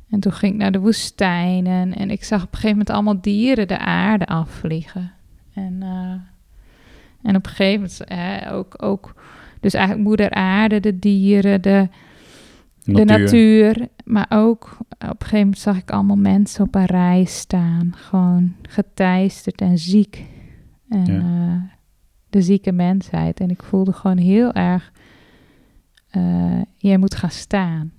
En 0.09 0.19
toen 0.19 0.33
ging 0.33 0.53
ik 0.53 0.59
naar 0.59 0.71
de 0.71 0.79
woestijnen 0.79 1.93
en 1.95 2.09
ik 2.09 2.23
zag 2.23 2.39
op 2.39 2.47
een 2.47 2.53
gegeven 2.53 2.77
moment 2.77 2.89
allemaal 2.89 3.21
dieren 3.21 3.67
de 3.67 3.79
aarde 3.79 4.25
afvliegen. 4.25 5.11
En, 5.53 5.77
eh, 5.81 6.13
en 7.23 7.35
op 7.35 7.45
een 7.45 7.51
gegeven 7.51 7.75
moment 7.81 8.03
eh, 8.03 8.53
ook, 8.53 8.83
ook, 8.83 9.13
dus 9.59 9.73
eigenlijk 9.73 10.07
moeder 10.07 10.29
aarde, 10.31 10.79
de 10.79 10.99
dieren, 10.99 11.61
de, 11.61 11.87
de 12.83 12.91
natuur. 13.05 13.87
Maar 14.05 14.25
ook 14.29 14.77
op 14.79 14.91
een 14.99 15.07
gegeven 15.17 15.39
moment 15.39 15.57
zag 15.57 15.77
ik 15.77 15.91
allemaal 15.91 16.15
mensen 16.17 16.65
op 16.65 16.75
een 16.75 16.85
rij 16.85 17.23
staan. 17.25 17.91
Gewoon 17.95 18.55
geteisterd 18.61 19.61
en 19.61 19.77
ziek. 19.77 20.25
En 20.89 21.05
Ja. 21.05 21.19
eh, 21.19 21.61
de 22.29 22.41
zieke 22.41 22.71
mensheid. 22.71 23.39
En 23.39 23.49
ik 23.49 23.63
voelde 23.63 23.93
gewoon 23.93 24.17
heel 24.17 24.53
erg, 24.53 24.91
eh, 26.09 26.61
jij 26.77 26.97
moet 26.97 27.15
gaan 27.15 27.31
staan. 27.31 27.91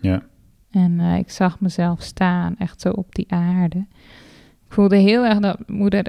Ja. 0.00 0.22
En 0.70 1.00
eh, 1.00 1.16
ik 1.16 1.30
zag 1.30 1.60
mezelf 1.60 2.02
staan, 2.02 2.56
echt 2.58 2.80
zo 2.80 2.90
op 2.90 3.14
die 3.14 3.32
aarde. 3.32 3.78
Ik 4.66 4.72
voelde 4.80 4.96
heel 4.96 5.24
erg 5.24 5.38
dat 5.38 5.68
moeder 5.68 6.06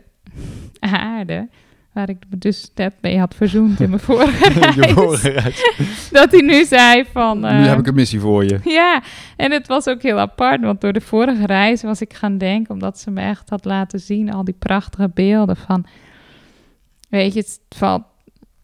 aarde, 0.80 1.50
waar 1.96 2.10
ik 2.10 2.18
me 2.30 2.38
dus 2.38 2.72
net 2.76 2.94
mee 3.02 3.20
had 3.20 3.36
verzoend 3.36 3.80
in 3.80 3.90
mijn 3.90 4.02
vorige 4.12 4.50
reis, 4.50 4.92
vorige 4.92 5.30
reis. 5.30 5.64
dat 6.12 6.32
hij 6.32 6.42
nu 6.42 6.66
zei 6.66 7.06
van... 7.12 7.40
nu 7.40 7.48
eh, 7.48 7.66
heb 7.66 7.80
ik 7.80 7.88
een 7.88 7.96
missie 7.96 8.20
voor 8.20 8.44
je. 8.44 8.60
ja, 8.64 9.02
en 9.36 9.52
het 9.52 9.68
was 9.68 9.88
ook 9.88 10.02
heel 10.02 10.20
apart, 10.20 10.62
want 10.62 10.82
door 10.82 10.94
de 10.94 11.02
vorige 11.02 11.46
reis 11.46 11.82
was 11.82 12.02
ik 12.02 12.14
gaan 12.14 12.38
denken, 12.38 12.74
omdat 12.74 13.00
ze 13.00 13.12
me 13.12 13.22
echt 13.22 13.50
had 13.50 13.66
laten 13.66 14.00
zien, 14.00 14.34
al 14.34 14.44
die 14.44 14.56
prachtige 14.60 15.12
beelden 15.14 15.56
van, 15.56 15.86
weet 17.10 17.34
je, 17.34 17.40
het 17.40 17.60
valt, 17.70 18.04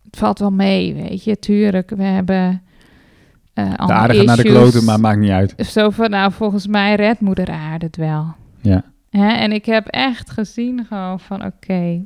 het 0.03 0.17
valt 0.17 0.39
wel 0.39 0.51
mee, 0.51 0.93
weet 0.93 1.23
je, 1.23 1.39
tuurlijk, 1.39 1.89
we 1.89 2.03
hebben 2.03 2.61
eh 3.53 3.71
De 3.71 3.93
aarde 3.93 4.15
gaat 4.15 4.25
naar 4.25 4.37
de 4.37 4.43
kloten, 4.43 4.83
maar 4.83 4.99
maakt 4.99 5.19
niet 5.19 5.29
uit. 5.29 5.53
Zo 5.57 5.89
van, 5.89 6.09
nou, 6.09 6.31
volgens 6.31 6.67
mij 6.67 6.95
redt 6.95 7.19
moeder 7.19 7.49
aarde 7.49 7.85
het 7.85 7.95
wel. 7.95 8.35
Ja. 8.61 8.83
Hè? 9.09 9.27
En 9.27 9.51
ik 9.51 9.65
heb 9.65 9.87
echt 9.87 10.29
gezien 10.29 10.85
gewoon 10.85 11.19
van, 11.19 11.45
oké, 11.45 12.05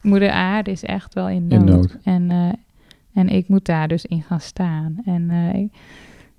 moeder 0.00 0.30
aarde 0.30 0.70
is 0.70 0.84
echt 0.84 1.14
wel 1.14 1.28
in 1.28 1.46
nood. 1.46 1.60
In 1.60 1.64
nood. 1.74 1.96
En, 2.02 2.30
eh, 2.30 2.48
en 3.14 3.28
ik 3.28 3.48
moet 3.48 3.64
daar 3.64 3.88
dus 3.88 4.04
in 4.04 4.22
gaan 4.22 4.40
staan. 4.40 4.96
En 5.04 5.30
ik- 5.30 5.72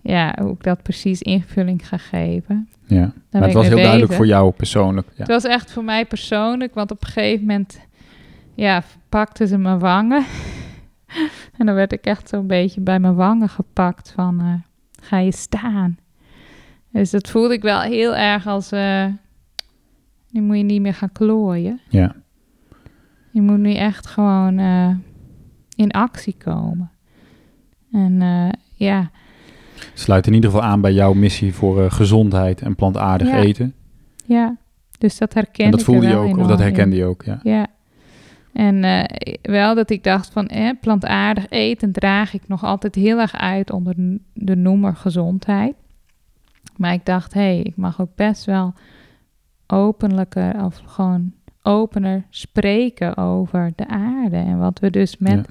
ja, 0.01 0.35
hoe 0.41 0.51
ik 0.51 0.63
dat 0.63 0.83
precies 0.83 1.21
invulling 1.21 1.87
ga 1.87 1.97
geven. 1.97 2.69
ja. 2.87 3.13
Maar 3.31 3.41
het 3.41 3.53
was 3.53 3.65
heel 3.67 3.75
duidelijk 3.83 4.13
voor 4.13 4.25
jou 4.27 4.51
persoonlijk. 4.51 5.07
Ja. 5.07 5.13
Het 5.17 5.27
was 5.27 5.43
echt 5.43 5.71
voor 5.71 5.83
mij 5.83 6.05
persoonlijk, 6.05 6.73
want 6.73 6.91
op 6.91 7.01
een 7.03 7.07
gegeven 7.07 7.39
moment, 7.45 7.79
ja, 8.55 8.83
pakten 9.09 9.47
ze 9.47 9.57
mijn 9.57 9.79
wangen. 9.79 10.25
en 11.57 11.65
dan 11.65 11.75
werd 11.75 11.93
ik 11.93 12.05
echt 12.05 12.29
zo'n 12.29 12.47
beetje 12.47 12.81
bij 12.81 12.99
mijn 12.99 13.15
wangen 13.15 13.49
gepakt 13.49 14.11
van, 14.11 14.39
eh, 14.39 14.53
ga 15.05 15.17
je 15.17 15.31
staan? 15.31 15.97
Dus 16.91 17.09
dat 17.11 17.29
voelde 17.29 17.53
ik 17.53 17.61
wel 17.61 17.81
heel 17.81 18.15
erg 18.15 18.47
als, 18.47 18.69
nu 20.29 20.41
moet 20.41 20.57
je 20.57 20.63
niet 20.63 20.81
meer 20.81 20.93
gaan 20.93 21.11
klooien. 21.11 21.79
ja. 21.89 22.15
Je 23.33 23.41
moet 23.41 23.57
nu 23.57 23.73
echt 23.73 24.07
gewoon 24.07 24.59
eh, 24.59 24.89
in 25.75 25.91
actie 25.91 26.35
komen. 26.37 26.91
En 27.91 28.21
eh, 28.21 28.49
ja, 28.75 29.09
Sluit 29.93 30.27
in 30.27 30.33
ieder 30.33 30.49
geval 30.49 30.65
aan 30.65 30.81
bij 30.81 30.93
jouw 30.93 31.13
missie 31.13 31.53
voor 31.53 31.83
eh, 31.83 31.91
gezondheid 31.91 32.61
en 32.61 32.75
plantaardig 32.75 33.27
Ja. 33.27 33.37
eten. 33.37 33.73
ja, 34.25 34.55
dus 34.97 35.17
dat 35.17 35.33
herkende 35.33 35.63
En 35.63 35.71
dat 35.71 35.83
voelde 35.83 36.07
je 36.07 36.15
ook, 36.15 36.37
of 36.37 36.47
dat 36.47 36.59
in. 36.59 36.65
herkende 36.65 36.95
je 36.95 37.05
ook. 37.05 37.23
Ja. 37.23 37.39
Ja. 37.43 37.67
En 38.53 39.07
wel 39.41 39.75
dat 39.75 39.89
ik 39.89 40.03
dacht 40.03 40.29
van 40.31 40.47
eh, 40.47 40.69
plantaardig 40.81 41.49
eten 41.49 41.91
draag 41.91 42.33
ik 42.33 42.47
nog 42.47 42.63
altijd 42.63 42.95
heel 42.95 43.19
erg 43.19 43.35
uit 43.35 43.71
onder 43.71 43.95
de 44.33 44.55
noemer 44.55 44.95
gezondheid. 44.95 45.73
Maar 46.77 46.93
ik 46.93 47.05
dacht, 47.05 47.33
hé, 47.33 47.41
hey, 47.41 47.59
ik 47.59 47.75
mag 47.75 48.01
ook 48.01 48.15
best 48.15 48.45
wel 48.45 48.73
openlijker 49.67 50.63
of 50.65 50.81
gewoon 50.85 51.33
opener 51.63 52.23
spreken 52.29 53.17
over 53.17 53.71
de 53.75 53.87
aarde. 53.87 54.37
En 54.37 54.57
wat 54.57 54.79
we 54.79 54.89
dus 54.89 55.17
met 55.17 55.33
Ja. 55.33 55.43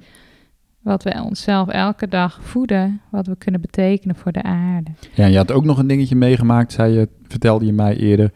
wat 0.81 1.03
we 1.03 1.23
onszelf 1.25 1.69
elke 1.69 2.09
dag 2.09 2.39
voeden, 2.43 3.01
wat 3.11 3.27
we 3.27 3.37
kunnen 3.37 3.61
betekenen 3.61 4.17
voor 4.17 4.33
de 4.33 4.43
aarde. 4.43 4.91
Ja, 5.15 5.25
en 5.25 5.31
je 5.31 5.37
had 5.37 5.53
ook 5.53 5.65
nog 5.65 5.79
een 5.79 5.87
dingetje 5.87 6.17
meegemaakt, 6.17 6.73
zei 6.73 6.93
je, 6.93 7.09
vertelde 7.29 7.67
je 7.67 7.73
mij 7.73 7.97
eerder, 7.97 8.33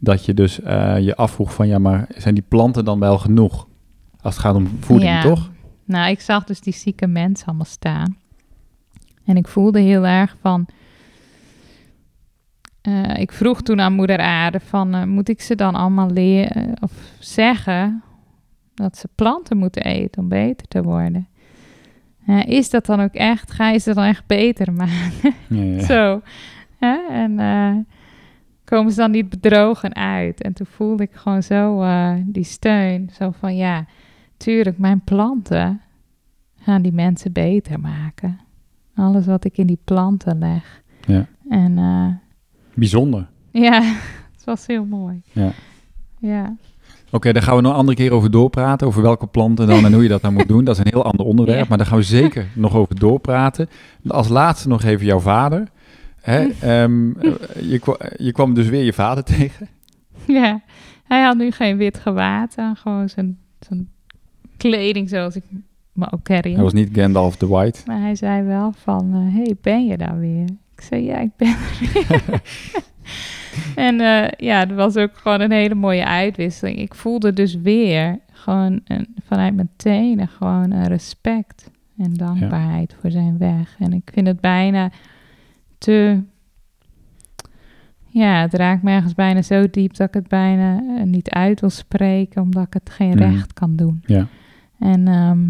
dat 0.00 0.24
je 0.24 0.34
dus 0.34 0.60
eh, 0.60 0.98
je 0.98 1.16
afvroeg 1.16 1.54
van, 1.54 1.66
ja, 1.68 1.78
maar 1.78 2.06
zijn 2.16 2.34
die 2.34 2.44
planten 2.48 2.84
dan 2.84 2.98
wel 2.98 3.18
genoeg? 3.18 3.68
Als 4.20 4.34
het 4.34 4.44
gaat 4.44 4.54
om 4.54 4.66
voeding, 4.80 5.10
Ja. 5.10 5.22
toch? 5.22 5.50
Nou, 5.84 6.10
ik 6.10 6.20
zag 6.20 6.44
dus 6.44 6.60
die 6.60 6.72
zieke 6.74 7.06
mensen 7.06 7.46
allemaal 7.46 7.64
staan. 7.64 8.16
En 9.24 9.36
ik 9.36 9.48
voelde 9.48 9.80
heel 9.80 10.06
erg 10.06 10.36
van. 10.40 10.66
Eh, 12.82 13.16
ik 13.16 13.32
vroeg 13.32 13.62
toen 13.62 13.80
aan 13.80 13.92
moeder 13.92 14.18
aarde 14.18 14.60
van, 14.60 14.94
eh, 14.94 15.04
moet 15.04 15.28
ik 15.28 15.40
ze 15.40 15.54
dan 15.54 15.74
allemaal 15.74 16.10
leren 16.10 16.74
of 16.80 16.92
zeggen 17.18 18.02
dat 18.74 18.96
ze 18.96 19.08
planten 19.14 19.56
moeten 19.56 19.82
eten 19.82 20.22
om 20.22 20.28
beter 20.28 20.68
te 20.68 20.82
worden? 20.82 21.28
Is 22.44 22.70
dat 22.70 22.86
dan 22.86 23.00
ook 23.00 23.14
echt? 23.14 23.50
Ga 23.50 23.70
je 23.70 23.78
ze 23.78 23.94
dan 23.94 24.04
echt 24.04 24.26
beter 24.26 24.72
maken? 24.72 25.34
Ja, 25.48 25.62
ja. 25.62 25.80
Zo. 25.92 26.20
En 27.10 27.38
eh, 27.38 27.76
komen 28.64 28.92
ze 28.92 28.98
dan 28.98 29.10
niet 29.10 29.28
bedrogen 29.28 29.94
uit? 29.94 30.42
En 30.42 30.52
toen 30.52 30.66
voelde 30.66 31.02
ik 31.02 31.14
gewoon 31.14 31.42
zo 31.42 31.82
eh, 31.82 32.14
die 32.24 32.44
steun. 32.44 33.10
Zo 33.12 33.30
van 33.30 33.56
ja, 33.56 33.84
tuurlijk, 34.36 34.78
mijn 34.78 35.00
planten 35.04 35.80
gaan 36.58 36.82
die 36.82 36.92
mensen 36.92 37.32
beter 37.32 37.80
maken. 37.80 38.40
Alles 38.94 39.26
wat 39.26 39.44
ik 39.44 39.58
in 39.58 39.66
die 39.66 39.80
planten 39.84 40.38
leg. 40.38 40.82
Ja. 41.06 41.26
En 41.48 41.78
eh, 41.78 42.06
Bijzonder. 42.80 43.26
ja, 43.50 43.82
het 44.36 44.44
was 44.44 44.66
heel 44.66 44.84
mooi. 44.84 45.22
Ja. 45.32 45.52
Ja. 46.18 46.56
Oké, 47.10 47.32
daar 47.32 47.42
gaan 47.42 47.56
we 47.56 47.62
nog 47.62 47.72
een 47.72 47.78
andere 47.78 47.96
keer 47.96 48.12
over 48.12 48.30
doorpraten. 48.30 48.86
Over 48.86 49.02
welke 49.02 49.26
planten 49.26 49.66
dan 49.66 49.84
en 49.84 49.92
hoe 49.92 50.02
je 50.02 50.08
dat 50.08 50.22
dan 50.22 50.32
moet 50.32 50.48
doen. 50.48 50.64
Dat 50.64 50.74
is 50.74 50.80
een 50.80 50.90
heel 50.90 51.04
ander 51.04 51.26
onderwerp. 51.26 51.68
Maar 51.68 51.78
daar 51.78 51.86
gaan 51.86 51.98
we 51.98 52.02
zeker 52.02 52.46
nog 52.54 52.74
over 52.74 52.98
doorpraten. 52.98 53.68
Als 54.06 54.28
laatste 54.28 54.68
nog 54.68 54.82
even 54.82 55.06
jouw 55.06 55.18
vader. 55.18 55.68
Hè, 56.20 56.38
ehm, 56.60 57.10
eh, 57.10 57.32
je, 57.60 57.98
je 58.16 58.32
kwam 58.32 58.54
dus 58.54 58.68
weer 58.68 58.84
je 58.84 58.92
vader 58.92 59.24
tegen. 59.24 59.68
Ja, 60.26 60.62
hij 61.04 61.22
had 61.22 61.36
nu 61.36 61.50
geen 61.50 61.76
wit 61.76 61.98
gewaad 61.98 62.58
aan, 62.58 62.76
gewoon 62.76 63.08
zijn, 63.08 63.38
zijn 63.60 63.88
kleding 64.56 65.08
zoals 65.08 65.36
ik 65.36 65.42
me 65.92 66.12
ook 66.12 66.28
herinner. 66.28 66.54
Hij 66.54 66.62
was 66.62 66.72
niet 66.72 66.88
Gandalf 66.92 67.36
the 67.36 67.48
White. 67.48 67.80
Maar 67.86 68.00
hij 68.00 68.14
zei 68.14 68.42
wel 68.42 68.72
van, 68.76 69.12
hé, 69.12 69.42
hey, 69.42 69.56
ben 69.60 69.86
je 69.86 69.96
daar 69.96 70.18
weer? 70.18 70.48
Ik 70.80 70.86
zei, 70.86 71.04
ja, 71.04 71.18
ik 71.18 71.30
ben 71.36 71.48
er 71.48 71.78
weer. 71.80 72.42
en 73.88 74.00
eh, 74.00 74.28
ja, 74.46 74.58
het 74.58 74.72
was 74.72 74.96
ook 74.96 75.16
gewoon 75.16 75.40
een 75.40 75.50
hele 75.52 75.74
mooie 75.74 76.04
uitwisseling. 76.06 76.78
Ik 76.78 76.94
voelde 76.94 77.32
dus 77.32 77.54
weer 77.54 78.18
gewoon 78.32 78.80
een, 78.84 79.06
vanuit 79.26 79.54
mijn 79.54 79.70
tenen 79.76 80.28
gewoon 80.28 80.70
een 80.70 80.86
respect 80.86 81.70
en 81.98 82.14
dankbaarheid 82.14 82.96
voor 83.00 83.10
zijn 83.10 83.38
weg. 83.38 83.76
En 83.78 83.92
ik 83.92 84.10
vind 84.12 84.26
het 84.26 84.40
bijna 84.40 84.90
te... 85.78 86.22
Ja, 88.06 88.40
het 88.40 88.54
raakt 88.54 88.82
me 88.82 88.90
ergens 88.90 89.14
bijna 89.14 89.42
zo 89.42 89.70
diep 89.70 89.94
dat 89.96 90.08
ik 90.08 90.14
het 90.14 90.28
bijna 90.28 90.82
eh, 90.96 91.02
niet 91.04 91.30
uit 91.30 91.60
wil 91.60 91.70
spreken, 91.70 92.42
omdat 92.42 92.66
ik 92.66 92.72
het 92.74 92.90
geen 92.90 93.08
Mhm. 93.18 93.18
recht 93.18 93.52
kan 93.52 93.76
doen. 93.76 94.02
Ja. 94.06 94.26
En, 94.78 95.08
ehm, 95.08 95.40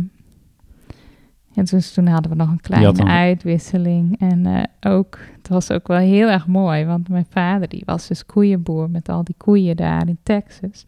en 1.54 1.64
dus 1.64 1.92
toen 1.92 2.06
hadden 2.06 2.30
we 2.30 2.36
nog 2.36 2.50
een 2.50 2.60
kleine 2.60 3.04
uitwisseling. 3.04 4.20
En 4.20 4.46
eh, 4.46 4.92
ook, 4.92 5.18
het 5.36 5.48
was 5.48 5.70
ook 5.70 5.88
wel 5.88 5.98
heel 5.98 6.28
erg 6.28 6.46
mooi, 6.46 6.84
want 6.84 7.08
mijn 7.08 7.26
vader 7.30 7.68
die 7.68 7.82
was 7.84 8.08
dus 8.08 8.26
koeienboer 8.26 8.90
met 8.90 9.08
al 9.08 9.24
die 9.24 9.34
koeien 9.38 9.76
daar 9.76 10.08
in 10.08 10.18
Texas. 10.22 10.84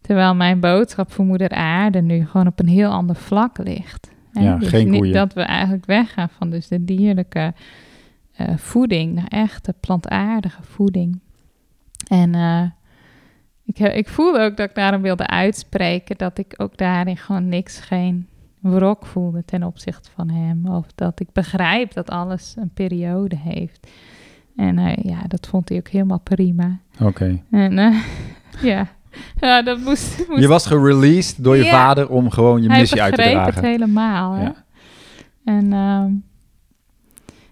Terwijl 0.00 0.34
mijn 0.34 0.60
boodschap 0.60 1.12
voor 1.12 1.24
moeder 1.24 1.50
aarde 1.50 2.00
nu 2.00 2.26
gewoon 2.26 2.46
op 2.46 2.60
een 2.60 2.68
heel 2.68 2.90
ander 2.90 3.16
vlak 3.16 3.58
ligt. 3.58 4.10
Hè? 4.32 4.42
Ja, 4.42 4.56
dus 4.56 4.68
geen 4.68 4.90
niet 4.90 4.98
koeien. 4.98 5.14
dat 5.14 5.32
we 5.32 5.42
eigenlijk 5.42 5.86
weggaan 5.86 6.28
van 6.28 6.50
dus 6.50 6.68
de 6.68 6.84
dierlijke 6.84 7.54
eh, 8.32 8.56
voeding 8.56 9.14
naar 9.14 9.28
echte 9.28 9.74
plantaardige 9.80 10.62
voeding. 10.62 11.20
En 12.08 12.34
eh, 12.34 12.62
ik, 13.64 13.78
ik 13.78 14.08
voelde 14.08 14.40
ook 14.40 14.56
dat 14.56 14.68
ik 14.68 14.74
daarom 14.74 15.02
wilde 15.02 15.26
uitspreken 15.26 16.16
dat 16.16 16.38
ik 16.38 16.54
ook 16.56 16.76
daarin 16.76 17.16
gewoon 17.16 17.48
niks, 17.48 17.80
geen 17.80 18.26
wrok 18.62 19.06
voelde 19.06 19.44
ten 19.44 19.62
opzichte 19.62 20.10
van 20.10 20.30
hem. 20.30 20.66
Of 20.66 20.86
dat 20.94 21.20
ik 21.20 21.32
begrijp 21.32 21.92
dat 21.92 22.10
alles 22.10 22.54
een 22.58 22.70
periode 22.74 23.36
heeft. 23.36 23.86
En 24.56 24.78
eh, 24.78 24.96
ja, 25.04 25.20
dat 25.28 25.46
vond 25.46 25.68
hij 25.68 25.78
ook 25.78 25.88
helemaal 25.88 26.20
prima. 26.20 26.78
Oké. 27.00 27.42
En 27.50 27.78
eh, 27.78 28.02
ja. 28.72 28.86
ja, 29.40 29.62
dat 29.62 29.78
moest, 29.78 30.28
moest 30.28 30.40
Je 30.40 30.48
was 30.48 30.66
gereleased 30.66 31.44
door 31.44 31.56
je 31.56 31.64
Ja. 31.64 31.70
vader 31.70 32.08
om 32.08 32.30
gewoon 32.30 32.62
je 32.62 32.68
hij 32.68 32.78
missie 32.78 33.02
uit 33.02 33.14
te 33.14 33.20
begreep 33.20 33.44
het 33.44 33.52
dragen. 33.52 33.70
helemaal. 33.70 34.32
Hè? 34.34 34.42
Ja. 34.42 34.54
En 35.44 35.72
ehm, 35.72 36.12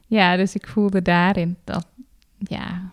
ja, 0.07 0.37
dus 0.37 0.55
ik 0.55 0.67
voelde 0.69 1.03
daarin 1.03 1.57
dat, 1.65 1.87
ja, 2.39 2.91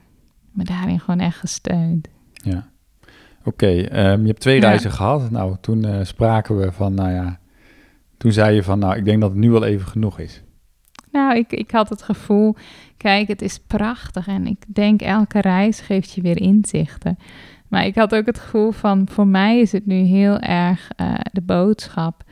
me 0.52 0.64
daarin 0.64 1.00
gewoon 1.00 1.20
echt 1.20 1.38
gesteund. 1.38 2.08
Ja. 2.34 2.68
Oké, 3.44 3.68
ehm, 3.82 4.22
je 4.22 4.28
hebt 4.28 4.40
twee 4.40 4.56
Ja. 4.60 4.68
reizen 4.68 4.92
gehad. 4.92 5.32
Nou, 5.32 5.56
toen 5.62 5.86
eh, 5.86 6.00
spraken 6.04 6.58
we 6.58 6.72
van, 6.72 6.94
nou 6.94 7.10
ja... 7.12 7.40
Toen 8.18 8.32
zei 8.32 8.56
je 8.56 8.64
van, 8.64 8.80
nou, 8.80 8.96
ik 8.96 9.06
denk 9.06 9.22
dat 9.22 9.30
het 9.30 9.40
nu 9.40 9.50
wel 9.52 9.64
even 9.66 9.88
genoeg 9.88 10.20
is. 10.20 10.42
Nou, 11.12 11.36
ik, 11.38 11.52
ik 11.52 11.72
had 11.72 11.90
het 11.90 12.02
gevoel, 12.02 12.56
kijk, 12.98 13.28
het 13.28 13.42
is 13.42 13.60
prachtig 13.60 14.28
en 14.28 14.48
ik 14.48 14.64
denk 14.68 15.02
elke 15.02 15.42
reis 15.42 15.80
geeft 15.80 16.12
je 16.12 16.22
weer 16.22 16.42
inzichten. 16.42 17.18
Maar 17.68 17.86
ik 17.86 17.96
had 17.96 18.16
ook 18.16 18.26
het 18.26 18.40
gevoel 18.40 18.72
van, 18.72 19.08
voor 19.12 19.28
mij 19.28 19.60
is 19.60 19.72
het 19.72 19.86
nu 19.86 19.96
heel 19.96 20.40
erg 20.40 20.90
eh, 20.96 21.14
de 21.32 21.42
boodschap 21.42 22.24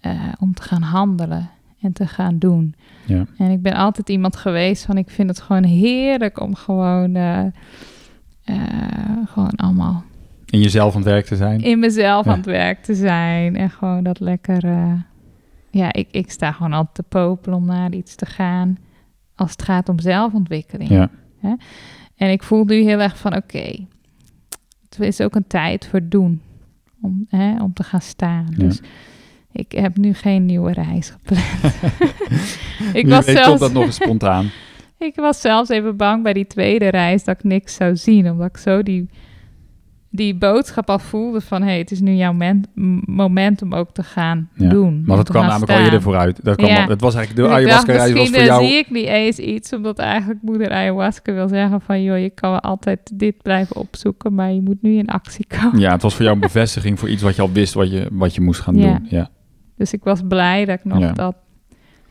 eh, 0.00 0.12
om 0.40 0.54
te 0.54 0.62
gaan 0.62 0.82
handelen 0.82 1.50
en 1.80 1.92
te 1.92 2.06
gaan 2.06 2.38
doen. 2.38 2.74
Ja. 3.06 3.24
En 3.38 3.50
ik 3.50 3.62
ben 3.62 3.74
altijd 3.74 4.08
iemand 4.08 4.36
geweest 4.36 4.84
van, 4.84 4.96
ik 4.96 5.10
vind 5.10 5.28
het 5.28 5.40
gewoon 5.40 5.64
heerlijk 5.64 6.40
om 6.40 6.54
gewoon, 6.54 7.14
eh, 7.14 7.44
gewoon 9.26 9.54
allemaal 9.56 10.04
In 10.46 10.60
jezelf 10.60 10.94
aan 10.94 11.00
het 11.00 11.10
werk 11.10 11.26
te 11.26 11.36
zijn. 11.36 11.60
in 11.60 11.78
mezelf 11.78 12.24
Ja. 12.24 12.30
aan 12.30 12.36
het 12.36 12.46
werk 12.46 12.82
te 12.82 12.94
zijn. 12.94 13.56
En 13.56 13.70
gewoon 13.70 14.02
dat 14.02 14.20
lekker... 14.20 14.62
ja, 15.72 15.92
ik, 15.92 16.08
ik 16.10 16.30
sta 16.30 16.52
gewoon 16.52 16.72
altijd 16.72 16.94
te 16.94 17.02
popelen 17.02 17.58
om 17.58 17.64
naar 17.64 17.92
iets 17.92 18.14
te 18.14 18.26
gaan. 18.26 18.78
Als 19.34 19.50
het 19.50 19.62
gaat 19.62 19.88
om 19.88 19.98
zelfontwikkeling. 19.98 20.90
Ja. 20.90 21.10
En 22.16 22.30
ik 22.30 22.42
voel 22.42 22.64
nu 22.64 22.82
heel 22.82 23.00
erg 23.00 23.18
van, 23.18 23.36
oké... 23.36 23.86
het 24.88 25.00
is 25.00 25.20
ook 25.20 25.34
een 25.34 25.46
tijd 25.46 25.86
voor 25.86 26.08
doen. 26.08 26.42
Om, 27.00 27.26
hè, 27.28 27.62
om 27.62 27.72
te 27.72 27.82
gaan 27.82 28.00
staan. 28.00 28.46
Ja. 28.50 28.56
Dus 28.56 28.80
ik 29.52 29.72
heb 29.72 29.96
nu 29.96 30.14
geen 30.14 30.46
nieuwe 30.46 30.72
reis 30.72 31.10
gepland. 31.10 31.74
ik, 33.00 33.06
was 33.06 33.24
zelfs, 33.24 33.48
komt 33.48 33.60
dat 33.60 33.72
nog 33.72 33.84
eens 33.84 33.94
spontaan. 33.94 34.50
ik 34.98 35.14
was 35.14 35.40
zelfs 35.40 35.68
even 35.68 35.96
bang 35.96 36.22
bij 36.22 36.32
die 36.32 36.46
tweede 36.46 36.88
reis 36.88 37.24
dat 37.24 37.38
ik 37.38 37.44
niks 37.44 37.74
zou 37.74 37.96
zien. 37.96 38.30
Omdat 38.30 38.48
ik 38.48 38.56
zo 38.56 38.82
die, 38.82 39.10
die 40.14 40.34
boodschap 40.34 40.90
al 40.90 40.98
voelde 40.98 41.40
van... 41.40 41.62
hé, 41.62 41.68
hey, 41.68 41.78
het 41.78 41.90
is 41.90 42.00
nu 42.00 42.12
jouw 42.14 42.32
moment 43.06 43.62
om 43.62 43.74
ook 43.74 43.90
te 43.92 44.02
gaan 44.02 44.48
Ja, 44.54 44.68
doen. 44.68 45.02
Maar 45.06 45.16
dat 45.16 45.28
kwam 45.30 45.46
namelijk 45.46 45.72
al 45.72 45.78
eerder 45.84 46.02
vooruit. 46.02 46.44
Dat 46.44 46.56
kwam 46.56 46.68
Ja. 46.70 46.84
al- 46.86 46.96
was 46.96 47.14
eigenlijk 47.14 47.48
de 47.48 47.54
ayahuasca-reis 47.54 48.12
was 48.12 48.28
voor 48.30 48.42
jou... 48.42 48.64
zie 48.66 48.74
ik 48.76 48.90
niet 48.90 49.06
eens 49.06 49.38
iets... 49.38 49.72
omdat 49.72 49.98
eigenlijk 49.98 50.42
moeder 50.42 50.70
ayahuasca 50.70 51.32
wil 51.32 51.48
zeggen 51.48 51.80
van... 51.80 52.02
joh, 52.02 52.18
je 52.18 52.30
kan 52.30 52.50
wel 52.50 52.60
altijd 52.60 53.10
dit 53.14 53.42
blijven 53.42 53.76
opzoeken... 53.76 54.34
maar 54.34 54.52
je 54.52 54.60
moet 54.60 54.82
nu 54.82 54.96
in 54.96 55.06
actie 55.06 55.46
komen. 55.60 55.78
Ja, 55.80 55.92
het 55.92 56.02
was 56.02 56.14
voor 56.14 56.22
jou 56.24 56.34
een 56.34 56.42
bevestiging 56.52 56.98
voor 56.98 57.08
iets 57.08 57.22
wat 57.22 57.36
je 57.36 57.42
al 57.42 57.52
wist 57.52 57.74
wat 57.74 57.90
je, 57.90 58.08
wat 58.12 58.34
je 58.34 58.40
moest 58.40 58.60
gaan 58.60 58.76
Ja. 58.76 58.86
doen. 58.98 59.06
Ja. 59.08 59.30
Dus 59.76 59.92
ik 59.92 60.04
was 60.04 60.20
blij 60.28 60.64
dat 60.64 60.78
ik 60.78 60.84
nog 60.84 61.12
dat, 61.12 61.34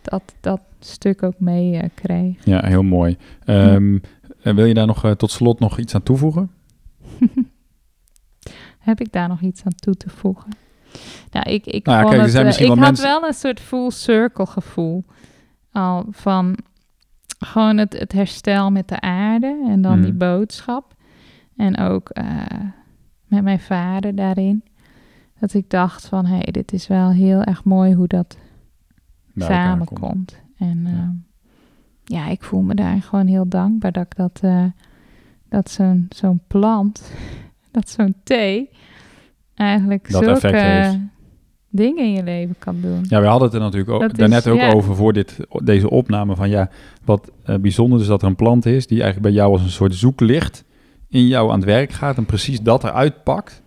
dat, 0.02 0.24
dat 0.42 0.62
stuk 0.80 1.24
ook 1.24 1.40
mee 1.40 1.78
eh, 1.78 1.90
kreeg. 1.96 2.36
ja, 2.46 2.66
heel 2.66 2.84
mooi. 2.84 3.18
En 3.46 4.56
wil 4.56 4.66
je 4.66 4.74
daar 4.74 4.86
nog 4.88 5.06
eh, 5.06 5.12
tot 5.12 5.32
slot 5.32 5.60
nog 5.60 5.80
iets 5.80 5.96
aan 5.96 6.04
toevoegen? 6.04 6.50
Heb 8.82 9.00
ik 9.02 9.12
daar 9.12 9.28
nog 9.28 9.42
iets 9.42 9.64
aan 9.64 9.76
toe 9.76 9.96
te 9.96 10.10
voegen? 10.10 10.52
Nou, 11.32 11.50
ik, 11.50 11.66
ik, 11.66 11.86
Nou 11.86 11.98
ja, 11.98 12.04
vond 12.04 12.14
kijk, 12.14 12.24
het, 12.24 12.32
zijn 12.32 12.46
eh, 12.46 12.52
ik 12.54 12.60
wel 12.60 12.70
had 12.70 12.78
mensen- 12.86 13.06
wel 13.08 13.28
een 13.28 13.34
soort 13.34 13.60
full 13.60 13.90
circle 13.90 14.46
gevoel. 14.46 15.06
Al 15.72 16.06
van 16.10 16.58
gewoon 17.40 17.78
het, 17.78 18.00
het 18.00 18.12
herstel 18.12 18.72
met 18.72 18.88
de 18.88 19.00
aarde 19.02 19.64
en 19.68 19.82
dan 19.82 19.94
Mhm. 19.94 20.02
die 20.02 20.14
boodschap. 20.14 20.94
En 21.56 21.78
ook 21.78 22.10
eh, 22.10 22.26
met 23.26 23.44
mijn 23.44 23.60
vader 23.60 24.16
daarin. 24.16 24.64
Dat 25.40 25.54
ik 25.54 25.70
dacht 25.70 26.06
van, 26.08 26.26
hé, 26.26 26.36
hey, 26.38 26.52
dit 26.52 26.74
is 26.74 26.88
wel 26.88 27.10
heel 27.12 27.42
erg 27.44 27.64
mooi 27.64 27.94
hoe 27.94 28.08
dat 28.08 28.38
samenkomt. 29.36 30.40
En 30.58 30.84
Ja. 30.86 30.90
ja. 30.92 31.14
ja, 32.04 32.28
ik 32.28 32.44
voel 32.44 32.62
me 32.62 32.76
daar 32.76 33.02
gewoon 33.02 33.28
heel 33.28 33.48
dankbaar 33.48 33.92
dat 33.92 34.04
ik 34.06 34.16
dat, 34.16 34.40
eh, 34.44 34.66
dat 35.50 35.70
zo'n 35.70 36.06
zo'n 36.10 36.42
plant, 36.48 37.12
dat 37.72 37.90
zo'n 37.90 38.16
thee, 38.24 38.70
eigenlijk 39.56 40.12
Dat 40.12 40.24
zulke 40.24 40.48
effect 40.48 40.62
heeft. 40.62 40.98
dingen 41.70 42.04
in 42.04 42.12
je 42.12 42.24
leven 42.24 42.56
kan 42.60 42.82
doen. 42.82 43.06
Ja, 43.10 43.22
we 43.22 43.28
hadden 43.28 43.48
het 43.48 43.54
er 43.58 43.62
natuurlijk 43.64 43.92
ook, 43.92 44.02
Dat 44.02 44.12
is- 44.12 44.18
daarnet 44.18 44.48
ook 44.48 44.58
ja. 44.58 44.72
over 44.72 44.96
voor 44.96 45.14
dit, 45.14 45.38
deze 45.64 45.90
opname. 45.90 46.36
Van 46.36 46.50
ja, 46.50 46.70
wat 47.06 47.32
eh, 47.44 47.56
bijzonder 47.56 48.00
is 48.00 48.08
dat 48.08 48.22
er 48.22 48.28
een 48.28 48.36
plant 48.36 48.66
is 48.66 48.88
die 48.88 49.02
eigenlijk 49.02 49.34
bij 49.34 49.42
jou 49.42 49.52
als 49.52 49.62
een 49.62 49.70
soort 49.70 49.96
zoeklicht 49.96 50.64
in 51.08 51.28
jou 51.28 51.50
aan 51.52 51.56
het 51.56 51.66
werk 51.66 51.92
gaat. 51.92 52.18
En 52.18 52.26
precies 52.26 52.62
dat 52.62 52.84
eruit 52.84 53.24
pakt 53.24 53.62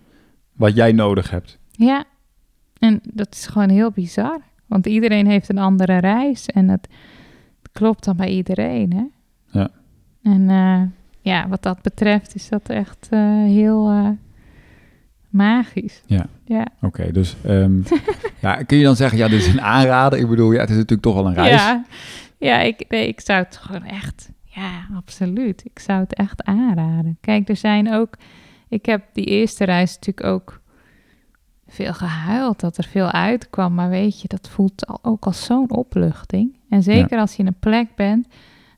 wat 0.53 0.75
jij 0.75 0.91
nodig 0.91 1.29
hebt. 1.29 1.59
Ja, 1.71 2.03
en 2.79 2.99
dat 3.13 3.27
is 3.33 3.47
gewoon 3.47 3.69
heel 3.69 3.91
bizar. 3.91 4.39
Want 4.65 4.85
iedereen 4.85 5.27
heeft 5.27 5.49
een 5.49 5.57
andere 5.57 5.97
reis 5.97 6.45
en 6.45 6.69
het 6.69 6.87
klopt 7.71 8.05
dan 8.05 8.15
bij 8.15 8.29
iedereen, 8.29 8.93
hè? 8.93 9.03
Ja. 9.59 9.69
En 10.23 10.49
eh, 10.49 10.81
ja, 11.25 11.47
wat 11.47 11.63
dat 11.63 11.81
betreft 11.81 12.35
is 12.35 12.49
dat 12.49 12.69
echt 12.69 13.07
eh, 13.09 13.19
heel 13.43 13.89
eh, 13.89 14.09
magisch. 15.29 16.01
Ja. 16.05 16.25
Ja. 16.43 16.67
Oké, 16.81 17.11
dus 17.11 17.35
ehm, 17.43 17.81
ja, 18.41 18.63
kun 18.63 18.77
je 18.77 18.83
dan 18.83 18.95
zeggen, 18.95 19.17
ja, 19.17 19.27
dit 19.27 19.39
is 19.39 19.47
een 19.47 19.61
aanrader. 19.61 20.19
Ik 20.19 20.29
bedoel, 20.29 20.51
ja, 20.51 20.59
het 20.59 20.69
is 20.69 20.75
natuurlijk 20.75 21.01
toch 21.01 21.15
wel 21.15 21.27
een 21.27 21.33
reis. 21.33 21.61
Ja, 21.61 21.85
ja 22.37 22.59
ik, 22.59 22.85
nee, 22.89 23.07
ik 23.07 23.21
zou 23.21 23.43
het 23.43 23.57
gewoon 23.57 23.83
echt, 23.83 24.29
ja, 24.43 24.87
absoluut. 24.95 25.65
Ik 25.65 25.79
zou 25.79 25.99
het 25.99 26.13
echt 26.13 26.43
aanraden. 26.43 27.17
Kijk, 27.21 27.49
er 27.49 27.55
zijn 27.55 27.93
ook, 27.93 28.17
ik 28.67 28.85
heb 28.85 29.03
die 29.13 29.25
eerste 29.25 29.63
reis 29.63 29.93
natuurlijk 29.93 30.27
ook 30.27 30.61
veel 31.67 31.93
gehuild, 31.93 32.59
dat 32.59 32.77
er 32.77 32.83
veel 32.83 33.11
uitkwam. 33.11 33.73
Maar 33.73 33.89
weet 33.89 34.21
je, 34.21 34.27
dat 34.27 34.49
voelt 34.49 34.87
al, 34.87 34.99
ook 35.01 35.25
als 35.25 35.45
zo'n 35.45 35.71
opluchting. 35.71 36.57
En 36.69 36.83
zeker 36.83 37.19
als 37.19 37.35
je 37.35 37.41
in 37.41 37.47
een 37.47 37.59
plek 37.59 37.95
bent 37.95 38.27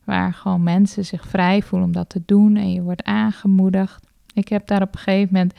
waar 0.08 0.34
gewoon 0.34 0.64
mensen 0.64 1.06
zich 1.06 1.28
vrij 1.28 1.62
voelen 1.62 1.88
om 1.88 1.94
dat 1.94 2.10
te 2.10 2.22
doen 2.26 2.56
en 2.56 2.72
je 2.72 2.82
wordt 2.82 3.04
aangemoedigd. 3.04 4.08
Ik 4.34 4.48
heb 4.48 4.68
daar 4.68 4.82
op 4.82 4.94
een 4.94 5.00
gegeven 5.00 5.34
moment, 5.34 5.54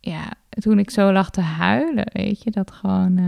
ja, 0.00 0.32
toen 0.48 0.78
ik 0.78 0.90
zo 0.90 1.12
lag 1.12 1.30
te 1.30 1.40
huilen, 1.40 2.10
weet 2.12 2.42
je, 2.42 2.50
dat 2.50 2.70
gewoon 2.70 3.18
eh, 3.18 3.24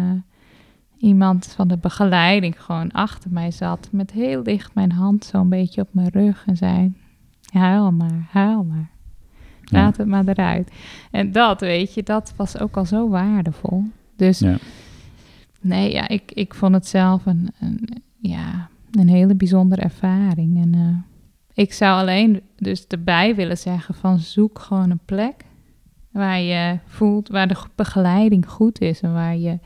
iemand 0.96 1.46
van 1.46 1.68
de 1.68 1.76
begeleiding 1.76 2.62
gewoon 2.62 2.90
achter 2.90 3.30
mij 3.32 3.50
zat 3.50 3.88
met 3.92 4.10
heel 4.10 4.42
dicht 4.42 4.74
mijn 4.74 4.92
hand 4.92 5.24
zo'n 5.24 5.48
beetje 5.48 5.80
op 5.80 5.88
mijn 5.92 6.08
rug 6.08 6.42
en 6.46 6.56
zei, 6.56 6.92
huil 7.52 7.92
maar, 7.92 8.26
huil 8.30 8.64
maar. 8.64 8.90
Laat 9.64 9.96
het 9.96 10.06
maar 10.06 10.24
eruit. 10.26 10.72
En 11.10 11.32
dat, 11.32 11.60
weet 11.60 11.94
je, 11.94 12.02
dat 12.02 12.32
was 12.36 12.58
ook 12.58 12.76
al 12.76 12.84
zo 12.84 13.08
waardevol. 13.08 13.84
Dus 14.16 14.38
Ja. 14.38 14.56
nee, 15.60 15.92
ja, 15.92 16.08
ik, 16.08 16.32
ik 16.32 16.54
vond 16.54 16.74
het 16.74 16.86
zelf 16.86 17.26
een, 17.26 17.48
een, 17.60 17.88
ja, 18.18 18.69
een 18.92 19.08
hele 19.08 19.34
bijzondere 19.34 19.82
ervaring. 19.82 20.62
En 20.62 20.74
eh, 20.74 21.62
ik 21.64 21.72
zou 21.72 22.00
alleen 22.00 22.40
dus 22.56 22.86
erbij 22.86 23.34
willen 23.34 23.58
zeggen 23.58 23.94
van 23.94 24.18
zoek 24.18 24.58
gewoon 24.58 24.90
een 24.90 25.00
plek 25.04 25.44
waar 26.10 26.40
je 26.40 26.78
voelt, 26.86 27.28
waar 27.28 27.48
de 27.48 27.56
begeleiding 27.74 28.48
goed 28.48 28.80
is 28.80 29.00
en 29.00 29.12
waar 29.12 29.36
je 29.36 29.58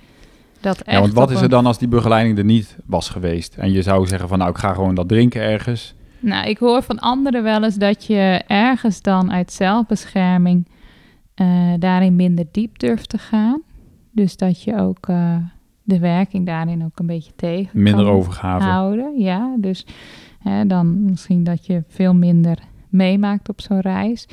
dat 0.60 0.80
echt 0.80 0.96
Ja, 0.96 1.00
want 1.00 1.12
wat 1.12 1.30
is 1.30 1.40
er 1.40 1.48
dan 1.48 1.66
als 1.66 1.78
die 1.78 1.88
begeleiding 1.88 2.38
er 2.38 2.44
niet 2.44 2.76
was 2.86 3.08
geweest? 3.08 3.56
En 3.56 3.72
je 3.72 3.82
zou 3.82 4.06
zeggen 4.06 4.28
van 4.28 4.38
nou, 4.38 4.50
ik 4.50 4.58
ga 4.58 4.72
gewoon 4.74 4.94
dat 4.94 5.08
drinken 5.08 5.42
ergens. 5.42 5.94
Nou, 6.20 6.48
ik 6.48 6.58
hoor 6.58 6.82
van 6.82 6.98
anderen 6.98 7.42
wel 7.42 7.64
eens 7.64 7.76
dat 7.76 8.04
je 8.04 8.42
ergens 8.46 9.02
dan 9.02 9.32
uit 9.32 9.52
zelfbescherming 9.52 10.68
eh, 11.34 11.72
daarin 11.78 12.16
minder 12.16 12.44
diep 12.50 12.78
durft 12.78 13.08
te 13.08 13.18
gaan. 13.18 13.62
Dus 14.10 14.36
dat 14.36 14.62
je 14.62 14.76
ook 14.76 15.08
eh, 15.08 15.36
de 15.84 15.98
werking 15.98 16.46
daarin 16.46 16.84
ook 16.84 16.98
een 16.98 17.06
beetje 17.06 17.32
tegen 17.36 17.82
Minder 17.82 18.04
kan 18.04 18.14
overgave. 18.14 18.64
houden. 18.64 19.20
Ja, 19.20 19.56
dus 19.58 19.86
hè, 20.38 20.66
dan 20.66 21.04
misschien 21.04 21.44
dat 21.44 21.66
je 21.66 21.82
veel 21.88 22.14
minder 22.14 22.58
meemaakt 22.88 23.48
op 23.48 23.60
zo'n 23.60 23.80
reis. 23.80 24.26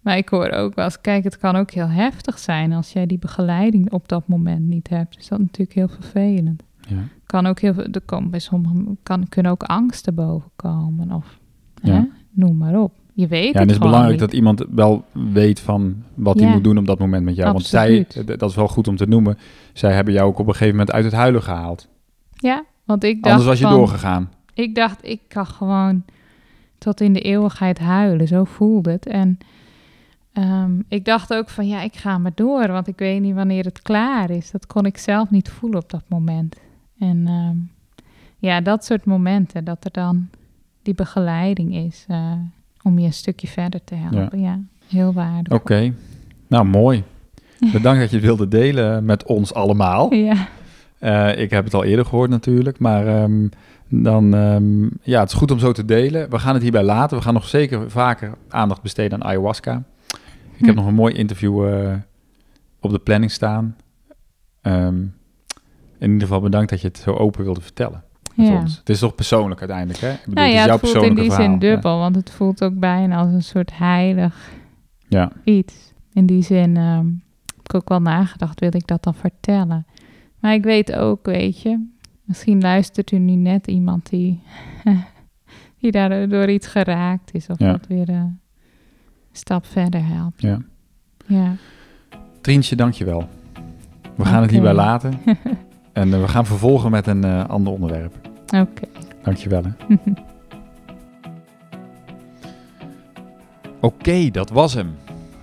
Maar 0.00 0.16
ik 0.16 0.28
hoor 0.28 0.50
ook 0.50 0.74
wel 0.74 0.84
eens, 0.84 1.00
kijk, 1.00 1.24
het 1.24 1.38
kan 1.38 1.56
ook 1.56 1.70
heel 1.70 1.88
heftig 1.88 2.38
zijn 2.38 2.72
als 2.72 2.92
jij 2.92 3.06
die 3.06 3.18
begeleiding 3.18 3.92
op 3.92 4.08
dat 4.08 4.28
moment 4.28 4.66
niet 4.66 4.88
hebt. 4.88 5.14
Dus 5.16 5.28
dat 5.28 5.38
is 5.38 5.44
natuurlijk 5.44 5.76
heel 5.78 5.88
vervelend 5.88 6.62
Ja. 6.88 6.96
kan 7.26 7.46
ook 7.46 7.60
heel 7.60 7.74
veel, 7.74 7.84
er 7.92 8.00
komen 8.00 8.30
bij 8.30 8.38
sommigen 8.40 8.98
kan, 9.02 9.28
kunnen 9.28 9.52
ook 9.52 9.62
angsten 9.62 10.14
boven 10.14 10.50
komen. 10.56 11.12
Of 11.12 11.38
Ja. 11.82 11.92
hè, 11.94 12.02
noem 12.30 12.56
maar 12.56 12.80
op. 12.80 12.92
Je 13.18 13.26
weet 13.26 13.42
Ja, 13.42 13.46
het 13.46 13.54
en 13.56 13.60
het 13.62 13.70
is 13.70 13.78
belangrijk 13.78 14.10
niet. 14.10 14.20
dat 14.20 14.32
iemand 14.32 14.64
wel 14.70 15.04
weet 15.12 15.60
van 15.60 16.02
wat 16.14 16.40
hij 16.40 16.48
moet 16.50 16.64
doen 16.64 16.78
op 16.78 16.86
dat 16.86 16.98
moment 16.98 17.24
met 17.24 17.36
jou. 17.36 17.52
Want 17.52 17.64
zij, 17.64 18.06
dat 18.24 18.50
is 18.50 18.56
wel 18.56 18.68
goed 18.68 18.88
om 18.88 18.96
te 18.96 19.06
noemen, 19.06 19.38
zij 19.72 19.92
hebben 19.92 20.14
jou 20.14 20.28
ook 20.28 20.38
op 20.38 20.46
een 20.46 20.52
gegeven 20.52 20.76
moment 20.76 20.92
uit 20.92 21.04
het 21.04 21.12
huilen 21.12 21.42
gehaald. 21.42 21.88
Ja, 22.34 22.64
want 22.84 23.04
ik 23.04 23.14
dacht 23.22 23.26
Anders 23.34 23.46
was 23.48 23.58
je 23.58 23.64
van- 23.64 23.74
doorgegaan. 23.74 24.30
Ik 24.54 24.74
dacht, 24.74 25.04
ik 25.04 25.20
kan 25.28 25.46
gewoon 25.46 26.04
tot 26.78 27.00
in 27.00 27.12
de 27.12 27.20
eeuwigheid 27.20 27.78
huilen. 27.78 28.26
Zo 28.28 28.44
voelde 28.44 28.90
het. 28.90 29.06
En 29.06 29.38
ehm, 30.32 30.70
ik 30.88 31.04
dacht 31.04 31.34
ook 31.34 31.48
van, 31.48 31.66
ja, 31.68 31.82
ik 31.82 31.96
ga 31.96 32.18
maar 32.18 32.32
door. 32.34 32.66
Want 32.68 32.88
ik 32.88 32.98
weet 32.98 33.20
niet 33.20 33.34
wanneer 33.34 33.64
het 33.64 33.82
klaar 33.82 34.30
is. 34.30 34.50
Dat 34.50 34.66
kon 34.66 34.86
ik 34.86 34.98
zelf 34.98 35.30
niet 35.30 35.48
voelen 35.48 35.80
op 35.82 35.90
dat 35.90 36.04
moment. 36.08 36.56
En 36.98 37.26
ehm, 37.26 37.56
ja, 38.38 38.60
dat 38.60 38.84
soort 38.84 39.04
momenten, 39.04 39.64
dat 39.64 39.84
er 39.84 39.92
dan 39.92 40.28
die 40.82 40.94
begeleiding 40.94 41.74
is... 41.74 42.04
eh, 42.08 42.32
om 42.88 42.98
je 42.98 43.06
een 43.06 43.12
stukje 43.12 43.46
verder 43.46 43.80
te 43.84 43.94
helpen. 43.94 44.40
Ja, 44.40 44.58
heel 44.88 45.12
waardevol. 45.12 45.56
Oké, 45.58 45.92
nou 46.46 46.64
mooi. 46.64 47.02
Bedankt 47.72 48.00
dat 48.00 48.10
je 48.10 48.16
het 48.16 48.24
wilde 48.24 48.48
delen 48.48 49.04
met 49.04 49.24
ons 49.24 49.54
allemaal. 49.54 50.12
Ja, 50.14 50.46
Eh, 50.98 51.38
ik 51.38 51.50
heb 51.50 51.64
het 51.64 51.74
al 51.74 51.84
eerder 51.84 52.04
gehoord 52.04 52.30
natuurlijk, 52.30 52.78
maar 52.78 53.06
ehm, 53.06 53.48
dan, 53.88 54.34
ehm, 54.34 54.82
ja, 55.02 55.20
het 55.20 55.28
is 55.28 55.34
goed 55.38 55.50
om 55.50 55.58
zo 55.58 55.72
te 55.72 55.84
delen. 55.84 56.30
We 56.30 56.38
gaan 56.38 56.54
het 56.54 56.62
hierbij 56.62 56.82
laten. 56.82 57.16
We 57.16 57.22
gaan 57.22 57.34
nog 57.34 57.46
zeker 57.48 57.90
vaker 57.90 58.32
aandacht 58.48 58.82
besteden 58.82 59.22
aan 59.22 59.28
ayahuasca. 59.28 59.82
Ik 60.56 60.64
heb 60.66 60.68
Hm. 60.74 60.74
nog 60.74 60.86
een 60.86 60.94
mooi 60.94 61.14
interview 61.14 61.66
eh, 61.74 61.94
op 62.80 62.90
de 62.90 62.98
planning 62.98 63.30
staan. 63.30 63.76
Ehm, 64.62 64.96
in 65.98 66.10
ieder 66.10 66.20
geval 66.26 66.40
bedankt 66.40 66.70
dat 66.70 66.80
je 66.80 66.86
het 66.88 66.98
zo 66.98 67.10
open 67.12 67.44
wilde 67.44 67.60
vertellen 67.60 68.02
met 68.38 68.46
ja. 68.46 68.60
ons. 68.60 68.76
Het 68.76 68.88
is 68.88 68.98
toch 68.98 69.14
persoonlijk 69.14 69.60
uiteindelijk, 69.60 69.98
hè? 70.00 70.10
Ik 70.12 70.18
bedoel, 70.18 70.34
Nou 70.34 70.46
het 70.46 70.54
ja, 70.56 70.60
is 70.60 70.66
jouw 70.66 70.78
het 70.80 70.90
voelt 70.90 71.04
in 71.04 71.14
die 71.14 71.32
zin 71.32 71.58
dubbel, 71.58 71.98
want 71.98 72.14
het 72.16 72.30
voelt 72.30 72.64
ook 72.64 72.78
bijna 72.78 73.16
als 73.16 73.32
een 73.32 73.42
soort 73.42 73.78
heilig 73.78 74.50
Ja. 75.08 75.32
iets. 75.44 75.92
In 76.12 76.26
die 76.26 76.42
zin 76.42 76.76
ehm, 76.76 77.06
heb 77.56 77.62
ik 77.62 77.74
ook 77.74 77.88
wel 77.88 78.00
nagedacht, 78.00 78.60
wil 78.60 78.74
ik 78.74 78.86
dat 78.86 79.02
dan 79.02 79.14
vertellen? 79.14 79.86
Maar 80.40 80.52
ik 80.54 80.62
weet 80.64 80.92
ook, 80.96 81.26
weet 81.26 81.60
je, 81.62 81.86
misschien 82.24 82.60
luistert 82.60 83.10
u 83.12 83.18
nu 83.18 83.34
net 83.34 83.66
iemand 83.66 84.08
die, 84.10 84.42
die 85.80 85.90
daardoor 85.90 86.48
iets 86.48 86.66
geraakt 86.66 87.34
is 87.34 87.46
of 87.48 87.58
wat 87.58 87.86
weer 87.86 88.08
eh, 88.08 88.14
een 88.14 88.40
stap 89.32 89.66
verder 89.66 90.06
helpt. 90.06 90.40
ja. 90.40 90.58
Ja, 91.26 91.52
Trientje, 92.40 92.76
dankjewel. 92.76 93.28
We 94.16 94.24
gaan 94.24 94.42
het 94.42 94.50
hierbij 94.50 94.72
laten. 94.74 95.12
en 95.92 96.14
eh, 96.14 96.20
we 96.20 96.28
gaan 96.28 96.46
vervolgen 96.46 96.90
met 96.90 97.06
een 97.06 97.24
eh, 97.24 97.48
ander 97.48 97.72
onderwerp. 97.72 98.27
Oké. 98.50 98.86
Dankjewel. 99.22 99.62
Hè. 99.62 99.96
Oké, 103.80 104.30
dat 104.30 104.50
was 104.50 104.74
hem. 104.74 104.96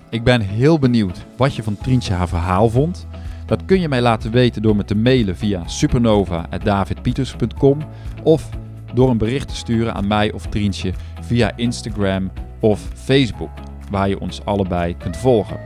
Ik 0.10 0.24
ben 0.24 0.42
heel 0.42 0.80
benieuwd 0.80 1.26
wat 1.38 1.56
je 1.56 1.64
van 1.64 1.78
Trientje 1.78 2.14
haar 2.14 2.28
verhaal 2.28 2.70
vond. 2.70 3.08
Dat 3.46 3.66
kun 3.66 3.82
je 3.82 3.90
mij 3.90 4.02
laten 4.02 4.32
weten 4.32 4.62
door 4.62 4.76
me 4.76 4.86
te 4.86 4.96
mailen 4.96 5.38
via 5.38 5.68
supernova.davidpieters.com 5.68 7.80
of 8.24 8.50
door 8.94 9.10
een 9.10 9.18
bericht 9.18 9.48
te 9.48 9.56
sturen 9.56 9.94
aan 9.94 10.08
mij 10.08 10.32
of 10.32 10.48
Trientje 10.48 10.94
via 11.22 11.52
Instagram 11.56 12.32
of 12.60 12.90
Facebook, 12.94 13.52
waar 13.90 14.10
je 14.10 14.20
ons 14.20 14.46
allebei 14.46 14.98
kunt 14.98 15.18
volgen. 15.18 15.60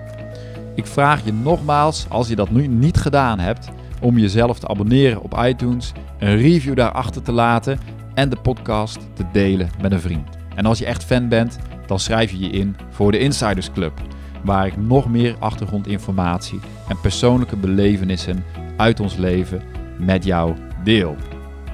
Ik 0.75 0.85
vraag 0.85 1.25
je 1.25 1.33
nogmaals, 1.33 2.05
als 2.09 2.27
je 2.27 2.35
dat 2.35 2.51
nu 2.51 2.67
niet 2.67 2.97
gedaan 2.97 3.39
hebt, 3.39 3.69
om 3.99 4.17
jezelf 4.17 4.59
te 4.59 4.67
abonneren 4.67 5.21
op 5.21 5.39
iTunes, 5.43 5.91
een 6.19 6.37
review 6.37 6.75
daarachter 6.75 7.21
te 7.21 7.31
laten 7.31 7.79
en 8.13 8.29
de 8.29 8.35
podcast 8.35 8.99
te 9.13 9.23
delen 9.31 9.69
met 9.81 9.91
een 9.91 10.01
vriend. 10.01 10.37
En 10.55 10.65
als 10.65 10.79
je 10.79 10.85
echt 10.85 11.03
fan 11.03 11.27
bent, 11.27 11.59
dan 11.85 11.99
schrijf 11.99 12.31
je 12.31 12.39
je 12.39 12.49
in 12.49 12.75
voor 12.89 13.11
de 13.11 13.19
Insiders 13.19 13.71
Club, 13.71 14.01
waar 14.43 14.67
ik 14.67 14.77
nog 14.77 15.09
meer 15.09 15.35
achtergrondinformatie 15.39 16.59
en 16.87 16.99
persoonlijke 17.01 17.55
belevenissen 17.55 18.43
uit 18.77 18.99
ons 18.99 19.15
leven 19.15 19.61
met 19.97 20.23
jou 20.23 20.55
deel. 20.83 21.15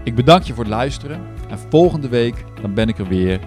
Ik 0.03 0.15
bedank 0.15 0.43
je 0.43 0.53
voor 0.53 0.63
het 0.63 0.73
luisteren 0.73 1.19
en 1.49 1.59
volgende 1.69 2.07
week 2.07 2.45
dan 2.61 2.73
ben 2.73 2.87
ik 2.87 2.97
er 2.97 3.07
weer 3.07 3.39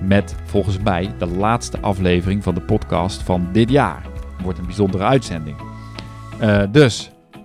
met 0.00 0.34
volgens 0.44 0.78
mij 0.78 1.14
de 1.18 1.26
laatste 1.26 1.80
aflevering 1.80 2.42
van 2.42 2.54
de 2.54 2.60
podcast 2.60 3.22
van 3.22 3.48
dit 3.52 3.70
jaar. 3.70 4.02
Het 4.02 4.42
wordt 4.42 4.58
een 4.58 4.66
bijzondere 4.66 5.04
uitzending. 5.04 5.56
Eh, 6.38 6.62
dus 6.70 7.11